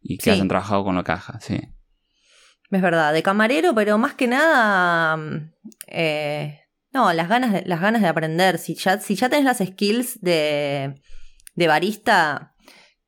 Y 0.00 0.18
que 0.18 0.24
Sí. 0.24 0.30
hayan 0.30 0.46
trabajado 0.48 0.84
con 0.84 0.94
la 0.94 1.02
caja, 1.04 1.40
sí. 1.40 1.58
Es 2.70 2.82
verdad, 2.82 3.12
de 3.12 3.22
camarero, 3.22 3.74
pero 3.74 3.98
más 3.98 4.14
que 4.14 4.26
nada. 4.26 5.16
mm, 5.16 5.52
eh, 5.88 6.60
no, 6.92 7.12
las 7.12 7.28
ganas, 7.28 7.52
de, 7.52 7.62
las 7.66 7.80
ganas 7.80 8.02
de 8.02 8.08
aprender. 8.08 8.58
Si 8.58 8.74
ya, 8.74 8.98
si 8.98 9.14
ya 9.16 9.28
tenés 9.28 9.44
las 9.44 9.58
skills 9.58 10.20
de, 10.20 11.00
de 11.54 11.68
barista. 11.68 12.54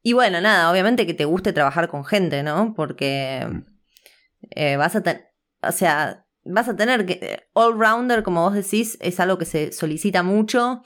Y 0.02 0.12
bueno, 0.12 0.40
nada, 0.40 0.70
obviamente 0.70 1.06
que 1.06 1.14
te 1.14 1.24
guste 1.24 1.52
trabajar 1.52 1.88
con 1.88 2.04
gente, 2.04 2.42
¿no? 2.42 2.74
Porque 2.74 3.46
eh, 4.50 4.76
vas 4.76 4.96
a 4.96 5.02
tener. 5.02 5.28
O 5.62 5.72
sea, 5.72 6.26
vas 6.44 6.68
a 6.68 6.76
tener 6.76 7.06
que. 7.06 7.48
All-rounder, 7.54 8.22
como 8.22 8.42
vos 8.42 8.54
decís, 8.54 8.98
es 9.00 9.20
algo 9.20 9.38
que 9.38 9.44
se 9.44 9.72
solicita 9.72 10.22
mucho. 10.22 10.82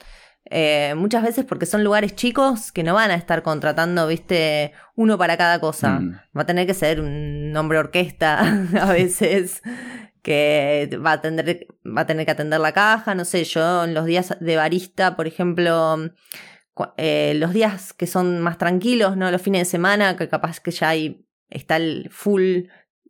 Eh, 0.54 0.94
muchas 0.94 1.22
veces 1.22 1.46
porque 1.46 1.64
son 1.64 1.82
lugares 1.82 2.14
chicos 2.14 2.72
que 2.72 2.82
no 2.82 2.92
van 2.92 3.10
a 3.10 3.14
estar 3.14 3.42
contratando, 3.42 4.06
viste, 4.06 4.72
uno 4.94 5.16
para 5.16 5.38
cada 5.38 5.60
cosa. 5.60 6.00
Mm. 6.00 6.20
Va 6.36 6.42
a 6.42 6.46
tener 6.46 6.66
que 6.66 6.74
ser 6.74 7.00
un 7.00 7.56
hombre 7.56 7.78
orquesta 7.78 8.38
a 8.80 8.92
veces 8.92 9.62
que 10.20 10.90
va 11.04 11.12
a, 11.12 11.20
tener, 11.22 11.66
va 11.86 12.02
a 12.02 12.06
tener 12.06 12.26
que 12.26 12.32
atender 12.32 12.60
la 12.60 12.72
caja. 12.72 13.14
No 13.14 13.24
sé, 13.24 13.44
yo 13.44 13.84
en 13.84 13.94
los 13.94 14.04
días 14.04 14.36
de 14.40 14.56
barista, 14.56 15.16
por 15.16 15.26
ejemplo, 15.26 15.96
eh, 16.98 17.32
los 17.36 17.54
días 17.54 17.94
que 17.94 18.06
son 18.06 18.40
más 18.40 18.58
tranquilos, 18.58 19.16
¿no? 19.16 19.30
Los 19.30 19.40
fines 19.40 19.62
de 19.62 19.70
semana, 19.70 20.18
que 20.18 20.28
capaz 20.28 20.60
que 20.60 20.70
ya 20.70 20.90
hay, 20.90 21.24
está 21.48 21.76
el 21.76 22.10
full 22.10 22.64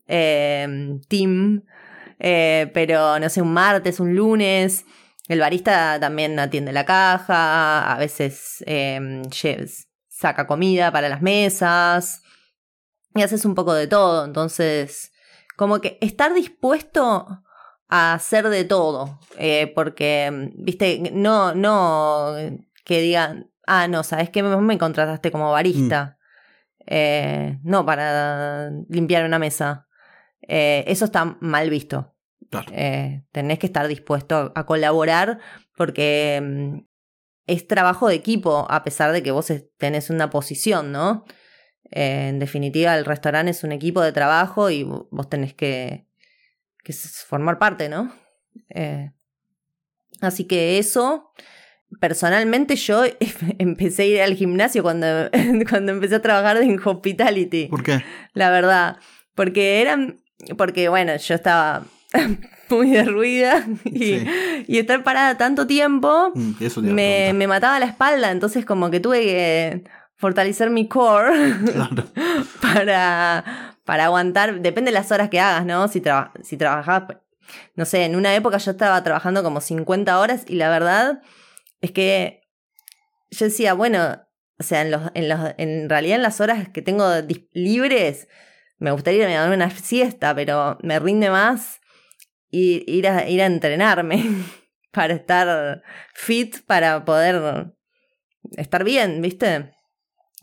eh, 0.07 0.97
team. 1.09 1.65
eh, 2.21 2.71
pero 2.73 3.19
no 3.19 3.29
sé, 3.29 3.43
un 3.43 3.53
martes, 3.53 3.99
un 3.99 4.15
lunes. 4.15 4.85
El 5.33 5.41
barista 5.41 5.99
también 5.99 6.39
atiende 6.39 6.73
la 6.73 6.85
caja, 6.85 7.91
a 7.91 7.99
veces 7.99 8.63
eh, 8.67 8.99
lle- 9.31 9.87
saca 10.09 10.47
comida 10.47 10.93
para 10.93 11.09
las 11.09 11.23
mesas 11.23 12.21
y 13.15 13.23
haces 13.23 13.47
un 13.47 13.55
poco 13.55 13.73
de 13.73 13.87
todo. 13.87 14.27
Entonces, 14.27 15.11
como 15.57 15.81
que 15.81 15.97
estar 16.03 16.35
dispuesto 16.35 17.43
a 17.89 18.13
hacer 18.13 18.51
de 18.51 18.65
todo, 18.65 19.19
eh, 19.39 19.73
porque, 19.75 20.51
viste, 20.55 21.11
no, 21.15 21.55
no 21.55 22.35
que 22.85 23.01
digan, 23.01 23.51
ah, 23.67 23.89
no, 23.89 24.03
sabes 24.03 24.29
que 24.29 24.43
me, 24.43 24.77
contrataste 24.79 25.31
como 25.33 25.51
barista, 25.51 26.19
Eh, 26.87 27.59
no 27.63 27.87
para 27.87 28.69
limpiar 28.89 29.25
una 29.25 29.39
mesa. 29.39 29.87
Eh, 30.43 30.85
eso 30.89 31.05
está 31.07 31.37
mal 31.41 31.71
visto. 31.71 32.12
Claro. 32.53 32.71
Eh, 32.73 33.25
tenés 33.33 33.59
que 33.59 33.67
estar 33.67 33.89
dispuesto 33.89 34.53
a 34.55 34.67
colaborar 34.67 35.41
porque 35.77 36.41
mm, 36.41 36.79
es 37.49 37.67
trabajo 37.67 38.07
de 38.09 38.15
equipo, 38.15 38.67
a 38.71 38.85
pesar 38.85 39.11
de 39.11 39.23
que 39.25 39.33
vos 39.33 39.53
tenés 39.79 40.11
una 40.11 40.31
posición, 40.31 40.93
¿no? 40.93 41.25
Eh, 41.91 42.29
en 42.29 42.39
definitiva, 42.39 42.97
el 42.97 43.05
restaurante 43.05 43.51
es 43.51 43.65
un 43.65 43.73
equipo 43.73 44.01
de 44.03 44.13
trabajo 44.13 44.71
y 44.71 44.85
vo- 44.85 45.09
vos 45.11 45.29
tenés 45.29 45.55
que, 45.55 46.07
que 46.85 46.93
formar 46.93 47.59
parte, 47.59 47.89
¿no? 47.89 48.15
Eh, 48.69 49.11
así 50.21 50.45
que 50.45 50.79
eso, 50.79 51.33
personalmente 52.01 52.77
yo 52.77 53.05
empecé 53.59 54.03
a 54.03 54.07
ir 54.07 54.21
al 54.23 54.35
gimnasio 54.35 54.83
cuando, 54.83 55.07
cuando 55.71 55.93
empecé 55.93 56.17
a 56.17 56.23
trabajar 56.23 56.59
en 56.59 56.79
hospitality 56.83 57.67
¿Por 57.67 57.83
qué? 57.83 58.03
la 58.35 58.51
verdad. 58.51 58.97
Porque 59.35 59.81
eran. 59.81 60.21
Porque, 60.59 60.89
bueno, 60.89 61.17
yo 61.17 61.35
estaba 61.35 61.87
muy 62.71 62.91
derruida 62.91 63.67
y, 63.85 63.99
Sí. 64.21 64.65
y 64.69 64.79
estar 64.79 65.03
parada 65.05 65.37
tanto 65.37 65.67
tiempo 65.67 66.33
Mm, 66.35 66.53
eso 66.61 66.81
me, 66.83 67.33
me 67.35 67.47
mataba 67.47 67.79
la 67.79 67.87
espalda. 67.87 68.31
Entonces, 68.31 68.65
como 68.65 68.91
que 68.91 69.01
tuve 69.01 69.21
que 69.23 69.85
fortalecer 70.17 70.71
mi 70.71 70.89
core 70.89 71.33
Claro. 71.73 72.05
para, 72.63 73.77
para 73.85 74.05
aguantar. 74.07 74.61
Depende 74.61 74.91
de 74.91 74.95
las 74.95 75.11
horas 75.13 75.29
que 75.29 75.41
hagas, 75.41 75.65
¿no? 75.67 75.89
Si, 75.89 76.01
traba- 76.01 76.33
si 76.43 76.57
trabajabas. 76.57 77.19
No 77.75 77.85
sé, 77.85 78.05
en 78.05 78.17
una 78.17 78.35
época 78.35 78.57
yo 78.59 78.71
estaba 78.71 79.03
trabajando 79.03 79.43
como 79.43 79.61
50 79.61 80.19
horas 80.19 80.45
y 80.49 80.55
la 80.55 80.71
verdad 80.71 81.21
es 81.81 81.91
que 81.91 82.49
yo 83.31 83.47
decía, 83.47 83.75
bueno, 83.75 84.23
o 84.59 84.63
sea, 84.63 84.83
en, 84.83 84.91
los, 84.91 85.03
en, 85.15 85.29
los, 85.29 85.41
en 85.59 85.89
realidad 85.91 86.17
en 86.17 86.23
las 86.23 86.41
horas 86.41 86.69
que 86.69 86.81
tengo 86.83 87.05
libres, 87.53 88.29
me 88.79 88.91
gustaría 88.93 89.23
irme 89.25 89.37
a 89.37 89.43
dar 89.43 89.53
una 89.55 89.71
siesta, 89.71 90.35
pero 90.35 90.79
me 90.83 90.99
rinde 90.99 91.29
más 91.31 91.81
ir, 92.53 92.85
ir, 92.87 93.09
a, 93.09 93.29
ir 93.29 93.43
a 93.43 93.47
entrenarme 93.47 94.25
para 94.93 95.15
estar 95.15 95.83
fit, 96.15 96.59
para 96.67 97.05
poder 97.05 97.73
estar 98.57 98.85
bien, 98.85 99.21
¿viste? 99.21 99.75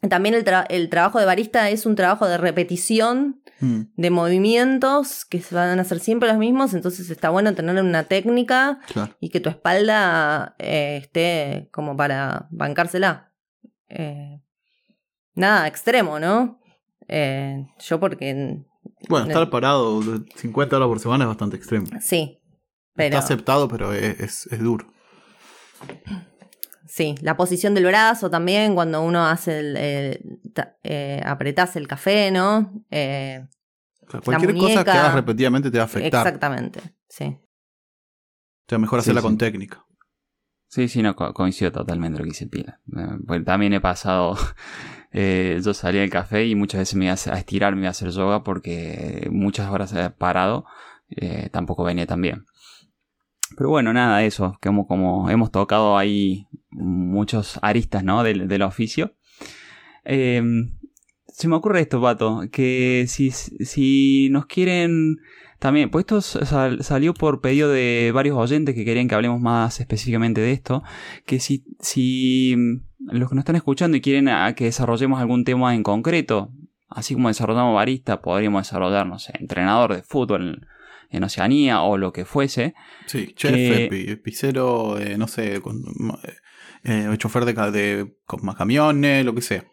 También 0.10 0.36
el, 0.36 0.44
tra- 0.46 0.66
el 0.70 0.90
trabajo 0.90 1.20
de 1.20 1.26
barista 1.26 1.70
es 1.70 1.86
un 1.86 1.96
trabajo 1.96 2.28
de 2.28 2.38
repetición 2.38 3.42
Mm, 3.62 3.92
de 3.98 4.10
movimientos 4.10 5.26
que 5.26 5.42
se 5.42 5.54
van 5.54 5.80
a 5.80 5.82
hacer 5.82 6.00
siempre 6.00 6.30
los 6.30 6.38
mismos, 6.38 6.74
entonces 6.74 7.10
está 7.10 7.30
bueno 7.30 7.54
tener 7.56 7.76
una 7.84 8.06
técnica 8.06 8.80
claro. 8.88 9.14
y 9.20 9.32
que 9.32 9.42
tu 9.42 9.50
espalda 9.50 10.56
eh, 10.60 11.00
esté 11.04 11.68
como 11.74 11.98
para 11.98 12.48
bancársela. 12.52 13.34
Eh, 13.90 14.40
nada, 15.34 15.68
extremo, 15.68 16.20
¿no? 16.22 16.62
Eh, 17.10 17.66
yo 17.80 18.00
porque... 18.00 18.64
Bueno, 19.08 19.26
No. 19.26 19.32
estar 19.32 19.50
parado 19.50 20.02
de 20.02 20.26
50 20.36 20.76
horas 20.76 20.88
por 20.88 21.00
semana 21.00 21.24
es 21.24 21.28
bastante 21.30 21.56
extremo. 21.58 21.86
Sí, 22.02 22.40
pero... 22.96 23.16
Está 23.16 23.26
aceptado, 23.26 23.68
pero 23.68 23.94
es, 23.94 24.20
es- 24.20 24.48
es 24.52 24.60
duro. 24.60 24.92
Sí, 26.86 27.16
la 27.22 27.38
posición 27.38 27.76
del 27.76 27.86
brazo 27.86 28.30
también, 28.30 28.74
cuando 28.76 29.02
uno 29.04 29.26
hace 29.28 29.60
el... 29.60 30.40
ta- 30.54 30.78
eh, 30.84 31.22
apretás 31.24 31.76
el 31.76 31.88
café, 31.88 32.32
¿no? 32.32 32.84
Eh, 32.90 33.46
O 34.08 34.12
sea, 34.12 34.22
cualquier 34.22 34.56
cosa 34.58 34.84
que 34.84 34.92
hagas 34.92 35.14
repetidamente 35.14 35.70
te 35.70 35.78
va 35.78 35.84
a 35.84 35.86
afectar. 35.86 36.26
exactamente, 36.26 36.82
sí. 37.08 37.26
O 37.26 38.70
sea, 38.70 38.78
mejor 38.80 39.00
hacerla 39.00 39.22
sí. 39.22 39.28
con 39.28 39.38
técnica. 39.38 39.86
Sí, 40.68 40.88
sí, 40.88 41.02
no, 41.02 41.16
co- 41.16 41.34
coincido 41.34 41.72
totalmente 41.72 42.18
lo 42.20 42.24
que 42.26 42.30
dice 42.32 42.48
Pila. 42.48 42.80
Eh, 42.96 43.18
Porque 43.26 43.44
también 43.44 43.74
he 43.74 43.82
pasado, 43.82 44.36
eh, 45.12 45.60
yo 45.64 45.74
salía 45.74 46.02
del 46.02 46.10
café 46.10 46.46
y 46.46 46.56
muchas 46.56 46.80
veces 46.80 46.96
me 46.96 47.06
iba 47.06 47.14
a 47.14 47.38
estirar, 47.38 47.76
me 47.76 47.82
iba 47.82 47.88
a 47.88 47.92
hacer 47.92 48.10
yoga 48.12 48.44
porque 48.44 49.28
muchas 49.32 49.70
horas 49.70 49.94
parado, 50.18 50.66
eh, 51.10 51.50
tampoco 51.52 51.84
venía 51.84 52.06
tan 52.06 52.22
bien. 52.22 52.46
Pero 53.58 53.70
bueno, 53.70 53.94
nada, 53.94 54.24
eso, 54.24 54.58
como, 54.62 54.88
como 54.88 55.30
hemos 55.30 55.52
tocado 55.52 55.98
ahí 55.98 56.48
muchos 56.70 57.60
aristas, 57.62 58.04
¿no? 58.04 58.24
Del, 58.24 58.48
del 58.48 58.62
oficio. 58.62 59.16
Eh, 60.06 60.42
se 61.40 61.48
me 61.48 61.56
ocurre 61.56 61.82
esto, 61.82 62.02
Pato, 62.02 62.42
que 62.52 63.06
si, 63.08 63.32
si 63.32 64.30
nos 64.30 64.46
quieren 64.46 65.18
también, 65.60 65.90
pues 65.90 66.04
esto 66.04 66.22
sal- 66.22 66.84
salió 66.84 67.14
por 67.14 67.42
pedido 67.42 67.70
de 67.70 68.12
varios 68.14 68.38
oyentes 68.38 68.74
que 68.76 68.86
querían 68.86 69.08
que 69.08 69.16
hablemos 69.16 69.40
más 69.42 69.80
específicamente 69.80 70.42
de 70.42 70.52
esto, 70.54 70.84
que 71.26 71.40
si, 71.40 71.64
si 71.80 72.56
mm, 72.58 72.82
los 73.18 73.30
que 73.30 73.36
nos 73.36 73.44
están 73.44 73.56
escuchando 73.58 73.98
y 73.98 74.02
quieren 74.02 74.30
a 74.30 74.54
que 74.56 74.66
desarrollemos 74.66 75.20
algún 75.20 75.44
tema 75.44 75.76
en 75.76 75.84
concreto, 75.84 76.52
así 76.90 77.14
como 77.14 77.28
desarrollamos 77.28 77.76
barista, 77.76 78.22
podríamos 78.22 78.64
desarrollar, 78.68 79.06
no 79.06 79.20
sé, 79.20 79.34
entrenador 79.40 79.96
de 79.96 80.02
fútbol 80.04 80.42
en, 80.42 80.66
en 81.18 81.24
Oceanía 81.24 81.82
o 81.82 81.98
lo 81.98 82.14
que 82.14 82.26
fuese. 82.26 82.74
Sí, 83.06 83.34
chef, 83.36 83.54
Que- 83.56 83.86
eh, 83.92 84.22
eh, 85.00 85.16
no 85.18 85.28
sé, 85.28 85.60
con, 85.62 85.84
eh, 86.84 87.08
chofer 87.18 87.46
de, 87.46 87.54
de 87.72 88.16
con 88.26 88.46
más 88.46 88.56
camiones, 88.56 89.26
lo 89.26 89.34
que 89.36 89.42
sea. 89.42 89.64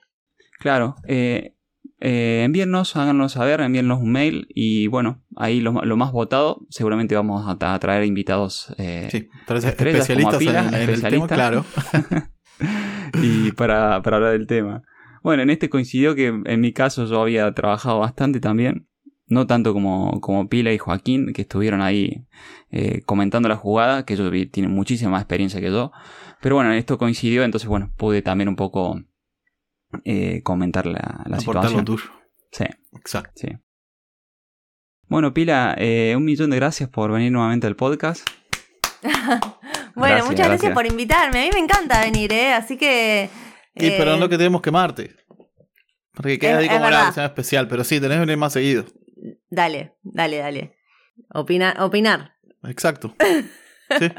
Claro, 0.58 0.96
eh, 1.06 1.54
eh, 2.00 2.42
envíennos, 2.44 2.96
háganos 2.96 3.32
saber, 3.32 3.60
envíennos 3.60 4.00
un 4.00 4.12
mail 4.12 4.46
y 4.54 4.86
bueno, 4.88 5.22
ahí 5.36 5.60
lo, 5.60 5.72
lo 5.84 5.96
más 5.96 6.12
votado, 6.12 6.66
seguramente 6.68 7.14
vamos 7.14 7.44
a, 7.46 7.74
a 7.74 7.78
traer 7.78 8.04
invitados 8.04 8.74
eh, 8.78 9.08
Sí, 9.10 9.28
especialistas 9.48 10.36
Pila, 10.38 10.60
en, 10.68 10.74
en 10.74 10.74
el 10.74 10.86
tema, 10.86 10.92
especialista. 10.92 11.34
claro. 11.34 11.64
y 13.22 13.52
para, 13.52 14.02
para 14.02 14.16
hablar 14.16 14.32
del 14.32 14.46
tema. 14.46 14.82
Bueno, 15.22 15.42
en 15.42 15.50
este 15.50 15.68
coincidió 15.68 16.14
que 16.14 16.26
en 16.44 16.60
mi 16.60 16.72
caso 16.72 17.06
yo 17.06 17.20
había 17.22 17.52
trabajado 17.52 17.98
bastante 17.98 18.40
también. 18.40 18.88
No 19.28 19.48
tanto 19.48 19.72
como, 19.72 20.20
como 20.20 20.48
Pila 20.48 20.72
y 20.72 20.78
Joaquín, 20.78 21.32
que 21.32 21.42
estuvieron 21.42 21.82
ahí 21.82 22.24
eh, 22.70 23.02
comentando 23.04 23.48
la 23.48 23.56
jugada, 23.56 24.04
que 24.04 24.14
ellos 24.14 24.32
tienen 24.52 24.70
muchísima 24.72 25.10
más 25.10 25.22
experiencia 25.22 25.60
que 25.60 25.68
yo. 25.70 25.90
Pero 26.40 26.54
bueno, 26.54 26.70
esto 26.72 26.96
coincidió, 26.96 27.42
entonces 27.42 27.68
bueno, 27.68 27.90
pude 27.96 28.22
también 28.22 28.48
un 28.48 28.54
poco 28.54 29.00
eh, 30.04 30.42
comentar 30.42 30.86
la, 30.86 31.22
la 31.26 31.38
situación. 31.40 31.84
tuyo. 31.84 32.04
Sí, 32.52 32.64
Exacto. 32.92 33.32
sí. 33.36 33.48
Bueno, 35.08 35.32
Pila, 35.32 35.74
eh, 35.78 36.14
un 36.16 36.24
millón 36.24 36.50
de 36.50 36.56
gracias 36.56 36.88
por 36.88 37.12
venir 37.12 37.30
nuevamente 37.32 37.66
al 37.66 37.76
podcast. 37.76 38.26
Bueno, 39.94 40.16
Gracias, 40.16 40.30
muchas 40.30 40.46
gracias. 40.48 40.60
gracias. 40.60 40.74
por 40.74 40.86
invitarme. 40.86 41.40
A 41.40 41.44
mí 41.44 41.50
me 41.54 41.58
encanta 41.60 42.00
venir, 42.02 42.30
¿eh? 42.30 42.52
Así 42.52 42.76
que... 42.76 43.30
Y 43.74 43.86
eh, 43.86 43.94
pero 43.96 44.18
no 44.18 44.28
que 44.28 44.36
tenemos 44.36 44.60
que 44.60 44.66
quemarte. 44.66 45.16
Porque 46.12 46.38
queda 46.38 46.60
Es- 46.60 46.68
ahí 46.68 46.76
como 46.76 46.86
una 46.88 47.04
versión 47.04 47.24
especial, 47.24 47.66
pero 47.66 47.82
sí, 47.82 47.98
tenés 47.98 48.16
que 48.16 48.20
venir 48.20 48.36
más 48.36 48.52
seguido. 48.52 48.84
Dale, 49.48 49.96
dale, 50.02 50.36
dale. 50.36 50.76
Opinar, 51.32 51.80
opinar. 51.80 52.34
Exacto. 52.64 53.14
Sí. 53.98 54.10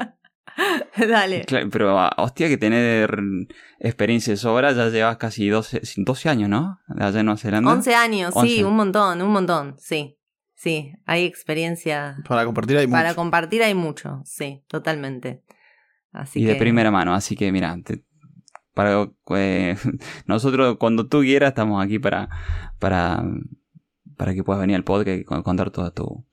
dale. 1.08 1.44
Claro, 1.44 1.68
pero 1.70 1.98
ah, 1.98 2.12
hostia 2.18 2.48
que 2.48 2.56
tener 2.58 3.18
experiencia 3.78 4.32
de 4.32 4.36
sobra, 4.36 4.72
ya 4.72 4.88
llevas 4.88 5.16
casi 5.16 5.48
12, 5.48 5.82
12 5.96 6.28
años, 6.28 6.48
¿no? 6.48 6.78
Allá 6.98 7.20
en 7.20 7.26
Nueva 7.26 7.38
Zelanda. 7.38 7.72
11 7.72 7.94
años, 7.94 8.34
sí, 8.34 8.60
11. 8.60 8.64
un 8.64 8.76
montón, 8.76 9.22
un 9.22 9.30
montón, 9.32 9.76
sí. 9.78 10.14
Sí, 10.54 10.92
hay 11.06 11.24
experiencia 11.24 12.16
Para 12.26 12.44
compartir 12.44 12.76
hay 12.78 12.88
mucho. 12.88 12.96
para 12.98 13.14
compartir, 13.14 13.62
hay 13.62 13.74
mucho, 13.74 14.22
sí, 14.24 14.64
totalmente. 14.66 15.44
Así 16.10 16.40
y 16.40 16.46
que... 16.46 16.54
de 16.54 16.58
primera 16.58 16.90
mano, 16.90 17.14
así 17.14 17.36
que 17.36 17.52
mira, 17.52 17.76
te- 17.84 18.02
para 18.74 19.08
eh, 19.36 19.76
nosotros 20.26 20.76
cuando 20.80 21.06
tú 21.06 21.20
quieras 21.20 21.50
estamos 21.50 21.84
aquí 21.84 22.00
para 22.00 22.28
para 22.80 23.22
para 24.16 24.34
que 24.34 24.42
puedas 24.42 24.60
venir 24.60 24.74
al 24.74 24.82
podcast 24.82 25.20
y 25.20 25.24
con- 25.24 25.44
contar 25.44 25.70
toda 25.70 25.92
tu, 25.92 26.26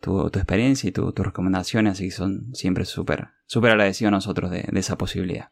tu, 0.00 0.30
tu 0.30 0.38
experiencia 0.38 0.88
y 0.88 0.92
tu- 0.92 1.12
tus 1.12 1.24
recomendaciones, 1.24 1.92
así 1.94 2.04
que 2.06 2.10
son 2.12 2.54
siempre 2.54 2.84
súper 2.84 3.28
súper 3.46 3.72
agradecidos 3.72 4.12
nosotros 4.12 4.50
de, 4.50 4.64
de 4.70 4.80
esa 4.80 4.96
posibilidad. 4.96 5.48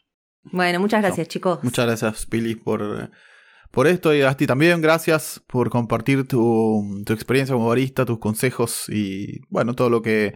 Bueno, 0.52 0.80
muchas 0.80 1.02
gracias, 1.02 1.28
chicos. 1.28 1.58
Muchas 1.62 1.86
gracias, 1.86 2.24
Pili, 2.26 2.54
por, 2.54 3.10
por 3.70 3.86
esto 3.86 4.14
y 4.14 4.22
a 4.22 4.34
ti 4.34 4.46
también. 4.46 4.80
Gracias 4.80 5.42
por 5.46 5.68
compartir 5.68 6.26
tu, 6.26 7.02
tu 7.04 7.12
experiencia 7.12 7.54
como 7.54 7.68
barista, 7.68 8.04
tus 8.06 8.18
consejos 8.18 8.88
y, 8.88 9.40
bueno, 9.50 9.74
todo 9.74 9.90
lo 9.90 10.00
que, 10.00 10.34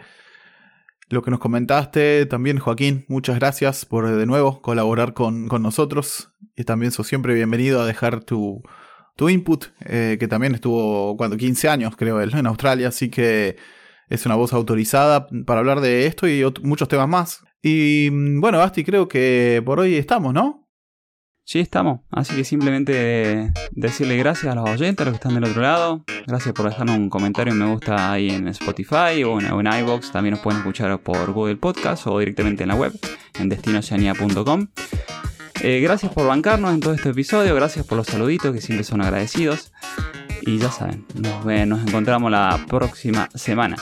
lo 1.08 1.22
que 1.22 1.30
nos 1.30 1.40
comentaste. 1.40 2.26
También, 2.26 2.58
Joaquín, 2.58 3.04
muchas 3.08 3.36
gracias 3.38 3.84
por 3.86 4.06
de 4.14 4.26
nuevo 4.26 4.60
colaborar 4.60 5.14
con, 5.14 5.48
con 5.48 5.62
nosotros. 5.62 6.32
Y 6.56 6.64
también 6.64 6.92
sos 6.92 7.06
siempre 7.06 7.32
bienvenido 7.34 7.80
a 7.80 7.86
dejar 7.86 8.22
tu, 8.24 8.62
tu 9.16 9.28
input, 9.30 9.66
eh, 9.86 10.16
que 10.18 10.28
también 10.28 10.54
estuvo 10.54 11.16
cuando 11.16 11.36
15 11.36 11.68
años, 11.68 11.94
creo 11.96 12.20
él, 12.20 12.32
en 12.34 12.46
Australia. 12.46 12.88
Así 12.88 13.08
que 13.08 13.56
es 14.12 14.26
una 14.26 14.34
voz 14.34 14.52
autorizada 14.52 15.26
para 15.46 15.60
hablar 15.60 15.80
de 15.80 16.06
esto 16.06 16.28
y 16.28 16.44
muchos 16.62 16.88
temas 16.88 17.08
más. 17.08 17.44
Y 17.62 18.10
mm, 18.12 18.40
bueno, 18.40 18.58
Basti, 18.58 18.84
creo 18.84 19.08
que 19.08 19.62
por 19.64 19.80
hoy 19.80 19.96
estamos, 19.96 20.34
¿no? 20.34 20.68
Sí, 21.44 21.60
estamos. 21.60 22.00
Así 22.10 22.36
que 22.36 22.44
simplemente 22.44 23.52
decirle 23.72 24.16
gracias 24.18 24.52
a 24.52 24.54
los 24.54 24.68
oyentes, 24.68 25.00
a 25.00 25.10
los 25.10 25.18
que 25.18 25.28
están 25.28 25.34
del 25.34 25.50
otro 25.50 25.62
lado. 25.62 26.04
Gracias 26.26 26.54
por 26.54 26.68
dejarnos 26.68 26.96
un 26.96 27.08
comentario, 27.08 27.54
me 27.54 27.66
gusta 27.72 28.12
ahí 28.12 28.28
en 28.28 28.48
Spotify 28.48 29.24
o 29.24 29.40
en, 29.40 29.46
en 29.46 29.80
iVoox. 29.80 30.12
También 30.12 30.32
nos 30.34 30.40
pueden 30.40 30.60
escuchar 30.60 31.00
por 31.00 31.32
Google 31.32 31.56
Podcast 31.56 32.06
o 32.06 32.18
directamente 32.18 32.64
en 32.64 32.68
la 32.68 32.76
web, 32.76 32.92
en 33.40 33.48
destinoceanía.com. 33.48 34.68
Eh, 35.62 35.80
gracias 35.80 36.12
por 36.12 36.26
bancarnos 36.26 36.74
en 36.74 36.80
todo 36.80 36.92
este 36.92 37.10
episodio, 37.10 37.54
gracias 37.54 37.86
por 37.86 37.96
los 37.96 38.08
saluditos 38.08 38.52
que 38.52 38.60
siempre 38.60 38.84
son 38.84 39.00
agradecidos. 39.00 39.72
Y 40.44 40.58
ya 40.58 40.70
saben, 40.70 41.04
nos, 41.14 41.44
nos 41.44 41.86
encontramos 41.86 42.30
la 42.30 42.64
próxima 42.68 43.28
semana. 43.34 43.76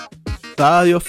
Adiós. 0.58 1.04